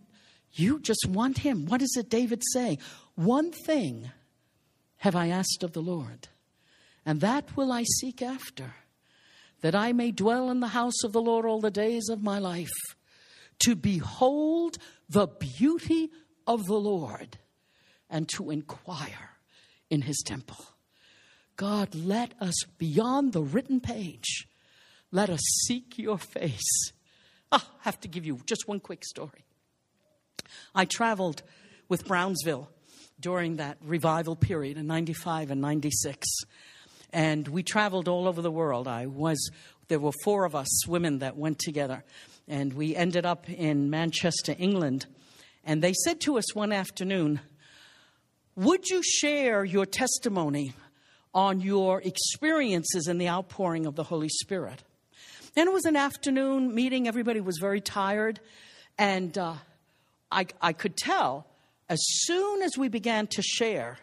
you 0.52 0.78
just 0.80 1.06
want 1.08 1.38
him. 1.38 1.66
What 1.66 1.80
does 1.80 1.96
it 1.96 2.10
David 2.10 2.42
say? 2.52 2.78
One 3.14 3.50
thing 3.50 4.10
have 4.98 5.16
I 5.16 5.28
asked 5.28 5.62
of 5.62 5.72
the 5.72 5.82
Lord, 5.82 6.28
and 7.04 7.20
that 7.20 7.56
will 7.56 7.72
I 7.72 7.84
seek 8.00 8.22
after, 8.22 8.74
that 9.60 9.74
I 9.74 9.92
may 9.92 10.10
dwell 10.10 10.50
in 10.50 10.60
the 10.60 10.68
house 10.68 11.04
of 11.04 11.12
the 11.12 11.20
Lord 11.20 11.44
all 11.44 11.60
the 11.60 11.70
days 11.70 12.08
of 12.08 12.22
my 12.22 12.38
life, 12.38 12.68
to 13.60 13.74
behold 13.74 14.78
the 15.08 15.26
beauty 15.26 16.10
of 16.46 16.64
the 16.66 16.78
Lord 16.78 17.38
and 18.10 18.28
to 18.30 18.50
inquire 18.50 19.30
in 19.90 20.02
his 20.02 20.22
temple. 20.24 20.64
God, 21.56 21.94
let 21.94 22.34
us, 22.40 22.54
beyond 22.76 23.32
the 23.32 23.42
written 23.42 23.80
page, 23.80 24.46
let 25.10 25.30
us 25.30 25.40
seek 25.66 25.98
your 25.98 26.18
face. 26.18 26.92
Oh, 27.50 27.66
I 27.78 27.82
have 27.82 28.00
to 28.00 28.08
give 28.08 28.26
you 28.26 28.40
just 28.44 28.68
one 28.68 28.80
quick 28.80 29.04
story. 29.04 29.44
I 30.74 30.84
traveled 30.84 31.42
with 31.88 32.06
Brownsville 32.06 32.68
during 33.20 33.56
that 33.56 33.78
revival 33.82 34.36
period 34.36 34.76
in 34.76 34.86
95 34.86 35.50
and 35.50 35.60
96. 35.60 36.26
And 37.12 37.48
we 37.48 37.62
traveled 37.62 38.08
all 38.08 38.28
over 38.28 38.42
the 38.42 38.50
world. 38.50 38.88
I 38.88 39.06
was, 39.06 39.50
there 39.88 39.98
were 39.98 40.12
four 40.22 40.44
of 40.44 40.54
us 40.54 40.86
women 40.86 41.20
that 41.20 41.36
went 41.36 41.58
together. 41.58 42.04
And 42.48 42.74
we 42.74 42.94
ended 42.94 43.26
up 43.26 43.48
in 43.48 43.90
Manchester, 43.90 44.54
England. 44.58 45.06
And 45.64 45.82
they 45.82 45.92
said 45.92 46.20
to 46.22 46.38
us 46.38 46.54
one 46.54 46.72
afternoon, 46.72 47.40
Would 48.54 48.88
you 48.88 49.02
share 49.02 49.64
your 49.64 49.86
testimony 49.86 50.74
on 51.34 51.60
your 51.60 52.00
experiences 52.02 53.08
in 53.08 53.18
the 53.18 53.28
outpouring 53.28 53.86
of 53.86 53.96
the 53.96 54.04
Holy 54.04 54.28
Spirit? 54.28 54.82
And 55.56 55.68
it 55.68 55.72
was 55.72 55.86
an 55.86 55.96
afternoon 55.96 56.74
meeting. 56.74 57.08
Everybody 57.08 57.40
was 57.40 57.58
very 57.58 57.80
tired. 57.80 58.40
And 58.98 59.36
uh, 59.36 59.54
I, 60.30 60.46
I 60.60 60.72
could 60.72 60.96
tell 60.96 61.46
as 61.88 62.00
soon 62.00 62.62
as 62.62 62.76
we 62.76 62.88
began 62.88 63.26
to 63.28 63.42
share, 63.42 63.98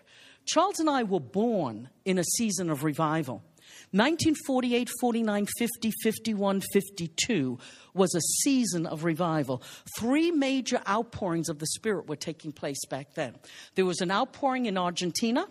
Charles 0.45 0.79
and 0.79 0.89
I 0.89 1.03
were 1.03 1.19
born 1.19 1.89
in 2.05 2.17
a 2.17 2.23
season 2.23 2.69
of 2.69 2.83
revival. 2.83 3.43
1948, 3.91 4.89
49, 4.99 5.47
50, 5.57 5.91
51, 6.03 6.61
52 6.73 7.59
was 7.93 8.15
a 8.15 8.21
season 8.41 8.85
of 8.85 9.03
revival. 9.03 9.61
Three 9.97 10.31
major 10.31 10.81
outpourings 10.87 11.49
of 11.49 11.59
the 11.59 11.67
Spirit 11.67 12.07
were 12.07 12.15
taking 12.15 12.51
place 12.51 12.83
back 12.89 13.13
then. 13.13 13.35
There 13.75 13.85
was 13.85 14.01
an 14.01 14.11
outpouring 14.11 14.65
in 14.65 14.77
Argentina, 14.77 15.47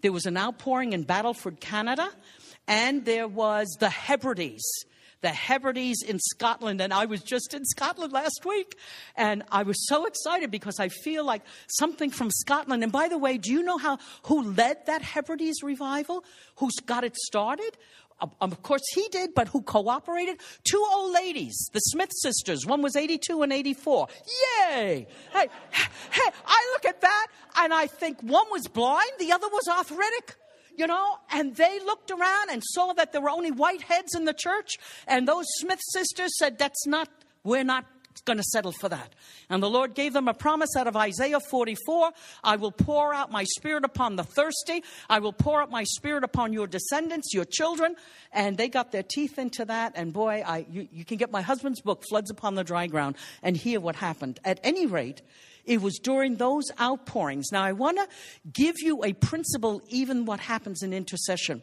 there 0.00 0.12
was 0.12 0.26
an 0.26 0.36
outpouring 0.36 0.92
in 0.92 1.04
Battleford, 1.04 1.60
Canada, 1.60 2.10
and 2.66 3.04
there 3.04 3.28
was 3.28 3.68
the 3.78 3.90
Hebrides 3.90 4.84
the 5.22 5.30
Hebrides 5.30 6.02
in 6.02 6.18
Scotland. 6.18 6.80
And 6.80 6.92
I 6.92 7.06
was 7.06 7.22
just 7.22 7.54
in 7.54 7.64
Scotland 7.64 8.12
last 8.12 8.44
week. 8.44 8.76
And 9.16 9.42
I 9.50 9.62
was 9.62 9.88
so 9.88 10.04
excited 10.04 10.50
because 10.50 10.78
I 10.78 10.88
feel 10.88 11.24
like 11.24 11.42
something 11.68 12.10
from 12.10 12.30
Scotland. 12.30 12.82
And 12.82 12.92
by 12.92 13.08
the 13.08 13.18
way, 13.18 13.38
do 13.38 13.50
you 13.50 13.62
know 13.62 13.78
how, 13.78 13.98
who 14.24 14.52
led 14.52 14.86
that 14.86 15.02
Hebrides 15.02 15.62
revival? 15.62 16.24
Who's 16.56 16.76
got 16.84 17.04
it 17.04 17.16
started? 17.16 17.76
of 18.40 18.62
course 18.62 18.82
he 18.94 19.08
did, 19.10 19.34
but 19.34 19.48
who 19.48 19.62
cooperated? 19.62 20.38
Two 20.64 20.84
old 20.92 21.12
ladies, 21.12 21.70
the 21.72 21.80
Smith 21.80 22.10
sisters. 22.12 22.64
One 22.64 22.82
was 22.82 22.94
82 22.94 23.42
and 23.42 23.52
84. 23.52 24.08
Yay! 24.70 25.06
Hey, 25.32 25.48
hey, 25.72 26.30
I 26.46 26.70
look 26.72 26.84
at 26.84 27.00
that 27.00 27.26
and 27.56 27.74
I 27.74 27.86
think 27.86 28.20
one 28.22 28.46
was 28.50 28.68
blind, 28.68 29.10
the 29.18 29.32
other 29.32 29.48
was 29.48 29.66
arthritic 29.68 30.36
you 30.76 30.86
know, 30.86 31.18
and 31.30 31.54
they 31.56 31.80
looked 31.80 32.10
around 32.10 32.50
and 32.50 32.62
saw 32.64 32.92
that 32.94 33.12
there 33.12 33.20
were 33.20 33.30
only 33.30 33.50
white 33.50 33.82
heads 33.82 34.14
in 34.14 34.24
the 34.24 34.34
church. 34.34 34.78
And 35.06 35.26
those 35.26 35.46
Smith 35.60 35.80
sisters 35.92 36.30
said, 36.38 36.58
That's 36.58 36.86
not, 36.86 37.08
we're 37.44 37.64
not 37.64 37.84
going 38.24 38.36
to 38.36 38.44
settle 38.44 38.72
for 38.72 38.88
that. 38.88 39.14
And 39.48 39.62
the 39.62 39.70
Lord 39.70 39.94
gave 39.94 40.12
them 40.12 40.28
a 40.28 40.34
promise 40.34 40.76
out 40.76 40.86
of 40.86 40.96
Isaiah 40.96 41.40
44 41.40 42.12
I 42.44 42.56
will 42.56 42.70
pour 42.70 43.14
out 43.14 43.30
my 43.30 43.44
spirit 43.44 43.84
upon 43.84 44.16
the 44.16 44.24
thirsty, 44.24 44.84
I 45.08 45.18
will 45.18 45.32
pour 45.32 45.62
out 45.62 45.70
my 45.70 45.84
spirit 45.84 46.24
upon 46.24 46.52
your 46.52 46.66
descendants, 46.66 47.32
your 47.32 47.44
children. 47.44 47.96
And 48.32 48.56
they 48.56 48.68
got 48.68 48.92
their 48.92 49.02
teeth 49.02 49.38
into 49.38 49.64
that. 49.66 49.92
And 49.94 50.12
boy, 50.12 50.42
I, 50.46 50.66
you, 50.70 50.88
you 50.92 51.04
can 51.04 51.18
get 51.18 51.30
my 51.30 51.42
husband's 51.42 51.80
book, 51.80 52.04
Floods 52.08 52.30
Upon 52.30 52.54
the 52.54 52.64
Dry 52.64 52.86
Ground, 52.86 53.16
and 53.42 53.56
hear 53.56 53.80
what 53.80 53.96
happened. 53.96 54.40
At 54.44 54.60
any 54.62 54.86
rate, 54.86 55.22
it 55.64 55.80
was 55.80 55.98
during 55.98 56.36
those 56.36 56.64
outpourings. 56.80 57.46
Now, 57.52 57.62
I 57.62 57.72
want 57.72 57.98
to 57.98 58.08
give 58.52 58.76
you 58.80 59.04
a 59.04 59.12
principle, 59.12 59.82
even 59.88 60.24
what 60.24 60.40
happens 60.40 60.82
in 60.82 60.92
intercession. 60.92 61.62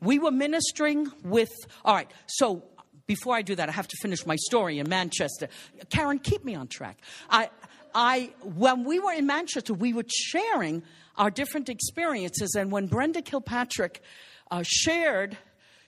We 0.00 0.18
were 0.18 0.30
ministering 0.30 1.10
with, 1.24 1.50
all 1.84 1.94
right, 1.94 2.10
so 2.26 2.64
before 3.06 3.34
I 3.34 3.42
do 3.42 3.54
that, 3.54 3.68
I 3.68 3.72
have 3.72 3.88
to 3.88 3.96
finish 4.00 4.26
my 4.26 4.36
story 4.36 4.78
in 4.78 4.88
Manchester. 4.88 5.48
Karen, 5.90 6.18
keep 6.18 6.44
me 6.44 6.54
on 6.54 6.68
track. 6.68 6.98
I, 7.30 7.50
I, 7.94 8.32
when 8.42 8.84
we 8.84 8.98
were 8.98 9.12
in 9.12 9.26
Manchester, 9.26 9.74
we 9.74 9.92
were 9.92 10.04
sharing 10.08 10.82
our 11.16 11.30
different 11.30 11.68
experiences. 11.68 12.54
And 12.54 12.72
when 12.72 12.86
Brenda 12.86 13.22
Kilpatrick 13.22 14.02
uh, 14.50 14.62
shared, 14.66 15.36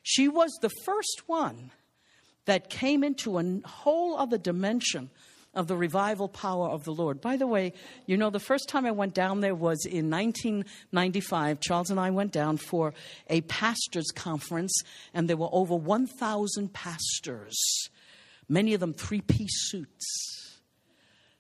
she 0.03 0.29
was 0.29 0.51
the 0.61 0.71
first 0.85 1.23
one 1.27 1.71
that 2.45 2.69
came 2.69 3.03
into 3.03 3.39
a 3.39 3.61
whole 3.65 4.17
other 4.17 4.39
dimension 4.39 5.11
of 5.55 5.67
the 5.67 5.77
revival 5.77 6.29
power 6.29 6.69
of 6.69 6.85
the 6.85 6.93
Lord. 6.93 7.21
By 7.21 7.37
the 7.37 7.47
way, 7.47 7.73
you 8.07 8.17
know, 8.17 8.31
the 8.31 8.41
first 8.41 8.69
time 8.69 8.87
I 8.87 8.91
went 8.91 9.15
down 9.15 9.41
there 9.41 9.55
was 9.55 9.85
in 9.87 10.11
1995. 10.11 11.61
Charles 11.61 11.91
and 11.91 12.01
I 12.01 12.11
went 12.11 12.33
down 12.33 12.57
for 12.57 12.95
a 13.29 13.41
pastors' 13.43 14.11
conference, 14.15 14.83
and 15.13 15.29
there 15.29 15.37
were 15.37 15.49
over 15.53 15.75
1,000 15.75 16.73
pastors, 16.73 17.89
many 18.49 18.75
of 18.75 18.81
them 18.81 18.93
three 18.93 19.21
piece 19.21 19.71
suits 19.71 20.44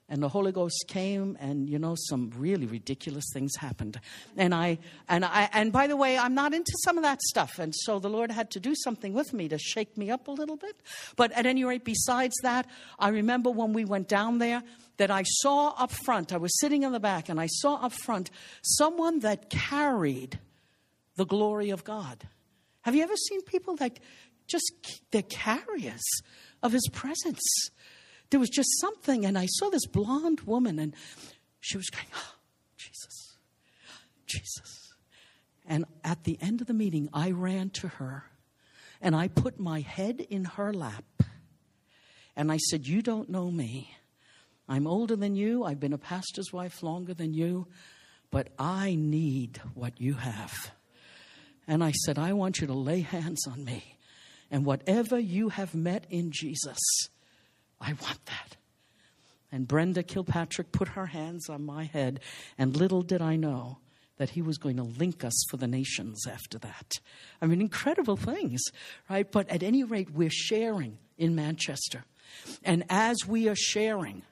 and 0.08 0.22
the 0.22 0.28
holy 0.28 0.52
ghost 0.52 0.84
came 0.88 1.36
and 1.40 1.68
you 1.68 1.78
know 1.78 1.94
some 2.08 2.30
really 2.36 2.66
ridiculous 2.66 3.24
things 3.32 3.56
happened. 3.56 3.98
And 4.36 4.54
i 4.54 4.78
and 5.08 5.24
i 5.24 5.48
and 5.52 5.72
by 5.72 5.86
the 5.86 5.96
way 5.96 6.18
i'm 6.18 6.34
not 6.34 6.52
into 6.52 6.72
some 6.84 6.98
of 6.98 7.04
that 7.04 7.22
stuff. 7.22 7.58
And 7.58 7.74
so 7.74 7.98
the 7.98 8.10
lord 8.10 8.30
had 8.30 8.50
to 8.52 8.60
do 8.60 8.74
something 8.74 9.14
with 9.14 9.32
me 9.32 9.48
to 9.48 9.58
shake 9.58 9.96
me 9.96 10.10
up 10.10 10.28
a 10.28 10.32
little 10.32 10.56
bit. 10.56 10.76
But 11.16 11.32
at 11.32 11.46
any 11.46 11.64
rate 11.64 11.84
besides 11.84 12.34
that 12.42 12.66
i 12.98 13.08
remember 13.08 13.50
when 13.50 13.72
we 13.72 13.84
went 13.84 14.08
down 14.08 14.38
there 14.38 14.62
that 14.96 15.10
i 15.10 15.22
saw 15.22 15.74
up 15.78 15.90
front 15.90 16.32
i 16.32 16.36
was 16.36 16.58
sitting 16.60 16.82
in 16.82 16.92
the 16.92 17.00
back 17.00 17.28
and 17.28 17.40
i 17.40 17.46
saw 17.46 17.76
up 17.76 17.92
front 17.92 18.30
someone 18.62 19.20
that 19.20 19.50
carried 19.50 20.38
the 21.16 21.24
glory 21.24 21.70
of 21.70 21.84
god. 21.84 22.26
Have 22.82 22.94
you 22.94 23.02
ever 23.02 23.16
seen 23.16 23.40
people 23.42 23.76
that 23.76 23.98
just 24.46 25.00
they're 25.10 25.22
carriers 25.22 26.02
of 26.62 26.72
his 26.72 26.88
presence 26.92 27.42
there 28.34 28.40
was 28.40 28.50
just 28.50 28.80
something, 28.80 29.24
and 29.24 29.38
I 29.38 29.46
saw 29.46 29.70
this 29.70 29.86
blonde 29.86 30.40
woman, 30.40 30.80
and 30.80 30.92
she 31.60 31.76
was 31.76 31.88
going, 31.88 32.08
oh, 32.16 32.34
Jesus, 32.76 33.36
Jesus. 34.26 34.92
And 35.64 35.84
at 36.02 36.24
the 36.24 36.36
end 36.40 36.60
of 36.60 36.66
the 36.66 36.74
meeting, 36.74 37.08
I 37.12 37.30
ran 37.30 37.70
to 37.70 37.86
her 37.86 38.24
and 39.00 39.14
I 39.14 39.28
put 39.28 39.60
my 39.60 39.82
head 39.82 40.20
in 40.20 40.46
her 40.46 40.72
lap 40.72 41.04
and 42.34 42.50
I 42.50 42.56
said, 42.56 42.88
You 42.88 43.02
don't 43.02 43.30
know 43.30 43.52
me. 43.52 43.94
I'm 44.68 44.88
older 44.88 45.14
than 45.14 45.36
you. 45.36 45.62
I've 45.62 45.78
been 45.78 45.92
a 45.92 45.98
pastor's 45.98 46.52
wife 46.52 46.82
longer 46.82 47.14
than 47.14 47.34
you, 47.34 47.68
but 48.32 48.48
I 48.58 48.96
need 48.96 49.60
what 49.74 50.00
you 50.00 50.14
have. 50.14 50.72
And 51.68 51.84
I 51.84 51.92
said, 51.92 52.18
I 52.18 52.32
want 52.32 52.60
you 52.60 52.66
to 52.66 52.74
lay 52.74 53.02
hands 53.02 53.46
on 53.46 53.64
me. 53.64 53.96
And 54.50 54.66
whatever 54.66 55.20
you 55.20 55.50
have 55.50 55.72
met 55.72 56.08
in 56.10 56.32
Jesus, 56.32 56.80
I 57.84 57.92
want 58.02 58.24
that. 58.26 58.56
And 59.52 59.68
Brenda 59.68 60.02
Kilpatrick 60.02 60.72
put 60.72 60.88
her 60.88 61.06
hands 61.06 61.48
on 61.48 61.64
my 61.64 61.84
head, 61.84 62.20
and 62.58 62.76
little 62.76 63.02
did 63.02 63.22
I 63.22 63.36
know 63.36 63.78
that 64.16 64.30
he 64.30 64.42
was 64.42 64.58
going 64.58 64.76
to 64.76 64.82
link 64.82 65.24
us 65.24 65.44
for 65.48 65.56
the 65.56 65.66
nations 65.66 66.26
after 66.26 66.58
that. 66.58 66.98
I 67.42 67.46
mean, 67.46 67.60
incredible 67.60 68.16
things, 68.16 68.62
right? 69.10 69.30
But 69.30 69.48
at 69.50 69.62
any 69.62 69.84
rate, 69.84 70.10
we're 70.10 70.30
sharing 70.30 70.98
in 71.18 71.34
Manchester. 71.34 72.04
And 72.64 72.84
as 72.88 73.26
we 73.26 73.48
are 73.48 73.56
sharing, 73.56 74.22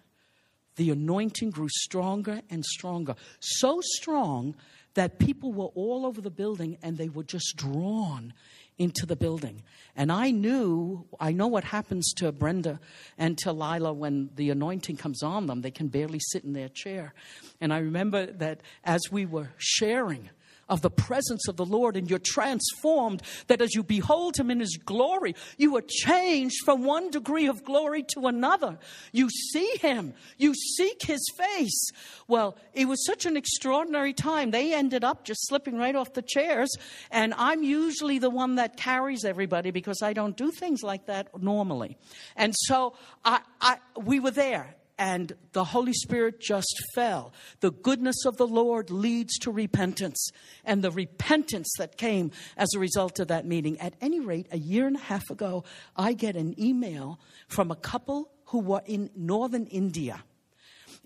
the 0.77 0.91
anointing 0.91 1.51
grew 1.51 1.69
stronger 1.69 2.43
and 2.49 2.65
stronger. 2.65 3.15
So 3.41 3.81
strong 3.83 4.55
that 4.95 5.19
people 5.19 5.53
were 5.53 5.67
all 5.67 6.07
over 6.07 6.21
the 6.21 6.31
building 6.31 6.79
and 6.83 6.97
they 6.97 7.09
were 7.09 7.25
just 7.25 7.57
drawn 7.57 8.33
into 8.79 9.07
the 9.07 9.17
building. 9.17 9.63
And 9.95 10.11
I 10.11 10.31
knew, 10.31 11.05
I 11.21 11.33
know 11.33 11.47
what 11.47 11.65
happens 11.65 12.13
to 12.15 12.33
Brenda 12.33 12.81
and 13.19 13.37
to 13.39 13.53
Lila 13.53 13.93
when 13.93 14.31
the 14.35 14.51
anointing 14.51 14.97
comes 14.97 15.23
on 15.23 15.47
them. 15.47 15.61
They 15.61 15.71
can 15.71 15.89
barely 15.89 16.21
sit 16.21 16.45
in 16.45 16.55
their 16.55 16.69
chair. 16.69 17.13
And 17.61 17.73
I 17.73 17.79
remember 17.79 18.27
that 18.27 18.61
as 18.85 19.01
we 19.11 19.27
were 19.27 19.51
sharing, 19.59 20.31
of 20.69 20.83
the 20.83 20.91
presence 20.91 21.49
of 21.49 21.57
the 21.57 21.65
Lord 21.65 21.97
and 21.97 22.09
you're 22.09 22.19
transformed 22.19 23.23
that 23.47 23.61
as 23.61 23.75
you 23.75 23.83
behold 23.83 24.37
him 24.37 24.51
in 24.51 24.61
his 24.61 24.77
glory, 24.77 25.35
you 25.59 25.77
are 25.77 25.83
changed 25.87 26.57
from 26.65 26.85
one 26.85 27.11
degree 27.11 27.47
of 27.47 27.65
glory 27.65 28.05
to 28.15 28.27
another. 28.27 28.79
You 29.13 29.29
see 29.31 29.77
him, 29.81 30.15
you 30.39 30.55
seek 30.55 31.03
his 31.03 31.25
face. 31.37 31.91
Well, 32.29 32.57
it 32.73 32.87
was 32.87 33.05
such 33.05 33.27
an 33.27 33.37
extraordinary 33.37 34.13
time. 34.13 34.51
They 34.51 34.75
ended 34.75 35.05
up 35.05 35.25
just 35.25 35.47
slipping 35.47 35.77
right 35.77 35.95
off 35.95 36.15
the 36.15 36.23
chairs. 36.23 36.75
And 37.11 37.35
I'm 37.37 37.63
usually 37.63 38.19
the 38.19 38.31
one 38.31 38.57
that 38.57 38.77
carries 38.77 39.25
everybody 39.25 39.71
because 39.71 40.03
I 40.03 40.13
don't 40.13 40.37
do 40.37 40.51
things 40.51 40.83
like 40.83 41.07
that 41.07 41.29
normally. 41.41 41.97
And 42.37 42.55
so 42.57 42.95
I, 43.25 43.41
I, 43.61 43.79
we 43.97 44.21
were 44.21 44.31
there 44.31 44.77
and 45.03 45.33
the 45.53 45.65
Holy 45.65 45.93
Spirit 45.93 46.39
just 46.39 46.81
fell. 46.95 47.33
The 47.59 47.73
goodness 47.73 48.25
of 48.25 48.37
the 48.37 48.47
Lord 48.47 48.89
leads 48.89 49.37
to 49.41 49.51
repentance, 49.51 50.31
and 50.65 50.81
the 50.81 50.93
repentance 50.93 51.69
that 51.79 51.97
came 51.97 52.31
as 52.57 52.69
a 52.73 52.79
result 52.79 53.19
of 53.19 53.27
that 53.27 53.45
meeting. 53.45 53.81
At 53.81 53.95
any 54.01 54.21
rate, 54.21 54.47
a 54.53 54.59
year 54.59 54.87
and 54.87 54.95
a 54.95 55.01
half 55.01 55.29
ago, 55.29 55.65
I 55.97 56.13
get 56.13 56.37
an 56.37 56.55
email 56.57 57.19
from 57.49 57.73
a 57.73 57.77
couple 57.77 58.31
who 58.45 58.61
were 58.61 58.83
in 58.87 59.11
northern 59.17 59.67
India. 59.67 60.23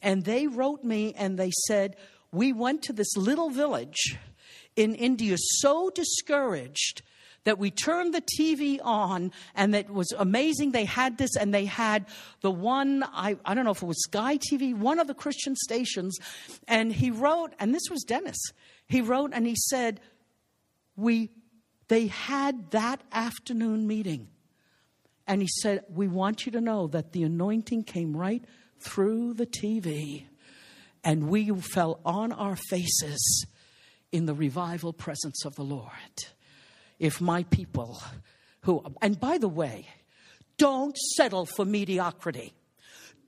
And 0.03 0.26
they 0.26 0.47
wrote 0.47 0.84
me 0.84 1.14
and 1.16 1.38
they 1.38 1.53
said, 1.66 1.97
We 2.30 2.53
went 2.53 2.82
to 2.82 2.92
this 2.92 3.16
little 3.16 3.49
village 3.49 4.18
in 4.76 4.94
India 4.94 5.36
so 5.38 5.88
discouraged 5.88 7.01
that 7.47 7.61
we 7.61 7.70
turned 7.70 8.12
the 8.12 8.22
TV 8.38 8.80
on 8.82 9.30
and 9.55 9.72
that 9.72 9.88
was 9.88 10.12
amazing. 10.18 10.72
They 10.72 10.84
had 10.84 11.16
this 11.16 11.36
and 11.36 11.55
they 11.55 11.64
had 11.64 12.05
the 12.40 12.51
one, 12.51 13.05
I, 13.05 13.36
I 13.44 13.55
don't 13.55 13.64
know 13.64 13.70
if 13.70 13.82
it 13.82 13.86
was 13.86 14.03
Sky 14.03 14.36
TV, 14.36 14.74
one 14.74 14.99
of 14.99 15.07
the 15.07 15.14
Christian 15.14 15.55
stations. 15.55 16.18
And 16.66 16.92
he 16.92 17.12
wrote, 17.12 17.55
and 17.61 17.72
this 17.72 17.88
was 17.88 18.03
Dennis, 18.03 18.36
he 18.88 19.01
wrote 19.01 19.30
and 19.32 19.47
he 19.47 19.55
said, 19.55 20.01
We, 20.97 21.30
they 21.86 22.09
had 22.09 22.72
that 22.72 23.01
afternoon 23.12 23.86
meeting. 23.86 24.26
And 25.28 25.40
he 25.40 25.49
said, 25.62 25.84
We 25.88 26.09
want 26.09 26.47
you 26.47 26.53
to 26.53 26.61
know 26.61 26.88
that 26.88 27.12
the 27.12 27.22
anointing 27.22 27.84
came 27.84 28.16
right 28.16 28.44
through 28.80 29.34
the 29.34 29.47
TV. 29.47 30.26
And 31.05 31.28
we 31.28 31.49
fell 31.61 32.01
on 32.05 32.32
our 32.32 32.57
faces 32.57 33.47
in 34.11 34.26
the 34.26 34.34
revival 34.34 34.92
presence 34.92 35.44
of 35.44 35.55
the 35.55 35.62
Lord 35.62 35.92
if 36.99 37.20
my 37.20 37.42
people 37.44 38.03
who, 38.62 38.82
and 39.03 39.18
by 39.18 39.38
the 39.38 39.49
way, 39.49 39.86
don't 40.59 40.97
settle 41.16 41.47
for 41.47 41.64
mediocrity. 41.64 42.55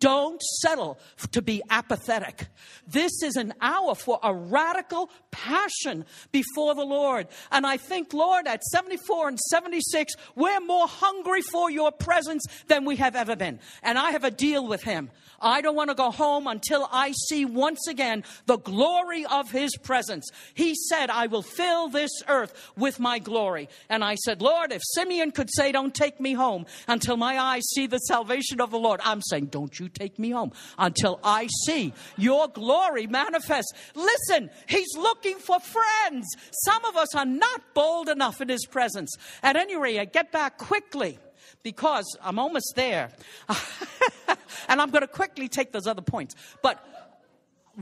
Don't 0.00 0.40
settle 0.60 0.98
to 1.32 1.42
be 1.42 1.62
apathetic. 1.70 2.46
This 2.86 3.22
is 3.22 3.36
an 3.36 3.54
hour 3.60 3.94
for 3.94 4.18
a 4.22 4.32
radical 4.32 5.10
passion 5.30 6.04
before 6.32 6.74
the 6.74 6.84
Lord. 6.84 7.28
And 7.50 7.66
I 7.66 7.76
think, 7.76 8.12
Lord, 8.12 8.46
at 8.46 8.62
74 8.64 9.28
and 9.28 9.38
76, 9.38 10.14
we're 10.34 10.60
more 10.60 10.86
hungry 10.86 11.42
for 11.42 11.70
your 11.70 11.92
presence 11.92 12.44
than 12.68 12.84
we 12.84 12.96
have 12.96 13.16
ever 13.16 13.36
been. 13.36 13.58
And 13.82 13.98
I 13.98 14.12
have 14.12 14.24
a 14.24 14.30
deal 14.30 14.66
with 14.66 14.82
Him. 14.82 15.10
I 15.40 15.60
don't 15.60 15.76
want 15.76 15.90
to 15.90 15.94
go 15.94 16.10
home 16.10 16.46
until 16.46 16.88
I 16.90 17.12
see 17.12 17.44
once 17.44 17.86
again 17.86 18.24
the 18.46 18.58
glory 18.58 19.24
of 19.26 19.50
his 19.50 19.76
presence. 19.76 20.28
He 20.54 20.74
said, 20.74 21.10
I 21.10 21.28
will 21.28 21.42
fill 21.42 21.88
this 21.88 22.10
earth 22.26 22.72
with 22.76 22.98
my 22.98 23.18
glory. 23.18 23.68
And 23.88 24.02
I 24.02 24.16
said, 24.16 24.42
Lord, 24.42 24.72
if 24.72 24.82
Simeon 24.94 25.30
could 25.30 25.48
say, 25.52 25.70
Don't 25.70 25.94
take 25.94 26.20
me 26.20 26.32
home 26.32 26.66
until 26.88 27.16
my 27.16 27.38
eyes 27.38 27.62
see 27.68 27.86
the 27.86 27.98
salvation 27.98 28.60
of 28.60 28.70
the 28.70 28.78
Lord, 28.78 29.00
I'm 29.04 29.22
saying, 29.22 29.46
Don't 29.46 29.78
you 29.78 29.87
take 29.88 30.18
me 30.18 30.30
home 30.30 30.52
until 30.78 31.20
I 31.22 31.48
see 31.64 31.92
your 32.16 32.48
glory 32.48 33.06
manifest. 33.06 33.74
Listen, 33.94 34.50
he's 34.66 34.96
looking 34.96 35.38
for 35.38 35.58
friends. 35.60 36.26
Some 36.64 36.84
of 36.84 36.96
us 36.96 37.14
are 37.14 37.26
not 37.26 37.74
bold 37.74 38.08
enough 38.08 38.40
in 38.40 38.48
his 38.48 38.66
presence. 38.66 39.14
At 39.42 39.56
any 39.56 39.76
rate, 39.76 39.98
I 39.98 40.04
get 40.04 40.32
back 40.32 40.58
quickly 40.58 41.18
because 41.62 42.16
I'm 42.22 42.38
almost 42.38 42.72
there. 42.76 43.10
and 44.68 44.80
I'm 44.80 44.90
going 44.90 45.02
to 45.02 45.08
quickly 45.08 45.48
take 45.48 45.72
those 45.72 45.86
other 45.86 46.02
points. 46.02 46.34
But 46.62 46.84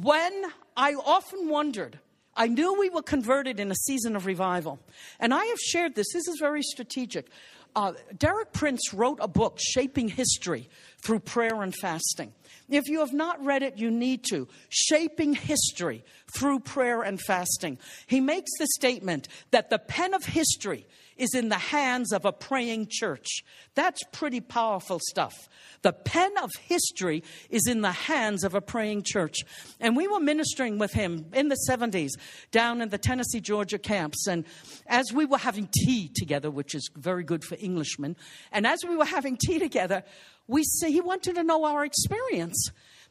when 0.01 0.45
I 0.77 0.95
often 0.95 1.49
wondered, 1.49 1.99
I 2.37 2.49
knew 2.49 2.79
we 2.79 2.91
were 2.91 3.03
converted 3.03 3.59
in 3.59 3.71
a 3.71 3.75
season 3.75 4.15
of 4.15 4.27
revival. 4.27 4.79
And 5.19 5.33
I 5.33 5.45
have 5.47 5.59
shared 5.59 5.95
this, 5.95 6.07
this 6.13 6.29
is 6.29 6.39
very 6.39 6.63
strategic. 6.63 7.29
Uh, 7.77 7.93
Derek 8.16 8.55
Prince 8.55 8.95
wrote 8.95 9.18
a 9.20 9.29
book, 9.29 9.59
Shaping 9.61 10.09
History 10.09 10.70
Through 11.03 11.20
Prayer 11.20 11.62
and 11.62 11.74
Fasting. 11.74 12.33
If 12.70 12.89
you 12.89 13.01
have 13.01 13.12
not 13.12 13.45
read 13.45 13.62
it, 13.62 13.77
you 13.77 13.91
need 13.91 14.24
to. 14.31 14.49
Shaping 14.70 15.35
History 15.35 16.03
Through 16.35 16.61
Prayer 16.61 17.03
and 17.03 17.20
Fasting. 17.20 17.79
He 18.07 18.18
makes 18.18 18.51
the 18.59 18.66
statement 18.77 19.29
that 19.51 19.68
the 19.68 19.79
pen 19.79 20.14
of 20.14 20.24
history 20.24 20.87
is 21.17 21.35
in 21.35 21.49
the 21.49 21.59
hands 21.59 22.12
of 22.12 22.25
a 22.25 22.33
praying 22.33 22.89
church. 22.91 23.45
That's 23.75 24.03
pretty 24.12 24.41
powerful 24.41 25.01
stuff. 25.09 25.49
The 25.83 25.93
pen 25.93 26.33
of 26.43 26.51
history 26.62 27.23
is 27.51 27.67
in 27.67 27.81
the 27.81 27.93
hands 27.93 28.45
of 28.45 28.55
a 28.55 28.61
praying 28.61 29.03
church. 29.05 29.39
And 29.81 29.97
we 29.97 30.07
were 30.07 30.21
ministering 30.21 30.79
with 30.79 30.93
him 30.93 31.27
in 31.33 31.49
the 31.49 31.59
70s 31.69 32.11
down 32.51 32.81
in 32.81 32.89
the 32.89 32.99
Tennessee, 32.99 33.41
Georgia 33.41 33.79
camps. 33.79 34.27
And 34.27 34.45
as 34.87 35.12
we 35.12 35.25
were 35.25 35.39
having 35.39 35.69
tea 35.85 36.11
together, 36.14 36.51
which 36.51 36.75
is 36.75 36.91
very 36.97 37.25
good 37.25 37.45
for 37.45 37.57
Englishmen, 37.61 38.17
and 38.53 38.67
as 38.67 38.81
we 38.87 38.97
were 38.97 39.05
having 39.05 39.37
tea 39.37 39.59
together, 39.59 40.03
we 40.47 40.62
say 40.64 40.91
he 40.91 41.01
wanted 41.01 41.37
to 41.37 41.45
know 41.45 41.64
our 41.64 41.85
experience. 41.85 42.71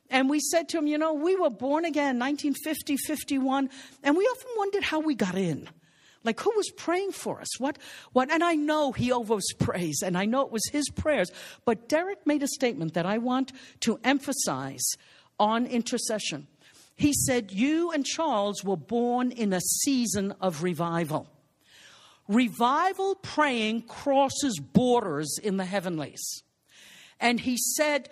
And 0.09 0.29
we 0.29 0.39
said 0.39 0.69
to 0.69 0.77
him, 0.77 0.87
you 0.87 0.97
know, 0.97 1.13
we 1.13 1.35
were 1.35 1.49
born 1.49 1.85
again 1.85 2.19
1950, 2.19 2.97
51, 2.97 3.69
and 4.03 4.15
we 4.15 4.23
often 4.23 4.51
wondered 4.57 4.83
how 4.83 4.99
we 4.99 5.15
got 5.15 5.35
in. 5.35 5.67
Like 6.25 6.39
who 6.39 6.51
was 6.55 6.71
praying 6.71 7.11
for 7.11 7.39
us? 7.39 7.59
What 7.59 7.77
what 8.13 8.31
and 8.31 8.43
I 8.43 8.55
know 8.55 8.91
he 8.91 9.11
always 9.11 9.45
prays 9.59 10.01
and 10.03 10.17
I 10.17 10.25
know 10.25 10.41
it 10.41 10.51
was 10.51 10.67
his 10.71 10.89
prayers, 10.89 11.31
but 11.63 11.87
Derek 11.87 12.25
made 12.25 12.43
a 12.43 12.47
statement 12.47 12.93
that 12.93 13.05
I 13.05 13.17
want 13.17 13.51
to 13.81 13.99
emphasize 14.03 14.85
on 15.39 15.65
intercession. 15.65 16.47
He 16.95 17.13
said, 17.13 17.51
You 17.51 17.91
and 17.91 18.05
Charles 18.05 18.63
were 18.63 18.77
born 18.77 19.31
in 19.31 19.53
a 19.53 19.61
season 19.61 20.33
of 20.41 20.63
revival. 20.63 21.27
Revival 22.27 23.15
praying 23.15 23.83
crosses 23.83 24.59
borders 24.59 25.37
in 25.43 25.57
the 25.57 25.65
heavenlies. 25.65 26.41
And 27.19 27.39
he 27.39 27.57
said, 27.57 28.09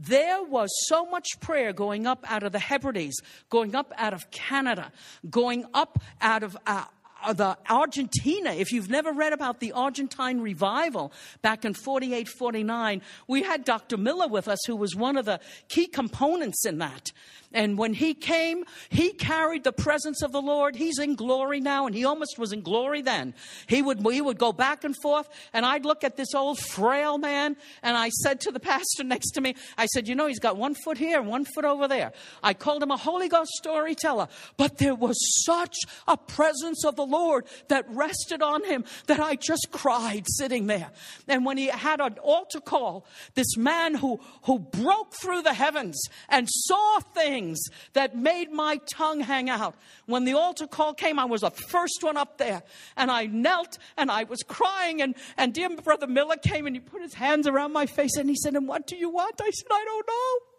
there 0.00 0.42
was 0.42 0.70
so 0.86 1.04
much 1.04 1.26
prayer 1.40 1.74
going 1.74 2.06
up 2.06 2.24
out 2.26 2.42
of 2.42 2.52
the 2.52 2.58
Hebrides, 2.58 3.20
going 3.50 3.74
up 3.74 3.92
out 3.98 4.14
of 4.14 4.30
Canada, 4.30 4.92
going 5.28 5.66
up 5.74 5.98
out 6.22 6.42
of 6.42 6.56
uh, 6.66 6.84
Uh, 7.22 7.32
the 7.32 7.56
Argentina, 7.68 8.52
if 8.52 8.72
you've 8.72 8.88
never 8.88 9.12
read 9.12 9.32
about 9.32 9.60
the 9.60 9.72
Argentine 9.72 10.40
revival 10.40 11.12
back 11.42 11.64
in 11.64 11.74
48, 11.74 12.28
49, 12.28 13.02
we 13.28 13.42
had 13.42 13.64
Dr. 13.64 13.96
Miller 13.96 14.28
with 14.28 14.48
us, 14.48 14.58
who 14.66 14.76
was 14.76 14.94
one 14.96 15.16
of 15.16 15.24
the 15.24 15.40
key 15.68 15.86
components 15.86 16.64
in 16.64 16.78
that. 16.78 17.10
And 17.52 17.76
when 17.76 17.94
he 17.94 18.14
came, 18.14 18.64
he 18.90 19.10
carried 19.10 19.64
the 19.64 19.72
presence 19.72 20.22
of 20.22 20.30
the 20.30 20.40
Lord. 20.40 20.76
He's 20.76 21.00
in 21.00 21.16
glory 21.16 21.60
now, 21.60 21.86
and 21.86 21.94
he 21.94 22.04
almost 22.04 22.38
was 22.38 22.52
in 22.52 22.62
glory 22.62 23.02
then. 23.02 23.34
He 23.66 23.82
would, 23.82 24.00
he 24.06 24.20
would 24.20 24.38
go 24.38 24.52
back 24.52 24.84
and 24.84 24.94
forth, 25.02 25.28
and 25.52 25.66
I'd 25.66 25.84
look 25.84 26.04
at 26.04 26.16
this 26.16 26.32
old 26.34 26.60
frail 26.60 27.18
man, 27.18 27.56
and 27.82 27.96
I 27.96 28.10
said 28.10 28.40
to 28.42 28.52
the 28.52 28.60
pastor 28.70 29.02
next 29.02 29.32
to 29.32 29.40
me, 29.40 29.56
I 29.76 29.86
said, 29.86 30.06
You 30.06 30.14
know, 30.14 30.28
he's 30.28 30.38
got 30.38 30.56
one 30.56 30.74
foot 30.74 30.96
here 30.96 31.18
and 31.18 31.28
one 31.28 31.44
foot 31.44 31.64
over 31.64 31.88
there. 31.88 32.12
I 32.42 32.54
called 32.54 32.82
him 32.84 32.92
a 32.92 32.96
Holy 32.96 33.28
Ghost 33.28 33.50
storyteller, 33.52 34.28
but 34.56 34.78
there 34.78 34.94
was 34.94 35.16
such 35.44 35.76
a 36.06 36.16
presence 36.16 36.84
of 36.84 36.94
the 36.94 37.04
Lord 37.10 37.46
that 37.68 37.84
rested 37.88 38.42
on 38.42 38.64
him 38.64 38.84
that 39.06 39.20
I 39.20 39.36
just 39.36 39.68
cried 39.70 40.24
sitting 40.28 40.66
there. 40.66 40.90
And 41.28 41.44
when 41.44 41.56
he 41.56 41.66
had 41.66 42.00
an 42.00 42.18
altar 42.22 42.60
call, 42.60 43.04
this 43.34 43.56
man 43.56 43.94
who, 43.94 44.20
who 44.44 44.58
broke 44.58 45.14
through 45.14 45.42
the 45.42 45.54
heavens 45.54 46.00
and 46.28 46.48
saw 46.48 47.00
things 47.14 47.58
that 47.92 48.16
made 48.16 48.50
my 48.52 48.80
tongue 48.92 49.20
hang 49.20 49.50
out. 49.50 49.74
When 50.06 50.24
the 50.24 50.34
altar 50.34 50.66
call 50.66 50.94
came, 50.94 51.18
I 51.18 51.24
was 51.24 51.42
the 51.42 51.50
first 51.50 52.02
one 52.02 52.16
up 52.16 52.38
there. 52.38 52.62
And 52.96 53.10
I 53.10 53.26
knelt 53.26 53.78
and 53.96 54.10
I 54.10 54.24
was 54.24 54.42
crying. 54.42 55.02
And, 55.02 55.14
and 55.36 55.52
dear 55.52 55.68
brother 55.76 56.06
Miller 56.06 56.36
came 56.36 56.66
and 56.66 56.76
he 56.76 56.80
put 56.80 57.02
his 57.02 57.14
hands 57.14 57.46
around 57.46 57.72
my 57.72 57.86
face 57.86 58.16
and 58.16 58.28
he 58.28 58.36
said, 58.36 58.54
And 58.54 58.68
what 58.68 58.86
do 58.86 58.96
you 58.96 59.10
want? 59.10 59.40
I 59.40 59.50
said, 59.50 59.66
I 59.70 59.84
don't 59.84 60.06
know. 60.06 60.50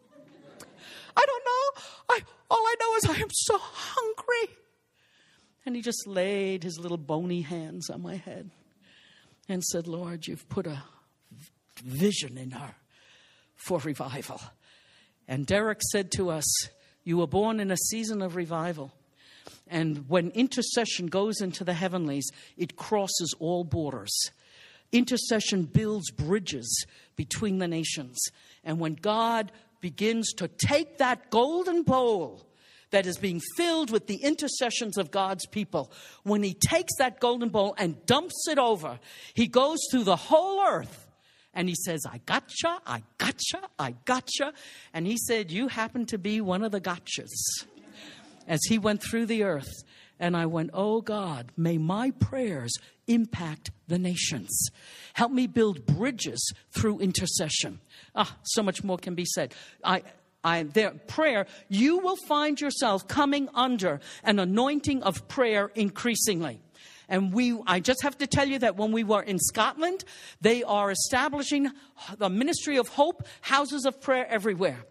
I 1.16 1.26
don't 1.26 1.46
know. 1.46 1.82
I, 2.10 2.20
all 2.50 2.60
I 2.60 2.76
know 2.80 2.96
is 2.96 3.20
I 3.20 3.22
am 3.22 3.30
so 3.32 3.58
hungry. 3.60 4.56
And 5.66 5.76
he 5.76 5.82
just 5.82 6.08
laid 6.08 6.64
his 6.64 6.80
little 6.80 6.98
bony 6.98 7.42
hands 7.42 7.90
on 7.90 8.02
my 8.02 8.16
head 8.16 8.50
and 9.48 9.64
said, 9.64 9.88
Lord, 9.88 10.28
you've 10.28 10.48
put 10.50 10.66
a 10.66 10.84
vision 11.84 12.38
in 12.38 12.52
her 12.52 12.76
for 13.56 13.80
revival. 13.80 14.42
And 15.28 15.46
Derek 15.46 15.82
said 15.92 16.12
to 16.14 16.30
us, 16.30 16.46
You 17.04 17.18
were 17.18 17.28
born 17.28 17.60
in 17.60 17.72
a 17.72 17.78
season 17.78 18.22
of 18.22 18.36
revival. 18.36 18.92
And 19.68 20.10
when 20.10 20.32
intercession 20.32 21.08
goes 21.08 21.42
into 21.42 21.64
the 21.64 21.74
heavenlies, 21.74 22.28
it 22.58 22.76
crosses 22.76 23.34
all 23.40 23.64
borders. 23.64 24.14
Intercession 24.92 25.64
builds 25.64 26.12
bridges 26.12 26.86
between 27.16 27.60
the 27.60 27.68
nations. 27.68 28.20
And 28.64 28.80
when 28.80 28.96
God 28.96 29.52
begins 29.80 30.34
to 30.34 30.48
take 30.48 30.98
that 30.98 31.30
golden 31.30 31.84
bowl 31.84 32.46
that 32.92 33.06
is 33.06 33.18
being 33.18 33.42
filled 33.56 33.92
with 33.92 34.08
the 34.08 34.18
intercessions 34.18 34.98
of 34.98 35.12
God's 35.12 35.46
people, 35.48 35.92
when 36.24 36.44
He 36.44 36.54
takes 36.54 36.96
that 36.98 37.20
golden 37.20 37.50
bowl 37.50 37.76
and 37.78 38.06
dumps 38.06 38.48
it 38.48 38.60
over, 38.60 39.00
He 39.34 39.48
goes 39.48 39.80
through 39.90 40.04
the 40.04 40.16
whole 40.16 40.62
earth 40.62 41.08
and 41.54 41.68
He 41.68 41.76
says, 41.76 42.02
I 42.10 42.20
gotcha, 42.26 42.80
I 42.86 43.04
gotcha, 43.18 43.62
I 43.80 43.96
gotcha. 44.06 44.54
And 44.94 45.06
He 45.08 45.18
said, 45.18 45.52
You 45.52 45.68
happen 45.68 46.06
to 46.08 46.18
be 46.18 46.42
one 46.42 46.64
of 46.64 46.72
the 46.72 46.82
gotchas. 46.82 47.66
As 48.48 48.60
He 48.68 48.78
went 48.78 49.02
through 49.02 49.26
the 49.26 49.44
earth, 49.44 49.72
and 50.20 50.38
I 50.38 50.46
went, 50.46 50.70
Oh 50.74 51.02
God, 51.02 51.52
may 51.58 51.78
my 51.78 52.12
prayers 52.12 52.72
impact 53.08 53.72
the 53.88 53.98
nations. 53.98 54.70
Help 55.14 55.32
me 55.32 55.48
build 55.48 55.86
bridges 55.86 56.54
through 56.72 57.00
intercession. 57.00 57.82
Ah, 58.16 58.38
so 58.44 58.62
much 58.64 58.84
more 58.84 58.98
can 58.98 59.16
be 59.16 59.26
said. 59.26 59.54
I, 59.84 60.04
I, 60.44 60.64
their 60.64 60.92
prayer, 60.92 61.48
you 61.70 62.00
will 62.00 62.16
find 62.28 62.60
yourself 62.60 63.08
coming 63.08 63.50
under 63.54 64.00
an 64.24 64.40
anointing 64.40 65.04
of 65.04 65.28
prayer 65.28 65.72
increasingly. 65.76 66.60
And 67.08 67.34
we, 67.34 67.60
I 67.68 67.82
just 67.82 68.04
have 68.04 68.18
to 68.20 68.28
tell 68.28 68.48
you 68.48 68.60
that 68.60 68.78
when 68.78 68.92
we 68.92 69.04
were 69.04 69.22
in 69.22 69.38
Scotland, 69.38 70.06
they 70.40 70.64
are 70.64 70.90
establishing 70.92 71.70
the 72.18 72.30
ministry 72.30 72.78
of 72.78 72.88
hope, 72.88 73.28
houses 73.42 73.86
of 73.86 74.02
prayer 74.02 74.26
everywhere 74.28 74.86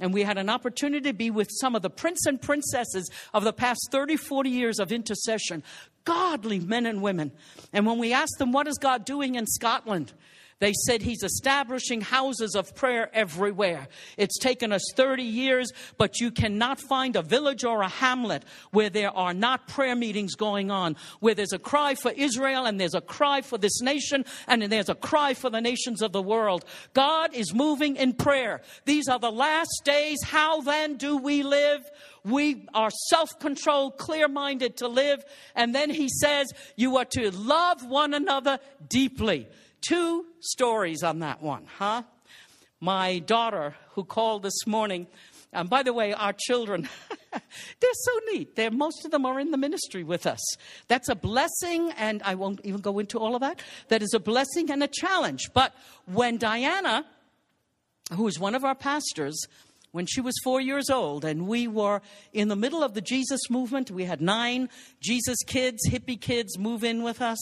and 0.00 0.12
we 0.12 0.22
had 0.22 0.38
an 0.38 0.50
opportunity 0.50 1.10
to 1.10 1.14
be 1.14 1.30
with 1.30 1.48
some 1.50 1.74
of 1.74 1.82
the 1.82 1.90
prince 1.90 2.26
and 2.26 2.40
princesses 2.40 3.10
of 3.32 3.44
the 3.44 3.52
past 3.52 3.88
30, 3.90 4.16
40 4.16 4.50
years 4.50 4.78
of 4.78 4.90
intercession, 4.90 5.62
godly 6.04 6.58
men 6.58 6.86
and 6.86 7.00
women. 7.00 7.32
And 7.72 7.86
when 7.86 7.98
we 7.98 8.12
asked 8.12 8.38
them, 8.38 8.52
What 8.52 8.66
is 8.66 8.76
God 8.78 9.04
doing 9.04 9.36
in 9.36 9.46
Scotland? 9.46 10.12
They 10.60 10.72
said 10.86 11.02
he's 11.02 11.22
establishing 11.22 12.00
houses 12.00 12.54
of 12.54 12.74
prayer 12.74 13.10
everywhere. 13.12 13.88
It's 14.16 14.38
taken 14.38 14.72
us 14.72 14.82
30 14.94 15.22
years, 15.22 15.72
but 15.98 16.20
you 16.20 16.30
cannot 16.30 16.80
find 16.80 17.16
a 17.16 17.22
village 17.22 17.64
or 17.64 17.82
a 17.82 17.88
hamlet 17.88 18.44
where 18.70 18.90
there 18.90 19.10
are 19.16 19.34
not 19.34 19.68
prayer 19.68 19.96
meetings 19.96 20.34
going 20.34 20.70
on, 20.70 20.96
where 21.20 21.34
there's 21.34 21.52
a 21.52 21.58
cry 21.58 21.94
for 21.94 22.12
Israel 22.12 22.66
and 22.66 22.80
there's 22.80 22.94
a 22.94 23.00
cry 23.00 23.42
for 23.42 23.58
this 23.58 23.80
nation 23.80 24.24
and 24.46 24.62
there's 24.62 24.88
a 24.88 24.94
cry 24.94 25.34
for 25.34 25.50
the 25.50 25.60
nations 25.60 26.02
of 26.02 26.12
the 26.12 26.22
world. 26.22 26.64
God 26.92 27.34
is 27.34 27.52
moving 27.52 27.96
in 27.96 28.12
prayer. 28.12 28.62
These 28.84 29.08
are 29.08 29.18
the 29.18 29.32
last 29.32 29.82
days. 29.84 30.22
How 30.22 30.60
then 30.60 30.96
do 30.96 31.16
we 31.16 31.42
live? 31.42 31.90
we 32.24 32.66
are 32.72 32.90
self 33.08 33.38
controlled, 33.38 33.98
clear 33.98 34.28
minded 34.28 34.78
to 34.78 34.88
live. 34.88 35.24
And 35.54 35.74
then 35.74 35.90
he 35.90 36.08
says, 36.08 36.52
You 36.74 36.96
are 36.96 37.04
to 37.06 37.30
love 37.30 37.86
one 37.86 38.14
another 38.14 38.58
deeply. 38.88 39.46
Two 39.84 40.24
stories 40.40 41.02
on 41.02 41.18
that 41.18 41.42
one, 41.42 41.66
huh? 41.76 42.04
My 42.80 43.18
daughter, 43.18 43.74
who 43.90 44.04
called 44.04 44.42
this 44.42 44.66
morning, 44.66 45.06
and 45.52 45.68
by 45.68 45.82
the 45.82 45.92
way, 45.92 46.14
our 46.14 46.32
children, 46.32 46.88
they're 47.32 47.90
so 47.92 48.20
neat. 48.32 48.56
They're, 48.56 48.70
most 48.70 49.04
of 49.04 49.10
them 49.10 49.26
are 49.26 49.38
in 49.38 49.50
the 49.50 49.58
ministry 49.58 50.02
with 50.02 50.26
us. 50.26 50.40
That's 50.88 51.10
a 51.10 51.14
blessing, 51.14 51.92
and 51.98 52.22
I 52.24 52.34
won't 52.34 52.62
even 52.64 52.80
go 52.80 52.98
into 52.98 53.18
all 53.18 53.34
of 53.34 53.42
that. 53.42 53.60
That 53.88 54.02
is 54.02 54.14
a 54.14 54.20
blessing 54.20 54.70
and 54.70 54.82
a 54.82 54.88
challenge. 54.88 55.50
But 55.52 55.74
when 56.06 56.38
Diana, 56.38 57.04
who 58.14 58.26
is 58.26 58.38
one 58.38 58.54
of 58.54 58.64
our 58.64 58.74
pastors, 58.74 59.38
when 59.92 60.06
she 60.06 60.22
was 60.22 60.34
four 60.42 60.62
years 60.62 60.88
old, 60.88 61.26
and 61.26 61.46
we 61.46 61.68
were 61.68 62.00
in 62.32 62.48
the 62.48 62.56
middle 62.56 62.82
of 62.82 62.94
the 62.94 63.02
Jesus 63.02 63.50
movement, 63.50 63.90
we 63.90 64.04
had 64.04 64.22
nine 64.22 64.70
Jesus 65.02 65.36
kids, 65.46 65.86
hippie 65.90 66.20
kids 66.20 66.58
move 66.58 66.84
in 66.84 67.02
with 67.02 67.20
us 67.20 67.38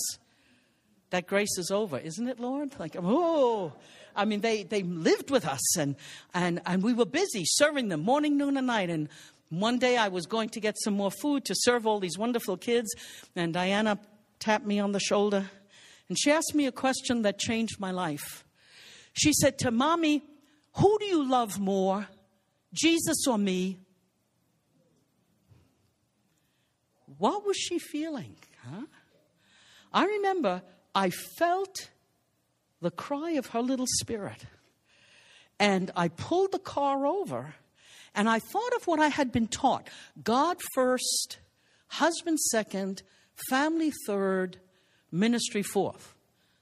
that 1.13 1.27
grace 1.27 1.57
is 1.59 1.71
over, 1.71 1.99
isn't 1.99 2.27
it, 2.27 2.41
Lord? 2.41 2.79
Like, 2.79 2.97
oh, 2.99 3.73
I 4.17 4.25
mean, 4.25 4.41
they, 4.41 4.63
they 4.63 4.83
lived 4.83 5.31
with 5.31 5.47
us 5.47 5.77
and, 5.79 5.95
and, 6.35 6.61
and 6.67 6.83
we 6.83 6.93
were 6.93 7.07
busy 7.07 7.45
serving 7.45 7.89
them 7.89 8.01
morning, 8.01 8.37
noon, 8.37 8.57
and 8.57 8.67
night. 8.67 8.91
And 8.91 9.09
one 9.51 9.79
day 9.79 9.97
I 9.99 10.09
was 10.09 10.27
going 10.27 10.49
to 10.51 10.61
get 10.61 10.77
some 10.83 10.95
more 10.95 11.11
food 11.11 11.45
to 11.45 11.55
serve 11.57 11.87
all 11.87 12.01
these 12.01 12.17
wonderful 12.19 12.57
kids, 12.57 12.91
and 13.37 13.53
Diana 13.53 13.99
tapped 14.39 14.67
me 14.67 14.81
on 14.81 14.93
the 14.93 15.01
shoulder 15.01 15.49
and 16.09 16.19
she 16.19 16.31
asked 16.31 16.55
me 16.55 16.67
a 16.67 16.73
question 16.73 17.23
that 17.23 17.39
changed 17.39 17.81
my 17.81 17.91
life. 17.91 18.45
She 19.13 19.33
said 19.33 19.59
to 19.61 19.71
Mommy, 19.71 20.23
Who 20.75 20.99
do 20.99 21.05
you 21.07 21.27
love 21.27 21.59
more, 21.59 22.09
Jesus 22.73 23.27
or 23.27 23.39
me? 23.39 23.79
What 27.19 27.47
was 27.47 27.57
she 27.57 27.79
feeling? 27.79 28.37
Huh? 28.63 28.83
I 29.93 30.07
remember 30.07 30.63
I 30.95 31.11
felt 31.11 31.91
the 32.81 32.91
cry 32.91 33.33
of 33.33 33.47
her 33.49 33.61
little 33.61 33.87
spirit. 34.01 34.45
And 35.59 35.91
I 35.97 36.09
pulled 36.09 36.53
the 36.53 36.59
car 36.59 37.07
over 37.07 37.55
and 38.15 38.29
I 38.29 38.41
thought 38.41 38.75
of 38.75 38.87
what 38.87 39.01
I 39.01 39.09
had 39.09 39.33
been 39.33 39.47
taught 39.47 39.89
God 40.23 40.59
first, 40.75 41.39
husband 41.89 42.39
second, 42.41 43.03
family 43.49 43.93
third, 44.07 44.59
ministry 45.11 45.63
fourth. 45.63 46.15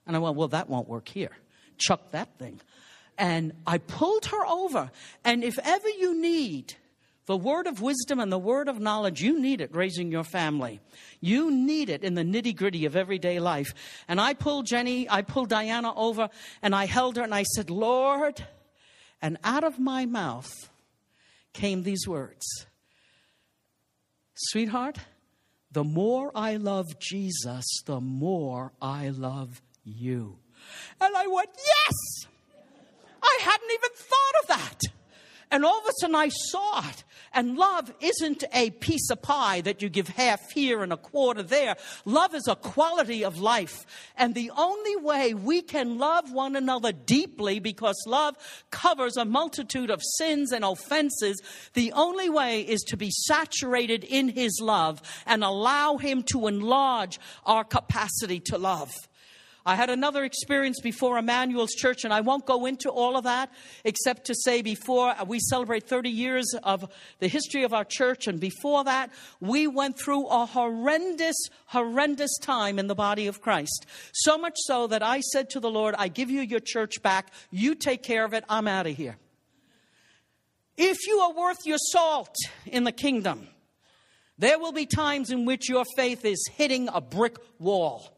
And 0.06 0.16
I 0.16 0.18
went, 0.18 0.36
well, 0.36 0.48
that 0.48 0.68
won't 0.68 0.88
work 0.88 1.08
here. 1.08 1.32
Chuck 1.78 2.10
that 2.12 2.38
thing. 2.38 2.60
And 3.18 3.52
I 3.66 3.78
pulled 3.78 4.26
her 4.26 4.46
over. 4.46 4.90
And 5.24 5.44
if 5.44 5.58
ever 5.58 5.88
you 5.88 6.20
need 6.20 6.74
the 7.30 7.36
word 7.36 7.68
of 7.68 7.80
wisdom 7.80 8.18
and 8.18 8.32
the 8.32 8.36
word 8.40 8.66
of 8.66 8.80
knowledge, 8.80 9.22
you 9.22 9.40
need 9.40 9.60
it 9.60 9.72
raising 9.72 10.10
your 10.10 10.24
family. 10.24 10.80
You 11.20 11.52
need 11.52 11.88
it 11.88 12.02
in 12.02 12.14
the 12.14 12.24
nitty 12.24 12.56
gritty 12.56 12.86
of 12.86 12.96
everyday 12.96 13.38
life. 13.38 13.72
And 14.08 14.20
I 14.20 14.34
pulled 14.34 14.66
Jenny, 14.66 15.08
I 15.08 15.22
pulled 15.22 15.48
Diana 15.48 15.94
over, 15.94 16.28
and 16.60 16.74
I 16.74 16.86
held 16.86 17.14
her 17.14 17.22
and 17.22 17.32
I 17.32 17.44
said, 17.44 17.70
Lord, 17.70 18.44
and 19.22 19.38
out 19.44 19.62
of 19.62 19.78
my 19.78 20.06
mouth 20.06 20.52
came 21.52 21.84
these 21.84 22.04
words 22.08 22.44
Sweetheart, 24.34 24.98
the 25.70 25.84
more 25.84 26.32
I 26.34 26.56
love 26.56 26.98
Jesus, 26.98 27.64
the 27.86 28.00
more 28.00 28.72
I 28.82 29.10
love 29.10 29.62
you. 29.84 30.36
And 31.00 31.16
I 31.16 31.28
went, 31.28 31.50
Yes! 31.56 32.26
I 33.22 33.38
hadn't 33.40 33.70
even 33.70 33.90
thought 33.94 34.42
of 34.42 34.48
that. 34.48 34.99
And 35.50 35.64
all 35.64 35.78
of 35.78 35.86
a 35.86 35.92
sudden 36.00 36.14
I 36.14 36.28
saw 36.28 36.88
it. 36.88 37.04
And 37.32 37.56
love 37.56 37.92
isn't 38.00 38.44
a 38.52 38.70
piece 38.70 39.10
of 39.10 39.22
pie 39.22 39.60
that 39.62 39.82
you 39.82 39.88
give 39.88 40.08
half 40.08 40.50
here 40.50 40.82
and 40.82 40.92
a 40.92 40.96
quarter 40.96 41.42
there. 41.42 41.76
Love 42.04 42.34
is 42.34 42.48
a 42.48 42.56
quality 42.56 43.24
of 43.24 43.40
life. 43.40 43.86
And 44.16 44.34
the 44.34 44.50
only 44.56 44.96
way 44.96 45.34
we 45.34 45.62
can 45.62 45.98
love 45.98 46.32
one 46.32 46.56
another 46.56 46.92
deeply, 46.92 47.60
because 47.60 47.96
love 48.06 48.36
covers 48.70 49.16
a 49.16 49.24
multitude 49.24 49.90
of 49.90 50.00
sins 50.18 50.52
and 50.52 50.64
offenses, 50.64 51.40
the 51.74 51.92
only 51.92 52.28
way 52.28 52.62
is 52.62 52.82
to 52.88 52.96
be 52.96 53.10
saturated 53.10 54.04
in 54.04 54.28
His 54.28 54.60
love 54.60 55.00
and 55.26 55.44
allow 55.44 55.96
Him 55.96 56.24
to 56.32 56.46
enlarge 56.46 57.18
our 57.44 57.64
capacity 57.64 58.40
to 58.40 58.58
love. 58.58 58.92
I 59.70 59.76
had 59.76 59.88
another 59.88 60.24
experience 60.24 60.80
before 60.80 61.16
Immanuel's 61.16 61.70
church, 61.70 62.02
and 62.02 62.12
I 62.12 62.22
won't 62.22 62.44
go 62.44 62.66
into 62.66 62.90
all 62.90 63.16
of 63.16 63.22
that 63.22 63.52
except 63.84 64.24
to 64.24 64.34
say 64.34 64.62
before 64.62 65.10
uh, 65.10 65.24
we 65.24 65.38
celebrate 65.38 65.86
30 65.86 66.10
years 66.10 66.52
of 66.64 66.92
the 67.20 67.28
history 67.28 67.62
of 67.62 67.72
our 67.72 67.84
church, 67.84 68.26
and 68.26 68.40
before 68.40 68.82
that, 68.82 69.10
we 69.38 69.68
went 69.68 69.96
through 69.96 70.26
a 70.26 70.44
horrendous, 70.44 71.36
horrendous 71.66 72.36
time 72.38 72.80
in 72.80 72.88
the 72.88 72.96
body 72.96 73.28
of 73.28 73.40
Christ. 73.40 73.86
So 74.12 74.36
much 74.36 74.56
so 74.56 74.88
that 74.88 75.04
I 75.04 75.20
said 75.20 75.50
to 75.50 75.60
the 75.60 75.70
Lord, 75.70 75.94
I 75.96 76.08
give 76.08 76.30
you 76.30 76.40
your 76.40 76.58
church 76.58 77.00
back, 77.00 77.32
you 77.52 77.76
take 77.76 78.02
care 78.02 78.24
of 78.24 78.34
it, 78.34 78.42
I'm 78.48 78.66
out 78.66 78.88
of 78.88 78.96
here. 78.96 79.18
If 80.76 81.06
you 81.06 81.20
are 81.20 81.32
worth 81.32 81.64
your 81.64 81.78
salt 81.78 82.34
in 82.66 82.82
the 82.82 82.90
kingdom, 82.90 83.46
there 84.36 84.58
will 84.58 84.72
be 84.72 84.86
times 84.86 85.30
in 85.30 85.44
which 85.44 85.68
your 85.68 85.84
faith 85.94 86.24
is 86.24 86.44
hitting 86.56 86.88
a 86.88 87.00
brick 87.00 87.36
wall. 87.60 88.16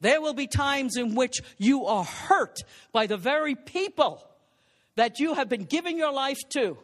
There 0.00 0.20
will 0.20 0.34
be 0.34 0.46
times 0.46 0.96
in 0.96 1.14
which 1.14 1.40
you 1.58 1.86
are 1.86 2.04
hurt 2.04 2.58
by 2.92 3.06
the 3.06 3.16
very 3.16 3.54
people 3.54 4.22
that 4.94 5.18
you 5.18 5.34
have 5.34 5.48
been 5.48 5.64
giving 5.64 5.96
your 5.96 6.12
life 6.12 6.40
to. 6.50 6.78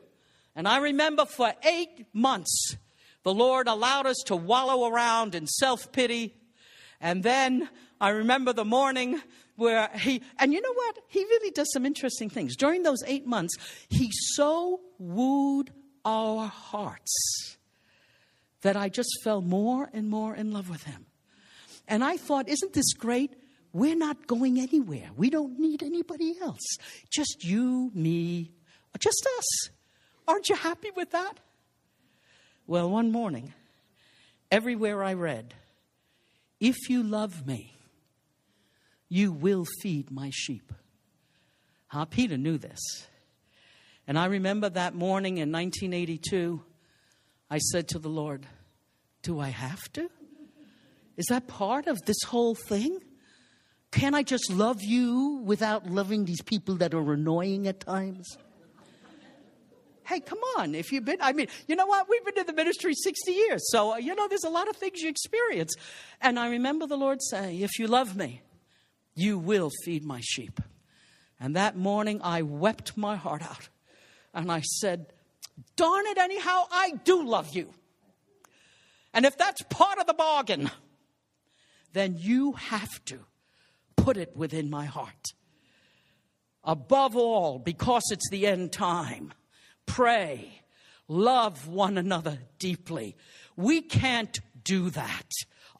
And 0.54 0.68
I 0.68 0.78
remember 0.78 1.24
for 1.24 1.52
eight 1.64 2.06
months, 2.12 2.76
the 3.22 3.34
Lord 3.34 3.68
allowed 3.68 4.06
us 4.06 4.22
to 4.26 4.36
wallow 4.36 4.88
around 4.88 5.34
in 5.34 5.46
self 5.46 5.92
pity. 5.92 6.34
And 7.00 7.22
then 7.22 7.68
I 8.00 8.10
remember 8.10 8.52
the 8.52 8.64
morning 8.64 9.20
where 9.56 9.88
he, 9.94 10.22
and 10.38 10.52
you 10.52 10.60
know 10.60 10.72
what? 10.72 10.98
He 11.08 11.20
really 11.20 11.50
does 11.50 11.72
some 11.72 11.86
interesting 11.86 12.30
things. 12.30 12.56
During 12.56 12.82
those 12.82 13.02
eight 13.06 13.26
months, 13.26 13.56
he 13.88 14.10
so 14.12 14.80
wooed 14.98 15.70
our 16.04 16.46
hearts 16.46 17.56
that 18.62 18.76
I 18.76 18.88
just 18.88 19.10
fell 19.22 19.40
more 19.40 19.88
and 19.92 20.08
more 20.08 20.34
in 20.34 20.52
love 20.52 20.68
with 20.68 20.84
him. 20.84 21.06
And 21.89 22.05
I 22.05 22.16
thought, 22.16 22.49
isn't 22.49 22.72
this 22.72 22.93
great? 22.95 23.35
We're 23.72 23.97
not 23.97 24.26
going 24.26 24.61
anywhere. 24.61 25.11
We 25.16 25.30
don't 25.30 25.59
need 25.59 25.83
anybody 25.83 26.37
else. 26.41 26.76
Just 27.11 27.45
you, 27.45 27.91
me, 27.95 28.53
just 28.99 29.26
us. 29.39 29.70
Aren't 30.28 30.49
you 30.49 30.57
happy 30.57 30.91
with 30.95 31.11
that? 31.11 31.35
Well, 32.66 32.91
one 32.91 33.11
morning, 33.11 33.55
everywhere 34.51 35.03
I 35.03 35.14
read, 35.14 35.55
if 36.61 36.89
you 36.89 37.03
love 37.03 37.47
me, 37.47 37.74
you 39.09 39.33
will 39.33 39.66
feed 39.83 40.11
my 40.11 40.30
sheep. 40.33 40.72
Huh? 41.89 42.05
Peter 42.05 42.39
knew 42.39 42.57
this. 42.57 42.78
And 44.07 44.18
I 44.18 44.26
remember 44.26 44.68
that 44.70 44.95
morning 44.95 45.39
in 45.39 45.53
1982, 45.53 46.62
I 47.51 47.59
said 47.59 47.89
to 47.89 47.99
the 47.99 48.09
Lord, 48.09 48.47
Do 49.22 49.41
I 49.41 49.49
have 49.49 49.93
to? 49.95 50.09
Is 51.23 51.27
that 51.29 51.47
part 51.47 51.87
of 51.87 52.03
this 52.05 52.20
whole 52.27 52.57
thing? 52.57 52.99
Can 53.93 54.12
I 54.12 54.25
just 54.25 54.51
love 54.51 54.83
you 54.83 55.41
without 55.45 55.87
loving 55.87 56.25
these 56.25 56.43
people 56.43 56.75
that 56.79 56.95
are 56.95 57.12
annoying 57.12 57.68
at 57.68 57.79
times? 57.79 58.37
Hey, 60.05 60.18
come 60.18 60.41
on. 60.59 60.75
If 60.75 60.91
you've 60.91 61.05
been, 61.05 61.18
I 61.20 61.33
mean, 61.33 61.47
you 61.68 61.77
know 61.77 61.87
what? 61.87 62.09
We've 62.09 62.25
been 62.25 62.39
in 62.39 62.47
the 62.47 62.53
ministry 62.53 62.93
60 62.93 63.31
years. 63.31 63.70
So, 63.70 63.93
uh, 63.93 63.97
you 63.99 64.16
know, 64.16 64.27
there's 64.27 64.43
a 64.43 64.51
lot 64.51 64.68
of 64.68 64.75
things 64.75 65.01
you 65.01 65.09
experience. 65.09 65.77
And 66.20 66.41
I 66.41 66.49
remember 66.49 66.89
the 66.89 66.97
Lord 66.97 67.23
saying, 67.23 67.61
If 67.61 67.79
you 67.79 67.87
love 67.87 68.16
me, 68.16 68.43
you 69.14 69.39
will 69.39 69.70
feed 69.85 70.05
my 70.05 70.18
sheep. 70.25 70.59
And 71.39 71.55
that 71.55 71.77
morning 71.77 72.20
I 72.25 72.43
wept 72.43 72.97
my 72.97 73.14
heart 73.14 73.43
out. 73.43 73.68
And 74.35 74.51
I 74.51 74.62
said, 74.62 75.12
Darn 75.77 76.05
it, 76.07 76.18
anyhow, 76.18 76.64
I 76.73 76.95
do 77.05 77.23
love 77.23 77.55
you. 77.55 77.70
And 79.14 79.25
if 79.25 79.39
that's 79.39 79.62
part 79.70 80.01
of 80.01 80.09
the 80.09 80.14
bargain, 80.14 80.68
then 81.93 82.16
you 82.18 82.53
have 82.53 83.05
to 83.07 83.20
put 83.97 84.16
it 84.16 84.36
within 84.36 84.70
my 84.70 84.86
heart. 84.86 85.32
Above 86.64 87.16
all, 87.16 87.59
because 87.59 88.03
it's 88.11 88.28
the 88.30 88.47
end 88.47 88.72
time, 88.72 89.32
pray, 89.86 90.62
love 91.09 91.66
one 91.66 91.99
another 91.99 92.38
deeply. 92.59 93.16
We 93.57 93.80
can't 93.80 94.40
do 94.64 94.90
that 94.90 95.26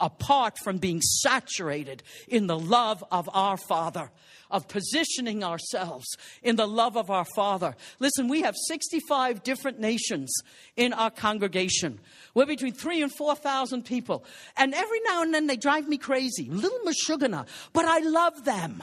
apart 0.03 0.59
from 0.59 0.79
being 0.79 1.01
saturated 1.01 2.03
in 2.27 2.49
the 2.49 2.59
love 2.59 3.03
of 3.13 3.31
our 3.33 3.57
Father, 3.57 4.11
of 4.51 4.67
positioning 4.69 5.45
ourselves 5.45 6.07
in 6.43 6.57
the 6.57 6.67
love 6.67 6.97
of 6.97 7.09
our 7.09 7.25
Father. 7.37 7.77
Listen, 8.01 8.29
we 8.29 8.43
have 8.43 8.57
65 8.67 9.45
different 9.45 9.79
nations 9.79 10.35
in 10.77 10.93
our 10.93 11.11
congregation. 11.11 12.01
We're 12.35 12.47
between 12.47 12.75
three 12.75 13.01
and 13.01 13.13
4,000 13.13 13.85
people. 13.85 14.25
And 14.57 14.75
every 14.75 15.01
now 15.07 15.23
and 15.23 15.33
then 15.33 15.47
they 15.47 15.57
drive 15.57 15.89
me 15.89 15.97
crazy, 15.97 16.51
little 16.51 16.81
Meshuggah, 16.81 17.47
but 17.73 17.85
I 17.85 18.01
love 18.01 18.45
them. 18.45 18.83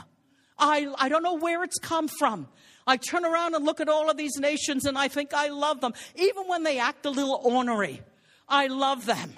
I, 0.57 0.91
I 0.97 1.09
don't 1.09 1.24
know 1.24 1.38
where 1.38 1.63
it's 1.63 1.78
come 1.78 2.07
from. 2.07 2.47
I 2.88 2.95
turn 2.97 3.26
around 3.26 3.55
and 3.55 3.65
look 3.65 3.82
at 3.82 3.89
all 3.89 4.09
of 4.09 4.17
these 4.17 4.38
nations 4.38 4.86
and 4.86 4.97
I 4.97 5.09
think 5.09 5.34
I 5.34 5.49
love 5.49 5.82
them. 5.82 5.93
Even 6.15 6.47
when 6.47 6.63
they 6.63 6.80
act 6.80 7.05
a 7.05 7.09
little 7.09 7.39
ornery, 7.43 8.01
I 8.47 8.67
love 8.67 9.05
them. 9.05 9.34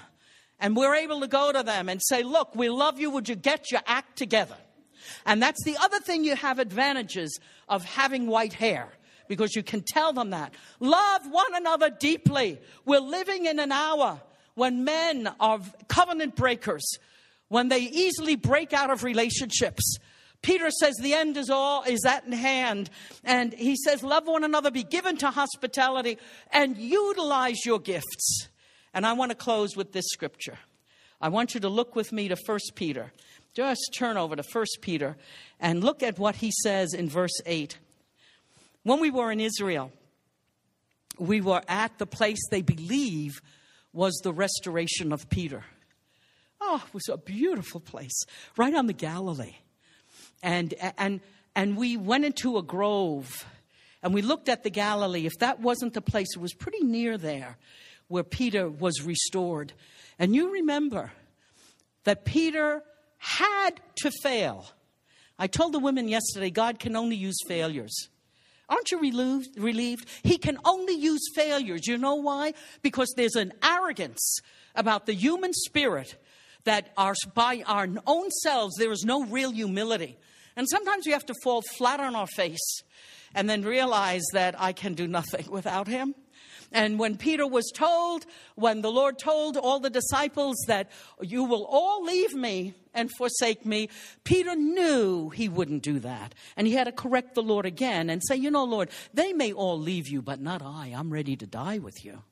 And 0.62 0.76
we're 0.76 0.96
able 0.96 1.20
to 1.22 1.28
go 1.28 1.52
to 1.52 1.64
them 1.64 1.90
and 1.90 2.00
say, 2.02 2.24
Look, 2.24 2.56
we 2.56 2.70
love 2.70 3.00
you. 3.00 3.10
Would 3.10 3.28
you 3.28 3.36
get 3.36 3.72
your 3.72 3.82
act 3.86 4.18
together? 4.18 4.56
And 5.26 5.42
that's 5.42 5.64
the 5.66 5.76
other 5.78 6.00
thing 6.00 6.24
you 6.24 6.36
have 6.36 6.60
advantages 6.60 7.40
of 7.68 7.84
having 7.84 8.28
white 8.28 8.54
hair 8.54 8.90
because 9.28 9.56
you 9.56 9.64
can 9.64 9.82
tell 9.82 10.14
them 10.14 10.30
that. 10.30 10.54
Love 10.80 11.22
one 11.30 11.56
another 11.56 11.90
deeply. 11.90 12.60
We're 12.86 13.00
living 13.00 13.46
in 13.46 13.60
an 13.60 13.72
hour 13.72 14.22
when 14.54 14.84
men 14.84 15.30
are 15.40 15.60
covenant 15.88 16.36
breakers, 16.36 16.84
when 17.48 17.70
they 17.70 17.80
easily 17.80 18.36
break 18.36 18.74
out 18.74 18.92
of 18.92 19.04
relationships. 19.04 19.98
Peter 20.42 20.70
says 20.70 20.96
the 20.98 21.14
end 21.14 21.38
is 21.38 21.50
all 21.50 21.84
is 21.84 22.04
at 22.06 22.26
hand 22.26 22.90
and 23.24 23.54
he 23.54 23.76
says 23.76 24.04
love 24.04 24.28
one 24.28 24.44
another 24.44 24.72
be 24.72 24.84
given 24.84 25.16
to 25.18 25.30
hospitality 25.30 26.18
and 26.52 26.78
utilize 26.78 27.64
your 27.64 27.80
gifts 27.80 28.48
and 28.94 29.06
I 29.06 29.14
want 29.14 29.32
to 29.32 29.36
close 29.36 29.76
with 29.76 29.94
this 29.94 30.06
scripture. 30.10 30.58
I 31.22 31.30
want 31.30 31.54
you 31.54 31.60
to 31.62 31.70
look 31.70 31.96
with 31.96 32.12
me 32.12 32.28
to 32.28 32.36
1 32.36 32.60
Peter. 32.76 33.12
Just 33.54 33.92
turn 33.94 34.18
over 34.18 34.36
to 34.36 34.44
1 34.44 34.66
Peter 34.82 35.18
and 35.60 35.84
look 35.84 36.02
at 36.02 36.18
what 36.18 36.36
he 36.36 36.52
says 36.64 36.94
in 36.94 37.10
verse 37.10 37.40
8. 37.46 37.78
When 38.84 39.00
we 39.00 39.12
were 39.12 39.32
in 39.32 39.40
Israel, 39.40 39.92
we 41.20 41.42
were 41.42 41.62
at 41.68 41.98
the 42.00 42.08
place 42.08 42.40
they 42.50 42.62
believe 42.62 43.42
was 43.94 44.20
the 44.24 44.34
restoration 44.34 45.12
of 45.12 45.30
Peter. 45.30 45.64
Oh, 46.60 46.84
it 46.88 46.94
was 46.94 47.10
a 47.10 47.18
beautiful 47.18 47.80
place, 47.80 48.24
right 48.58 48.74
on 48.74 48.88
the 48.88 48.94
Galilee. 48.94 49.56
And, 50.42 50.74
and, 50.98 51.20
and 51.56 51.78
we 51.78 51.98
went 51.98 52.26
into 52.26 52.58
a 52.58 52.64
grove 52.64 53.46
and 54.02 54.14
we 54.14 54.22
looked 54.22 54.50
at 54.50 54.64
the 54.64 54.70
Galilee. 54.70 55.26
If 55.26 55.34
that 55.40 55.60
wasn't 55.60 55.94
the 55.94 56.02
place, 56.02 56.30
it 56.36 56.40
was 56.40 56.54
pretty 56.54 56.84
near 56.84 57.18
there 57.18 57.58
where 58.12 58.24
Peter 58.24 58.70
was 58.70 59.02
restored. 59.02 59.74
And 60.20 60.36
you 60.36 60.52
remember 60.52 61.12
that 62.04 62.26
Peter 62.26 62.84
had 63.18 63.80
to 64.02 64.12
fail. 64.22 64.68
I 65.40 65.48
told 65.48 65.74
the 65.74 65.80
women 65.80 66.08
yesterday 66.08 66.50
God 66.50 66.80
can 66.80 66.96
only 66.96 67.16
use 67.16 67.38
failures. 67.48 68.10
Aren't 68.70 68.92
you 68.92 69.00
relieved? 69.00 70.08
He 70.24 70.38
can 70.38 70.58
only 70.64 70.94
use 70.94 71.22
failures. 71.36 71.88
You 71.88 71.98
know 71.98 72.16
why? 72.16 72.54
Because 72.82 73.14
there's 73.18 73.36
an 73.36 73.54
arrogance 73.64 74.40
about 74.76 75.06
the 75.06 75.14
human 75.14 75.54
spirit 75.54 76.16
that 76.64 76.92
our, 76.98 77.16
by 77.34 77.64
our 77.66 77.88
own 78.08 78.30
selves 78.44 78.76
there 78.78 78.92
is 78.92 79.04
no 79.04 79.26
real 79.26 79.52
humility. 79.52 80.18
And 80.56 80.68
sometimes 80.70 81.06
we 81.06 81.12
have 81.12 81.26
to 81.26 81.34
fall 81.44 81.62
flat 81.78 82.00
on 82.00 82.16
our 82.16 82.28
face 82.28 82.82
and 83.34 83.50
then 83.50 83.64
realize 83.64 84.24
that 84.34 84.60
I 84.60 84.74
can 84.74 84.94
do 84.94 85.08
nothing 85.08 85.46
without 85.50 85.88
Him. 85.88 86.16
And 86.72 86.98
when 86.98 87.18
Peter 87.18 87.46
was 87.46 87.70
told, 87.74 88.26
when 88.56 88.82
the 88.82 88.92
Lord 88.92 89.20
told 89.20 89.58
all 89.58 89.80
the 89.80 89.90
disciples 89.90 90.56
that 90.68 90.90
you 91.22 91.44
will 91.44 91.66
all 91.66 92.04
leave 92.04 92.34
me 92.34 92.74
and 92.94 93.12
forsake 93.18 93.66
me, 93.66 93.90
Peter 94.24 94.56
knew 94.56 95.30
he 95.30 95.50
wouldn't 95.50 95.84
do 95.84 96.00
that. 96.00 96.34
And 96.56 96.68
he 96.68 96.74
had 96.74 96.86
to 96.86 96.94
correct 96.94 97.36
the 97.36 97.44
Lord 97.44 97.66
again 97.66 98.10
and 98.10 98.22
say, 98.26 98.38
You 98.38 98.52
know, 98.52 98.64
Lord, 98.64 98.90
they 99.14 99.34
may 99.34 99.52
all 99.52 99.78
leave 99.78 100.08
you, 100.08 100.22
but 100.22 100.40
not 100.40 100.62
I. 100.62 100.94
I'm 100.96 101.12
ready 101.12 101.36
to 101.36 101.46
die 101.46 101.80
with 101.80 102.06
you. 102.06 102.24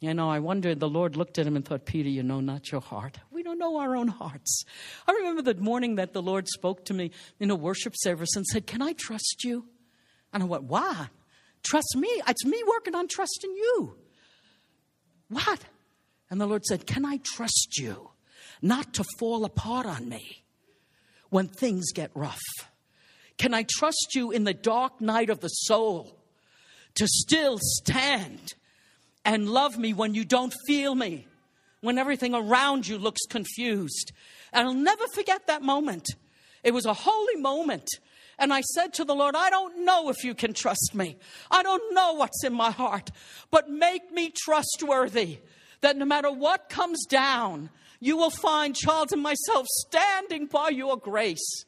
You 0.00 0.14
know, 0.14 0.30
I 0.30 0.38
wonder, 0.38 0.74
the 0.74 0.88
Lord 0.88 1.16
looked 1.16 1.38
at 1.38 1.46
him 1.46 1.56
and 1.56 1.64
thought, 1.64 1.84
Peter, 1.84 2.08
you 2.08 2.22
know 2.22 2.40
not 2.40 2.72
your 2.72 2.80
heart. 2.80 3.18
We 3.30 3.42
don't 3.42 3.58
know 3.58 3.76
our 3.76 3.94
own 3.94 4.08
hearts. 4.08 4.64
I 5.06 5.12
remember 5.12 5.42
the 5.42 5.60
morning 5.60 5.96
that 5.96 6.14
the 6.14 6.22
Lord 6.22 6.48
spoke 6.48 6.86
to 6.86 6.94
me 6.94 7.10
in 7.38 7.50
a 7.50 7.54
worship 7.54 7.94
service 7.96 8.34
and 8.34 8.46
said, 8.46 8.66
Can 8.66 8.80
I 8.80 8.94
trust 8.94 9.44
you? 9.44 9.66
And 10.32 10.42
I 10.42 10.46
went, 10.46 10.64
Why? 10.64 11.08
Trust 11.62 11.96
me. 11.96 12.08
It's 12.28 12.44
me 12.44 12.62
working 12.66 12.94
on 12.94 13.08
trusting 13.08 13.50
you. 13.50 13.94
What? 15.28 15.64
And 16.30 16.40
the 16.40 16.46
Lord 16.46 16.64
said, 16.64 16.86
Can 16.86 17.04
I 17.04 17.18
trust 17.18 17.78
you 17.78 18.10
not 18.62 18.94
to 18.94 19.04
fall 19.18 19.44
apart 19.44 19.86
on 19.86 20.08
me 20.08 20.42
when 21.28 21.48
things 21.48 21.92
get 21.92 22.10
rough? 22.14 22.40
Can 23.38 23.54
I 23.54 23.64
trust 23.68 24.14
you 24.14 24.30
in 24.30 24.44
the 24.44 24.54
dark 24.54 25.00
night 25.00 25.30
of 25.30 25.40
the 25.40 25.48
soul 25.48 26.18
to 26.96 27.06
still 27.06 27.58
stand 27.60 28.54
and 29.24 29.48
love 29.48 29.78
me 29.78 29.92
when 29.94 30.14
you 30.14 30.24
don't 30.24 30.52
feel 30.66 30.94
me, 30.94 31.26
when 31.80 31.98
everything 31.98 32.34
around 32.34 32.86
you 32.86 32.98
looks 32.98 33.22
confused? 33.28 34.12
And 34.52 34.68
I'll 34.68 34.74
never 34.74 35.04
forget 35.14 35.46
that 35.46 35.62
moment. 35.62 36.06
It 36.62 36.74
was 36.74 36.84
a 36.84 36.92
holy 36.92 37.36
moment 37.36 37.88
and 38.40 38.52
I 38.52 38.62
said 38.62 38.94
to 38.94 39.04
the 39.04 39.14
Lord, 39.14 39.36
I 39.36 39.50
don't 39.50 39.84
know 39.84 40.08
if 40.08 40.24
you 40.24 40.34
can 40.34 40.54
trust 40.54 40.92
me. 40.94 41.18
I 41.50 41.62
don't 41.62 41.94
know 41.94 42.14
what's 42.14 42.42
in 42.42 42.54
my 42.54 42.70
heart, 42.70 43.10
but 43.50 43.68
make 43.68 44.10
me 44.10 44.32
trustworthy 44.34 45.38
that 45.82 45.96
no 45.96 46.04
matter 46.04 46.32
what 46.32 46.68
comes 46.68 47.04
down, 47.06 47.70
you 48.00 48.16
will 48.16 48.30
find 48.30 48.74
Charles 48.74 49.12
and 49.12 49.22
myself 49.22 49.66
standing 49.86 50.46
by 50.46 50.70
your 50.70 50.96
grace. 50.96 51.64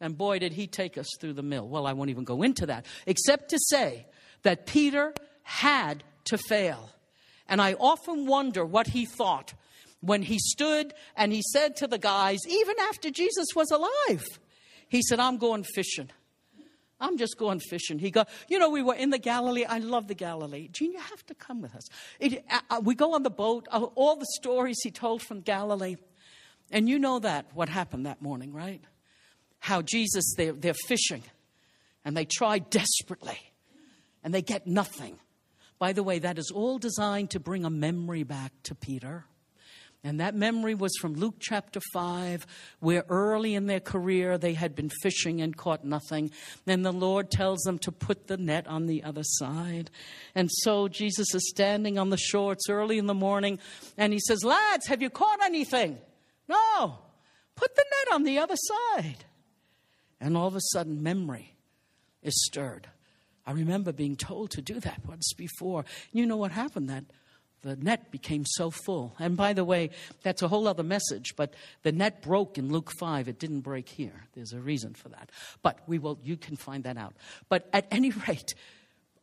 And 0.00 0.16
boy, 0.16 0.38
did 0.38 0.52
he 0.52 0.66
take 0.66 0.96
us 0.96 1.08
through 1.20 1.34
the 1.34 1.42
mill. 1.42 1.68
Well, 1.68 1.86
I 1.86 1.92
won't 1.92 2.10
even 2.10 2.24
go 2.24 2.42
into 2.42 2.66
that, 2.66 2.86
except 3.06 3.50
to 3.50 3.58
say 3.58 4.06
that 4.42 4.66
Peter 4.66 5.12
had 5.42 6.04
to 6.24 6.38
fail. 6.38 6.90
And 7.48 7.60
I 7.60 7.74
often 7.74 8.26
wonder 8.26 8.64
what 8.64 8.88
he 8.88 9.04
thought 9.04 9.54
when 10.00 10.22
he 10.22 10.38
stood 10.38 10.94
and 11.16 11.32
he 11.32 11.42
said 11.52 11.76
to 11.76 11.86
the 11.86 11.98
guys, 11.98 12.38
even 12.48 12.76
after 12.80 13.10
Jesus 13.10 13.46
was 13.54 13.70
alive, 13.70 14.24
he 14.92 15.00
said, 15.00 15.20
I'm 15.20 15.38
going 15.38 15.64
fishing. 15.64 16.10
I'm 17.00 17.16
just 17.16 17.38
going 17.38 17.60
fishing. 17.60 17.98
He 17.98 18.10
go, 18.10 18.26
you 18.46 18.58
know, 18.58 18.68
we 18.68 18.82
were 18.82 18.94
in 18.94 19.08
the 19.08 19.18
Galilee. 19.18 19.64
I 19.64 19.78
love 19.78 20.06
the 20.06 20.14
Galilee. 20.14 20.68
Gene, 20.70 20.92
you 20.92 20.98
have 20.98 21.24
to 21.28 21.34
come 21.34 21.62
with 21.62 21.74
us. 21.74 21.84
It, 22.20 22.44
uh, 22.50 22.60
uh 22.68 22.80
we 22.84 22.94
go 22.94 23.14
on 23.14 23.22
the 23.22 23.30
boat. 23.30 23.66
Uh, 23.72 23.84
all 23.94 24.16
the 24.16 24.26
stories 24.34 24.76
he 24.82 24.90
told 24.90 25.22
from 25.22 25.40
Galilee, 25.40 25.96
and 26.70 26.90
you 26.90 26.98
know 26.98 27.20
that 27.20 27.46
what 27.54 27.70
happened 27.70 28.04
that 28.04 28.20
morning, 28.20 28.52
right? 28.52 28.84
How 29.60 29.80
Jesus 29.80 30.34
they're, 30.36 30.52
they're 30.52 30.74
fishing, 30.74 31.22
and 32.04 32.14
they 32.14 32.26
try 32.26 32.58
desperately, 32.58 33.38
and 34.22 34.34
they 34.34 34.42
get 34.42 34.66
nothing. 34.66 35.18
By 35.78 35.94
the 35.94 36.02
way, 36.02 36.18
that 36.18 36.38
is 36.38 36.50
all 36.54 36.76
designed 36.76 37.30
to 37.30 37.40
bring 37.40 37.64
a 37.64 37.70
memory 37.70 38.24
back 38.24 38.52
to 38.64 38.74
Peter. 38.74 39.24
And 40.04 40.18
that 40.18 40.34
memory 40.34 40.74
was 40.74 40.96
from 41.00 41.14
Luke 41.14 41.36
chapter 41.38 41.80
5, 41.92 42.44
where 42.80 43.04
early 43.08 43.54
in 43.54 43.66
their 43.66 43.78
career 43.78 44.36
they 44.36 44.54
had 44.54 44.74
been 44.74 44.90
fishing 45.00 45.40
and 45.40 45.56
caught 45.56 45.84
nothing. 45.84 46.32
Then 46.64 46.82
the 46.82 46.92
Lord 46.92 47.30
tells 47.30 47.60
them 47.60 47.78
to 47.80 47.92
put 47.92 48.26
the 48.26 48.36
net 48.36 48.66
on 48.66 48.86
the 48.86 49.04
other 49.04 49.22
side. 49.22 49.90
And 50.34 50.50
so 50.50 50.88
Jesus 50.88 51.32
is 51.34 51.48
standing 51.48 51.98
on 51.98 52.10
the 52.10 52.16
shore. 52.16 52.52
It's 52.52 52.68
early 52.68 52.98
in 52.98 53.06
the 53.06 53.14
morning. 53.14 53.60
And 53.96 54.12
he 54.12 54.18
says, 54.18 54.42
Lads, 54.42 54.88
have 54.88 55.02
you 55.02 55.10
caught 55.10 55.40
anything? 55.40 55.98
No. 56.48 56.98
Put 57.54 57.76
the 57.76 57.84
net 57.84 58.14
on 58.14 58.24
the 58.24 58.40
other 58.40 58.56
side. 58.56 59.24
And 60.20 60.36
all 60.36 60.48
of 60.48 60.56
a 60.56 60.60
sudden, 60.72 61.04
memory 61.04 61.54
is 62.24 62.44
stirred. 62.44 62.88
I 63.46 63.52
remember 63.52 63.92
being 63.92 64.16
told 64.16 64.50
to 64.52 64.62
do 64.62 64.80
that 64.80 65.00
once 65.06 65.32
before. 65.32 65.84
You 66.12 66.26
know 66.26 66.36
what 66.36 66.50
happened? 66.50 66.88
That 66.90 67.04
the 67.62 67.76
net 67.76 68.10
became 68.10 68.44
so 68.44 68.70
full. 68.70 69.14
And 69.18 69.36
by 69.36 69.52
the 69.52 69.64
way, 69.64 69.90
that's 70.22 70.42
a 70.42 70.48
whole 70.48 70.66
other 70.66 70.82
message, 70.82 71.34
but 71.36 71.54
the 71.82 71.92
net 71.92 72.20
broke 72.22 72.58
in 72.58 72.70
Luke 72.72 72.90
5. 72.98 73.28
It 73.28 73.38
didn't 73.38 73.60
break 73.60 73.88
here. 73.88 74.26
There's 74.34 74.52
a 74.52 74.60
reason 74.60 74.94
for 74.94 75.08
that. 75.10 75.30
But 75.62 75.78
we 75.86 75.98
will 75.98 76.18
you 76.22 76.36
can 76.36 76.56
find 76.56 76.84
that 76.84 76.96
out. 76.96 77.14
But 77.48 77.68
at 77.72 77.86
any 77.90 78.10
rate, 78.28 78.54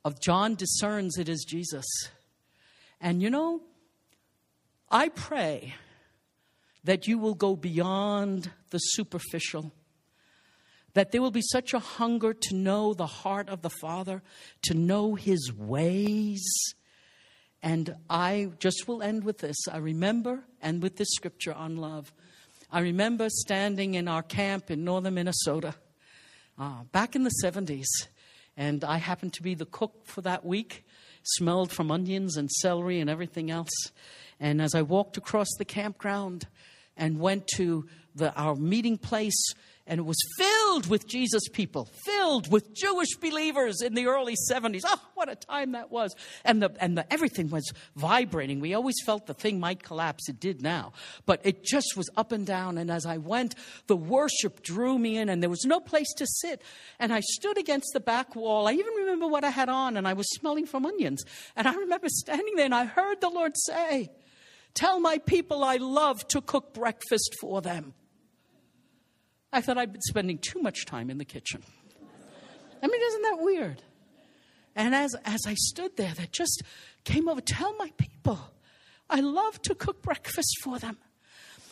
of 0.05 0.19
John 0.19 0.55
discerns 0.55 1.17
it 1.17 1.29
is 1.29 1.45
Jesus. 1.47 1.85
And 3.01 3.21
you 3.21 3.29
know, 3.29 3.61
I 4.89 5.09
pray 5.09 5.75
that 6.83 7.07
you 7.07 7.17
will 7.17 7.35
go 7.35 7.55
beyond 7.55 8.51
the 8.69 8.79
superficial. 8.79 9.71
That 10.93 11.11
there 11.11 11.21
will 11.21 11.31
be 11.31 11.43
such 11.43 11.73
a 11.73 11.79
hunger 11.79 12.33
to 12.33 12.55
know 12.55 12.93
the 12.93 13.05
heart 13.05 13.49
of 13.49 13.61
the 13.61 13.69
Father, 13.69 14.23
to 14.63 14.73
know 14.73 15.15
His 15.15 15.53
ways, 15.53 16.43
and 17.61 17.95
I 18.09 18.51
just 18.59 18.87
will 18.87 19.01
end 19.01 19.23
with 19.23 19.39
this. 19.39 19.57
I 19.71 19.77
remember, 19.77 20.43
and 20.61 20.81
with 20.81 20.97
this 20.97 21.09
scripture 21.11 21.53
on 21.53 21.77
love, 21.77 22.13
I 22.71 22.79
remember 22.81 23.27
standing 23.29 23.95
in 23.95 24.07
our 24.07 24.23
camp 24.23 24.71
in 24.71 24.83
northern 24.83 25.15
Minnesota 25.15 25.75
uh, 26.57 26.83
back 26.91 27.15
in 27.15 27.23
the 27.23 27.33
70s, 27.43 27.87
and 28.55 28.83
I 28.83 28.97
happened 28.97 29.33
to 29.33 29.43
be 29.43 29.55
the 29.55 29.65
cook 29.65 30.05
for 30.05 30.21
that 30.21 30.45
week, 30.45 30.85
smelled 31.23 31.71
from 31.71 31.91
onions 31.91 32.37
and 32.37 32.49
celery 32.49 32.99
and 32.99 33.09
everything 33.09 33.49
else. 33.49 33.91
And 34.39 34.61
as 34.61 34.75
I 34.75 34.81
walked 34.81 35.17
across 35.17 35.47
the 35.57 35.65
campground 35.65 36.47
and 36.95 37.19
went 37.19 37.47
to 37.55 37.87
the, 38.15 38.33
our 38.35 38.55
meeting 38.55 38.97
place, 38.97 39.53
and 39.89 39.97
it 39.97 40.05
was 40.05 40.19
filled 40.37 40.87
with 40.87 41.07
Jesus 41.07 41.49
people, 41.51 41.89
filled 42.05 42.51
with 42.51 42.75
Jewish 42.75 43.15
believers 43.15 43.81
in 43.81 43.95
the 43.95 44.05
early 44.05 44.35
70s. 44.49 44.81
Oh, 44.85 45.01
what 45.15 45.29
a 45.29 45.35
time 45.35 45.71
that 45.71 45.89
was. 45.89 46.15
And, 46.45 46.61
the, 46.61 46.71
and 46.79 46.95
the, 46.95 47.11
everything 47.11 47.49
was 47.49 47.73
vibrating. 47.95 48.59
We 48.59 48.75
always 48.75 48.95
felt 49.03 49.25
the 49.25 49.33
thing 49.33 49.59
might 49.59 49.81
collapse. 49.81 50.29
It 50.29 50.39
did 50.39 50.61
now. 50.61 50.93
But 51.25 51.41
it 51.43 51.63
just 51.63 51.97
was 51.97 52.07
up 52.15 52.31
and 52.31 52.45
down. 52.45 52.77
And 52.77 52.91
as 52.91 53.07
I 53.07 53.17
went, 53.17 53.55
the 53.87 53.97
worship 53.97 54.61
drew 54.61 54.99
me 54.99 55.17
in, 55.17 55.27
and 55.27 55.41
there 55.41 55.49
was 55.49 55.65
no 55.65 55.79
place 55.79 56.13
to 56.17 56.27
sit. 56.27 56.61
And 56.99 57.11
I 57.11 57.21
stood 57.21 57.57
against 57.57 57.89
the 57.93 57.99
back 57.99 58.35
wall. 58.35 58.67
I 58.67 58.73
even 58.73 58.93
remember 58.93 59.27
what 59.27 59.43
I 59.43 59.49
had 59.49 59.69
on, 59.69 59.97
and 59.97 60.07
I 60.07 60.13
was 60.13 60.29
smelling 60.35 60.67
from 60.67 60.85
onions. 60.85 61.23
And 61.55 61.67
I 61.67 61.73
remember 61.73 62.09
standing 62.09 62.55
there, 62.55 62.65
and 62.65 62.75
I 62.75 62.85
heard 62.85 63.21
the 63.21 63.29
Lord 63.29 63.53
say, 63.55 64.11
Tell 64.75 64.99
my 64.99 65.17
people 65.17 65.63
I 65.63 65.77
love 65.77 66.27
to 66.27 66.41
cook 66.41 66.75
breakfast 66.75 67.35
for 67.41 67.59
them. 67.59 67.95
I 69.51 69.61
thought 69.61 69.77
I'd 69.77 69.91
been 69.91 70.01
spending 70.01 70.37
too 70.37 70.61
much 70.61 70.85
time 70.85 71.09
in 71.09 71.17
the 71.17 71.25
kitchen. 71.25 71.63
I 72.81 72.87
mean, 72.87 73.01
isn't 73.01 73.21
that 73.23 73.37
weird? 73.39 73.81
And 74.75 74.95
as, 74.95 75.15
as 75.25 75.41
I 75.45 75.55
stood 75.55 75.97
there, 75.97 76.13
that 76.13 76.31
just 76.31 76.63
came 77.03 77.27
over, 77.27 77.41
tell 77.41 77.75
my 77.77 77.91
people, 77.97 78.39
I 79.09 79.19
love 79.21 79.61
to 79.63 79.75
cook 79.75 80.01
breakfast 80.01 80.55
for 80.63 80.79
them. 80.79 80.97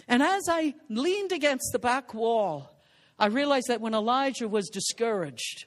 And 0.07 0.23
as 0.23 0.43
I 0.49 0.73
leaned 0.89 1.31
against 1.31 1.71
the 1.71 1.79
back 1.79 2.13
wall, 2.13 2.71
I 3.19 3.27
realized 3.27 3.67
that 3.67 3.81
when 3.81 3.93
Elijah 3.93 4.47
was 4.47 4.69
discouraged 4.69 5.65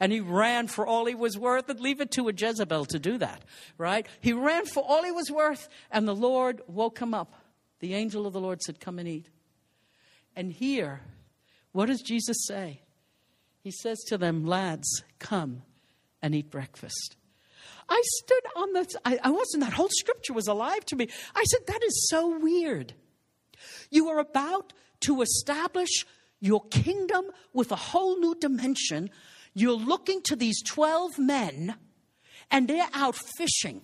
and 0.00 0.12
he 0.12 0.20
ran 0.20 0.68
for 0.68 0.86
all 0.86 1.06
he 1.06 1.14
was 1.14 1.36
worth, 1.36 1.68
and 1.68 1.80
leave 1.80 2.00
it 2.00 2.12
to 2.12 2.28
a 2.28 2.32
Jezebel 2.32 2.84
to 2.86 2.98
do 3.00 3.18
that, 3.18 3.42
right? 3.78 4.06
He 4.20 4.32
ran 4.32 4.64
for 4.64 4.80
all 4.80 5.02
he 5.02 5.10
was 5.10 5.28
worth, 5.28 5.68
and 5.90 6.06
the 6.06 6.14
Lord 6.14 6.62
woke 6.68 7.00
him 7.00 7.14
up. 7.14 7.34
The 7.80 7.94
angel 7.94 8.24
of 8.26 8.32
the 8.32 8.40
Lord 8.40 8.62
said, 8.62 8.78
Come 8.78 9.00
and 9.00 9.08
eat. 9.08 9.28
And 10.36 10.52
here, 10.52 11.00
what 11.78 11.86
does 11.86 12.02
Jesus 12.02 12.44
say? 12.44 12.82
He 13.60 13.70
says 13.70 14.00
to 14.08 14.18
them, 14.18 14.44
Lads, 14.44 15.04
come 15.20 15.62
and 16.20 16.34
eat 16.34 16.50
breakfast. 16.50 17.14
I 17.88 18.02
stood 18.04 18.42
on 18.56 18.72
the, 18.72 18.98
I, 19.04 19.20
I 19.22 19.30
wasn't, 19.30 19.62
that 19.62 19.74
whole 19.74 19.88
scripture 19.88 20.32
was 20.32 20.48
alive 20.48 20.84
to 20.86 20.96
me. 20.96 21.08
I 21.36 21.44
said, 21.44 21.60
That 21.68 21.84
is 21.84 22.08
so 22.10 22.36
weird. 22.36 22.94
You 23.92 24.08
are 24.08 24.18
about 24.18 24.72
to 25.02 25.22
establish 25.22 26.04
your 26.40 26.64
kingdom 26.66 27.26
with 27.52 27.70
a 27.70 27.76
whole 27.76 28.18
new 28.18 28.34
dimension. 28.34 29.08
You're 29.54 29.78
looking 29.78 30.20
to 30.22 30.34
these 30.34 30.60
12 30.64 31.20
men, 31.20 31.76
and 32.50 32.66
they're 32.66 32.90
out 32.92 33.14
fishing. 33.14 33.82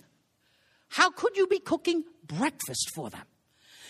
How 0.89 1.11
could 1.11 1.37
you 1.37 1.47
be 1.47 1.59
cooking 1.59 2.03
breakfast 2.27 2.91
for 2.93 3.09
them? 3.09 3.23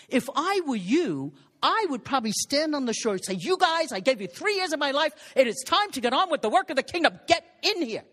If 0.08 0.28
I 0.36 0.60
were 0.64 0.76
you, 0.76 1.32
I 1.62 1.86
would 1.90 2.04
probably 2.04 2.32
stand 2.32 2.74
on 2.74 2.84
the 2.86 2.92
shore 2.92 3.14
and 3.14 3.24
say, 3.24 3.34
You 3.34 3.56
guys, 3.58 3.92
I 3.92 4.00
gave 4.00 4.20
you 4.20 4.28
three 4.28 4.56
years 4.56 4.72
of 4.72 4.78
my 4.78 4.90
life. 4.90 5.12
It 5.34 5.46
is 5.46 5.62
time 5.66 5.90
to 5.92 6.00
get 6.00 6.12
on 6.12 6.30
with 6.30 6.42
the 6.42 6.50
work 6.50 6.70
of 6.70 6.76
the 6.76 6.82
kingdom. 6.82 7.18
Get 7.26 7.44
in 7.62 7.82
here. 7.82 8.04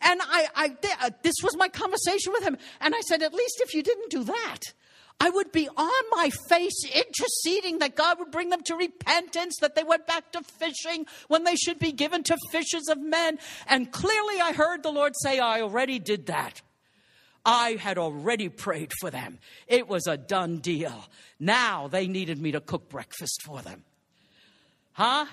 And 0.00 0.20
I, 0.22 0.46
I, 0.54 0.76
uh, 1.00 1.10
this 1.22 1.34
was 1.42 1.56
my 1.56 1.68
conversation 1.68 2.32
with 2.32 2.44
him. 2.44 2.56
And 2.80 2.94
I 2.94 3.00
said, 3.00 3.22
At 3.22 3.34
least 3.34 3.60
if 3.60 3.74
you 3.74 3.82
didn't 3.82 4.10
do 4.10 4.24
that, 4.24 4.60
I 5.20 5.30
would 5.30 5.50
be 5.50 5.68
on 5.68 6.04
my 6.12 6.30
face 6.48 6.84
interceding 6.84 7.80
that 7.80 7.96
God 7.96 8.20
would 8.20 8.30
bring 8.30 8.50
them 8.50 8.62
to 8.64 8.76
repentance, 8.76 9.56
that 9.60 9.74
they 9.74 9.82
went 9.82 10.06
back 10.06 10.30
to 10.32 10.42
fishing 10.42 11.06
when 11.26 11.42
they 11.42 11.56
should 11.56 11.80
be 11.80 11.90
given 11.90 12.22
to 12.24 12.36
fishers 12.52 12.88
of 12.88 12.98
men. 12.98 13.38
And 13.66 13.90
clearly 13.90 14.40
I 14.40 14.52
heard 14.52 14.84
the 14.84 14.92
Lord 14.92 15.14
say, 15.20 15.40
I 15.40 15.60
already 15.60 15.98
did 15.98 16.26
that. 16.26 16.62
I 17.44 17.78
had 17.80 17.98
already 17.98 18.48
prayed 18.48 18.92
for 19.00 19.10
them. 19.10 19.38
It 19.66 19.88
was 19.88 20.06
a 20.06 20.16
done 20.16 20.58
deal. 20.58 21.06
Now 21.40 21.88
they 21.88 22.06
needed 22.06 22.40
me 22.40 22.52
to 22.52 22.60
cook 22.60 22.88
breakfast 22.88 23.42
for 23.44 23.62
them. 23.62 23.84
Huh? 24.92 25.26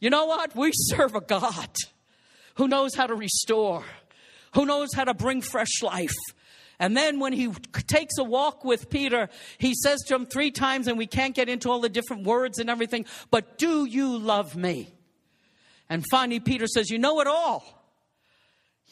You 0.00 0.10
know 0.10 0.26
what? 0.26 0.54
We 0.54 0.70
serve 0.74 1.14
a 1.14 1.20
God 1.20 1.70
who 2.56 2.68
knows 2.68 2.94
how 2.94 3.06
to 3.06 3.14
restore, 3.14 3.84
who 4.54 4.66
knows 4.66 4.88
how 4.94 5.04
to 5.04 5.14
bring 5.14 5.40
fresh 5.40 5.82
life. 5.82 6.14
And 6.78 6.96
then 6.96 7.20
when 7.20 7.32
he 7.32 7.48
takes 7.86 8.18
a 8.18 8.24
walk 8.24 8.64
with 8.64 8.90
Peter, 8.90 9.28
he 9.58 9.74
says 9.74 10.00
to 10.08 10.16
him 10.16 10.26
three 10.26 10.50
times, 10.50 10.88
and 10.88 10.98
we 10.98 11.06
can't 11.06 11.34
get 11.34 11.48
into 11.48 11.70
all 11.70 11.80
the 11.80 11.88
different 11.88 12.24
words 12.24 12.58
and 12.58 12.68
everything, 12.68 13.06
but 13.30 13.56
do 13.56 13.84
you 13.84 14.18
love 14.18 14.56
me? 14.56 14.92
And 15.88 16.04
finally, 16.10 16.40
Peter 16.40 16.66
says, 16.66 16.90
You 16.90 16.98
know 16.98 17.20
it 17.20 17.26
all. 17.26 17.62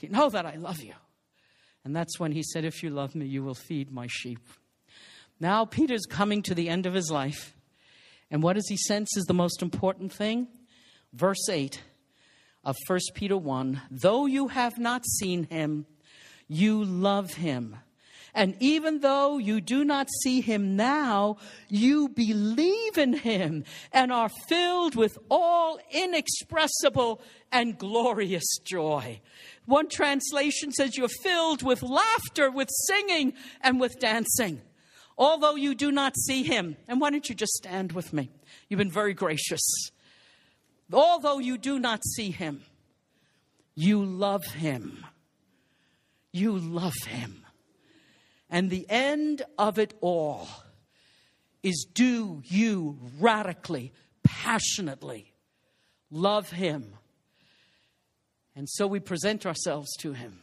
You 0.00 0.08
know 0.08 0.30
that 0.30 0.46
I 0.46 0.56
love 0.56 0.80
you. 0.80 0.94
And 1.84 1.96
that's 1.96 2.20
when 2.20 2.32
he 2.32 2.42
said, 2.42 2.64
If 2.64 2.82
you 2.82 2.90
love 2.90 3.14
me, 3.14 3.26
you 3.26 3.42
will 3.42 3.54
feed 3.54 3.90
my 3.90 4.06
sheep. 4.08 4.40
Now, 5.38 5.64
Peter's 5.64 6.06
coming 6.06 6.42
to 6.42 6.54
the 6.54 6.68
end 6.68 6.86
of 6.86 6.94
his 6.94 7.10
life. 7.10 7.54
And 8.30 8.42
what 8.42 8.54
does 8.54 8.68
he 8.68 8.76
sense 8.76 9.16
is 9.16 9.24
the 9.24 9.34
most 9.34 9.62
important 9.62 10.12
thing? 10.12 10.48
Verse 11.12 11.48
8 11.48 11.80
of 12.64 12.76
1 12.86 12.98
Peter 13.14 13.36
1 13.36 13.82
Though 13.90 14.26
you 14.26 14.48
have 14.48 14.78
not 14.78 15.04
seen 15.06 15.44
him, 15.44 15.86
you 16.46 16.84
love 16.84 17.34
him. 17.34 17.76
And 18.32 18.56
even 18.60 19.00
though 19.00 19.38
you 19.38 19.60
do 19.60 19.84
not 19.84 20.08
see 20.22 20.40
him 20.40 20.76
now, 20.76 21.38
you 21.68 22.08
believe 22.08 22.96
in 22.96 23.14
him 23.14 23.64
and 23.92 24.12
are 24.12 24.30
filled 24.48 24.94
with 24.94 25.18
all 25.28 25.80
inexpressible 25.90 27.20
and 27.50 27.76
glorious 27.76 28.58
joy. 28.64 29.20
One 29.70 29.88
translation 29.88 30.72
says 30.72 30.96
you're 30.96 31.06
filled 31.22 31.62
with 31.62 31.80
laughter, 31.80 32.50
with 32.50 32.68
singing, 32.88 33.34
and 33.60 33.78
with 33.78 34.00
dancing. 34.00 34.62
Although 35.16 35.54
you 35.54 35.76
do 35.76 35.92
not 35.92 36.16
see 36.16 36.42
him. 36.42 36.76
And 36.88 37.00
why 37.00 37.10
don't 37.10 37.28
you 37.28 37.36
just 37.36 37.52
stand 37.52 37.92
with 37.92 38.12
me? 38.12 38.30
You've 38.68 38.78
been 38.78 38.90
very 38.90 39.14
gracious. 39.14 39.60
Although 40.92 41.38
you 41.38 41.56
do 41.56 41.78
not 41.78 42.04
see 42.04 42.32
him, 42.32 42.62
you 43.76 44.04
love 44.04 44.44
him. 44.44 45.06
You 46.32 46.58
love 46.58 46.96
him. 47.06 47.46
And 48.50 48.70
the 48.70 48.86
end 48.90 49.42
of 49.56 49.78
it 49.78 49.94
all 50.00 50.48
is 51.62 51.86
do 51.94 52.42
you 52.44 52.98
radically, 53.20 53.92
passionately 54.24 55.32
love 56.10 56.50
him 56.50 56.96
and 58.60 58.68
so 58.68 58.86
we 58.86 59.00
present 59.00 59.46
ourselves 59.46 59.88
to 60.00 60.12
Him. 60.12 60.40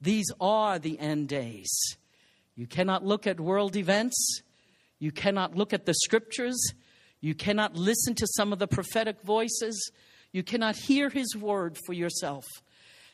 These 0.00 0.32
are 0.40 0.78
the 0.78 0.98
end 0.98 1.28
days. 1.28 1.68
You 2.54 2.66
cannot 2.66 3.04
look 3.04 3.26
at 3.26 3.38
world 3.38 3.76
events. 3.76 4.40
You 4.98 5.12
cannot 5.12 5.54
look 5.54 5.74
at 5.74 5.84
the 5.84 5.92
scriptures. 5.92 6.56
You 7.20 7.34
cannot 7.34 7.76
listen 7.76 8.14
to 8.14 8.26
some 8.36 8.54
of 8.54 8.58
the 8.58 8.66
prophetic 8.66 9.20
voices. 9.20 9.92
You 10.32 10.42
cannot 10.44 10.76
hear 10.76 11.10
His 11.10 11.36
word 11.36 11.76
for 11.84 11.92
yourself 11.92 12.46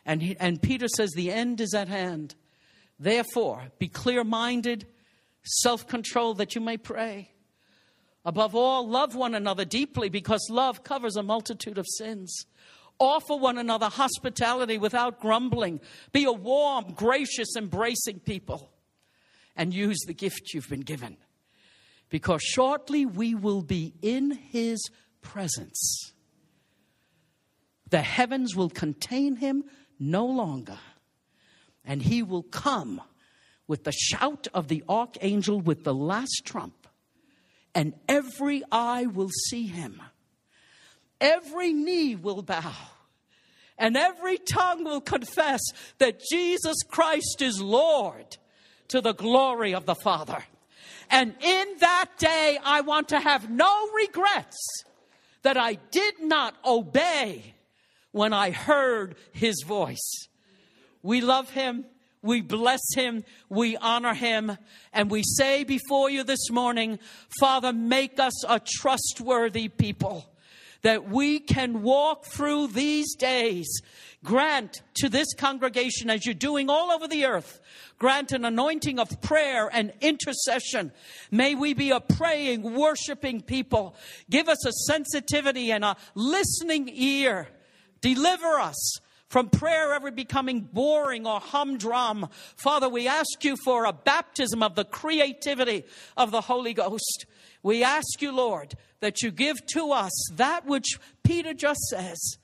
And, 0.07 0.23
he, 0.23 0.37
and 0.39 0.63
Peter 0.63 0.87
says, 0.87 1.11
The 1.17 1.33
end 1.33 1.61
is 1.61 1.75
at 1.75 1.89
hand. 1.89 2.37
Therefore, 3.01 3.73
be 3.81 3.89
clear 3.89 4.23
minded, 4.23 4.87
self 5.43 5.89
controlled, 5.89 6.39
that 6.39 6.55
you 6.55 6.61
may 6.61 6.77
pray. 6.77 7.33
Above 8.25 8.55
all, 8.55 8.89
love 8.89 9.17
one 9.17 9.35
another 9.35 9.65
deeply 9.65 10.09
because 10.09 10.47
love 10.49 10.85
covers 10.85 11.17
a 11.17 11.25
multitude 11.25 11.77
of 11.77 11.87
sins. 11.99 12.47
Offer 13.03 13.35
one 13.35 13.59
another 13.59 13.89
hospitality 13.89 14.79
without 14.79 15.19
grumbling. 15.19 15.81
Be 16.13 16.23
a 16.23 16.33
warm, 16.33 16.93
gracious, 16.95 17.57
embracing 17.57 18.21
people. 18.21 18.71
And 19.57 19.75
use 19.75 19.99
the 20.07 20.15
gift 20.15 20.55
you've 20.55 20.69
been 20.69 20.83
given. 20.83 21.17
Because 22.09 22.43
shortly 22.43 23.05
we 23.05 23.35
will 23.35 23.63
be 23.63 23.93
in 24.03 24.31
his 24.31 24.89
presence. 25.21 26.13
The 27.91 28.03
heavens 28.03 28.55
will 28.55 28.71
contain 28.71 29.37
him 29.37 29.65
no 29.99 30.25
longer. 30.25 30.79
And 31.85 32.01
he 32.01 32.23
will 32.23 32.45
come 32.45 33.01
with 33.67 33.83
the 33.83 33.93
shout 33.93 34.47
of 34.55 34.69
the 34.69 34.85
archangel 34.89 35.61
with 35.61 35.83
the 35.83 35.95
last 35.95 36.43
trump, 36.45 36.87
and 37.75 37.95
every 38.09 38.63
eye 38.71 39.07
will 39.07 39.31
see 39.49 39.67
him. 39.67 40.01
Every 41.21 41.73
knee 41.73 42.17
will 42.17 42.43
bow, 42.43 42.75
and 43.79 43.97
every 43.97 44.39
tongue 44.39 44.85
will 44.85 45.01
confess 45.01 45.61
that 45.99 46.21
Jesus 46.31 46.77
Christ 46.89 47.41
is 47.41 47.61
Lord 47.61 48.37
to 48.89 49.01
the 49.01 49.15
glory 49.15 49.75
of 49.75 49.87
the 49.87 49.95
Father. 49.95 50.45
And 51.11 51.35
in 51.41 51.67
that 51.81 52.11
day, 52.19 52.59
I 52.65 52.81
want 52.83 53.09
to 53.11 53.21
have 53.21 53.51
no 53.51 53.89
regrets 53.93 54.85
that 55.43 55.57
I 55.57 55.75
did 55.91 56.21
not 56.21 56.55
obey 56.65 57.55
when 58.13 58.33
I 58.33 58.51
heard 58.51 59.17
his 59.33 59.63
voice. 59.67 60.29
We 61.03 61.21
love 61.21 61.51
him. 61.51 61.85
We 62.23 62.41
bless 62.41 62.81
him. 62.95 63.25
We 63.49 63.77
honor 63.77 64.15
him. 64.15 64.57
And 64.93 65.11
we 65.11 65.23
say 65.25 65.65
before 65.65 66.09
you 66.09 66.23
this 66.23 66.51
morning, 66.51 66.99
Father, 67.41 67.73
make 67.73 68.21
us 68.21 68.45
a 68.49 68.61
trustworthy 68.61 69.69
people 69.69 70.32
that 70.83 71.09
we 71.09 71.39
can 71.39 71.83
walk 71.83 72.27
through 72.27 72.69
these 72.69 73.15
days. 73.15 73.69
Grant 74.25 74.83
to 74.95 75.09
this 75.09 75.35
congregation, 75.35 76.11
as 76.11 76.25
you're 76.25 76.35
doing 76.35 76.71
all 76.71 76.93
over 76.93 77.09
the 77.09 77.25
earth, 77.25 77.61
grant 77.99 78.31
an 78.33 78.45
anointing 78.45 79.01
of 79.01 79.21
prayer 79.21 79.69
and 79.73 79.93
intercession. 80.01 80.93
May 81.31 81.55
we 81.55 81.75
be 81.75 81.91
a 81.91 82.01
praying, 82.01 82.63
worshiping 82.63 83.41
people. 83.41 83.97
Give 84.31 84.49
us 84.49 84.65
a 84.67 84.73
sensitivity 84.73 85.73
and 85.73 85.85
a 85.85 85.97
listening 86.15 86.89
ear. 86.93 87.49
Deliver 88.01 88.61
us 88.61 88.99
from 89.33 89.49
prayer 89.49 89.95
ever 89.95 90.11
becoming 90.11 90.61
boring 90.61 91.27
or 91.27 91.41
humdrum. 91.41 92.29
Father, 92.57 92.89
we 92.89 93.09
ask 93.09 93.43
you 93.43 93.57
for 93.65 93.87
a 93.87 93.93
baptism 93.93 94.63
of 94.63 94.75
the 94.75 94.85
creativity 94.85 95.85
of 96.19 96.31
the 96.31 96.43
Holy 96.43 96.75
Ghost. 96.75 97.25
We 97.63 97.85
ask 97.85 98.21
you, 98.21 98.33
Lord, 98.33 98.75
that 99.01 99.23
you 99.23 99.31
give 99.31 99.65
to 99.75 99.93
us 99.93 100.13
that 100.35 100.67
which 100.67 100.99
Peter 101.23 101.55
just 101.55 101.81
says 101.89 102.39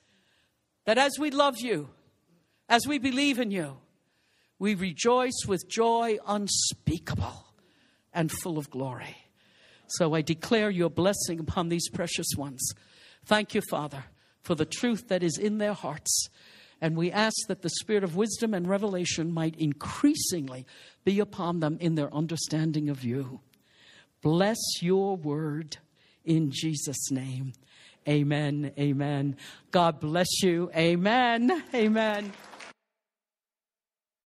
that 0.84 0.98
as 0.98 1.18
we 1.18 1.30
love 1.30 1.60
you, 1.60 1.90
as 2.68 2.86
we 2.86 2.98
believe 2.98 3.38
in 3.38 3.50
you, 3.50 3.78
we 4.58 4.74
rejoice 4.74 5.44
with 5.46 5.68
joy 5.68 6.18
unspeakable 6.26 7.46
and 8.12 8.30
full 8.30 8.58
of 8.58 8.70
glory. 8.70 9.16
So 9.88 10.14
I 10.14 10.22
declare 10.22 10.70
your 10.70 10.90
blessing 10.90 11.40
upon 11.40 11.68
these 11.68 11.88
precious 11.88 12.28
ones. 12.36 12.72
Thank 13.24 13.54
you, 13.54 13.62
Father, 13.70 14.04
for 14.42 14.54
the 14.54 14.64
truth 14.64 15.08
that 15.08 15.22
is 15.22 15.38
in 15.38 15.58
their 15.58 15.72
hearts. 15.72 16.28
And 16.80 16.96
we 16.96 17.10
ask 17.10 17.36
that 17.48 17.62
the 17.62 17.70
spirit 17.70 18.04
of 18.04 18.16
wisdom 18.16 18.54
and 18.54 18.68
revelation 18.68 19.32
might 19.32 19.56
increasingly 19.56 20.66
be 21.04 21.18
upon 21.20 21.60
them 21.60 21.76
in 21.80 21.94
their 21.94 22.12
understanding 22.14 22.88
of 22.88 23.02
you. 23.02 23.40
Bless 24.20 24.58
your 24.80 25.16
word 25.16 25.78
in 26.24 26.50
Jesus' 26.50 27.10
name. 27.10 27.52
Amen. 28.08 28.72
Amen. 28.78 29.36
God 29.70 30.00
bless 30.00 30.42
you. 30.42 30.70
Amen. 30.74 31.62
Amen. 31.74 32.32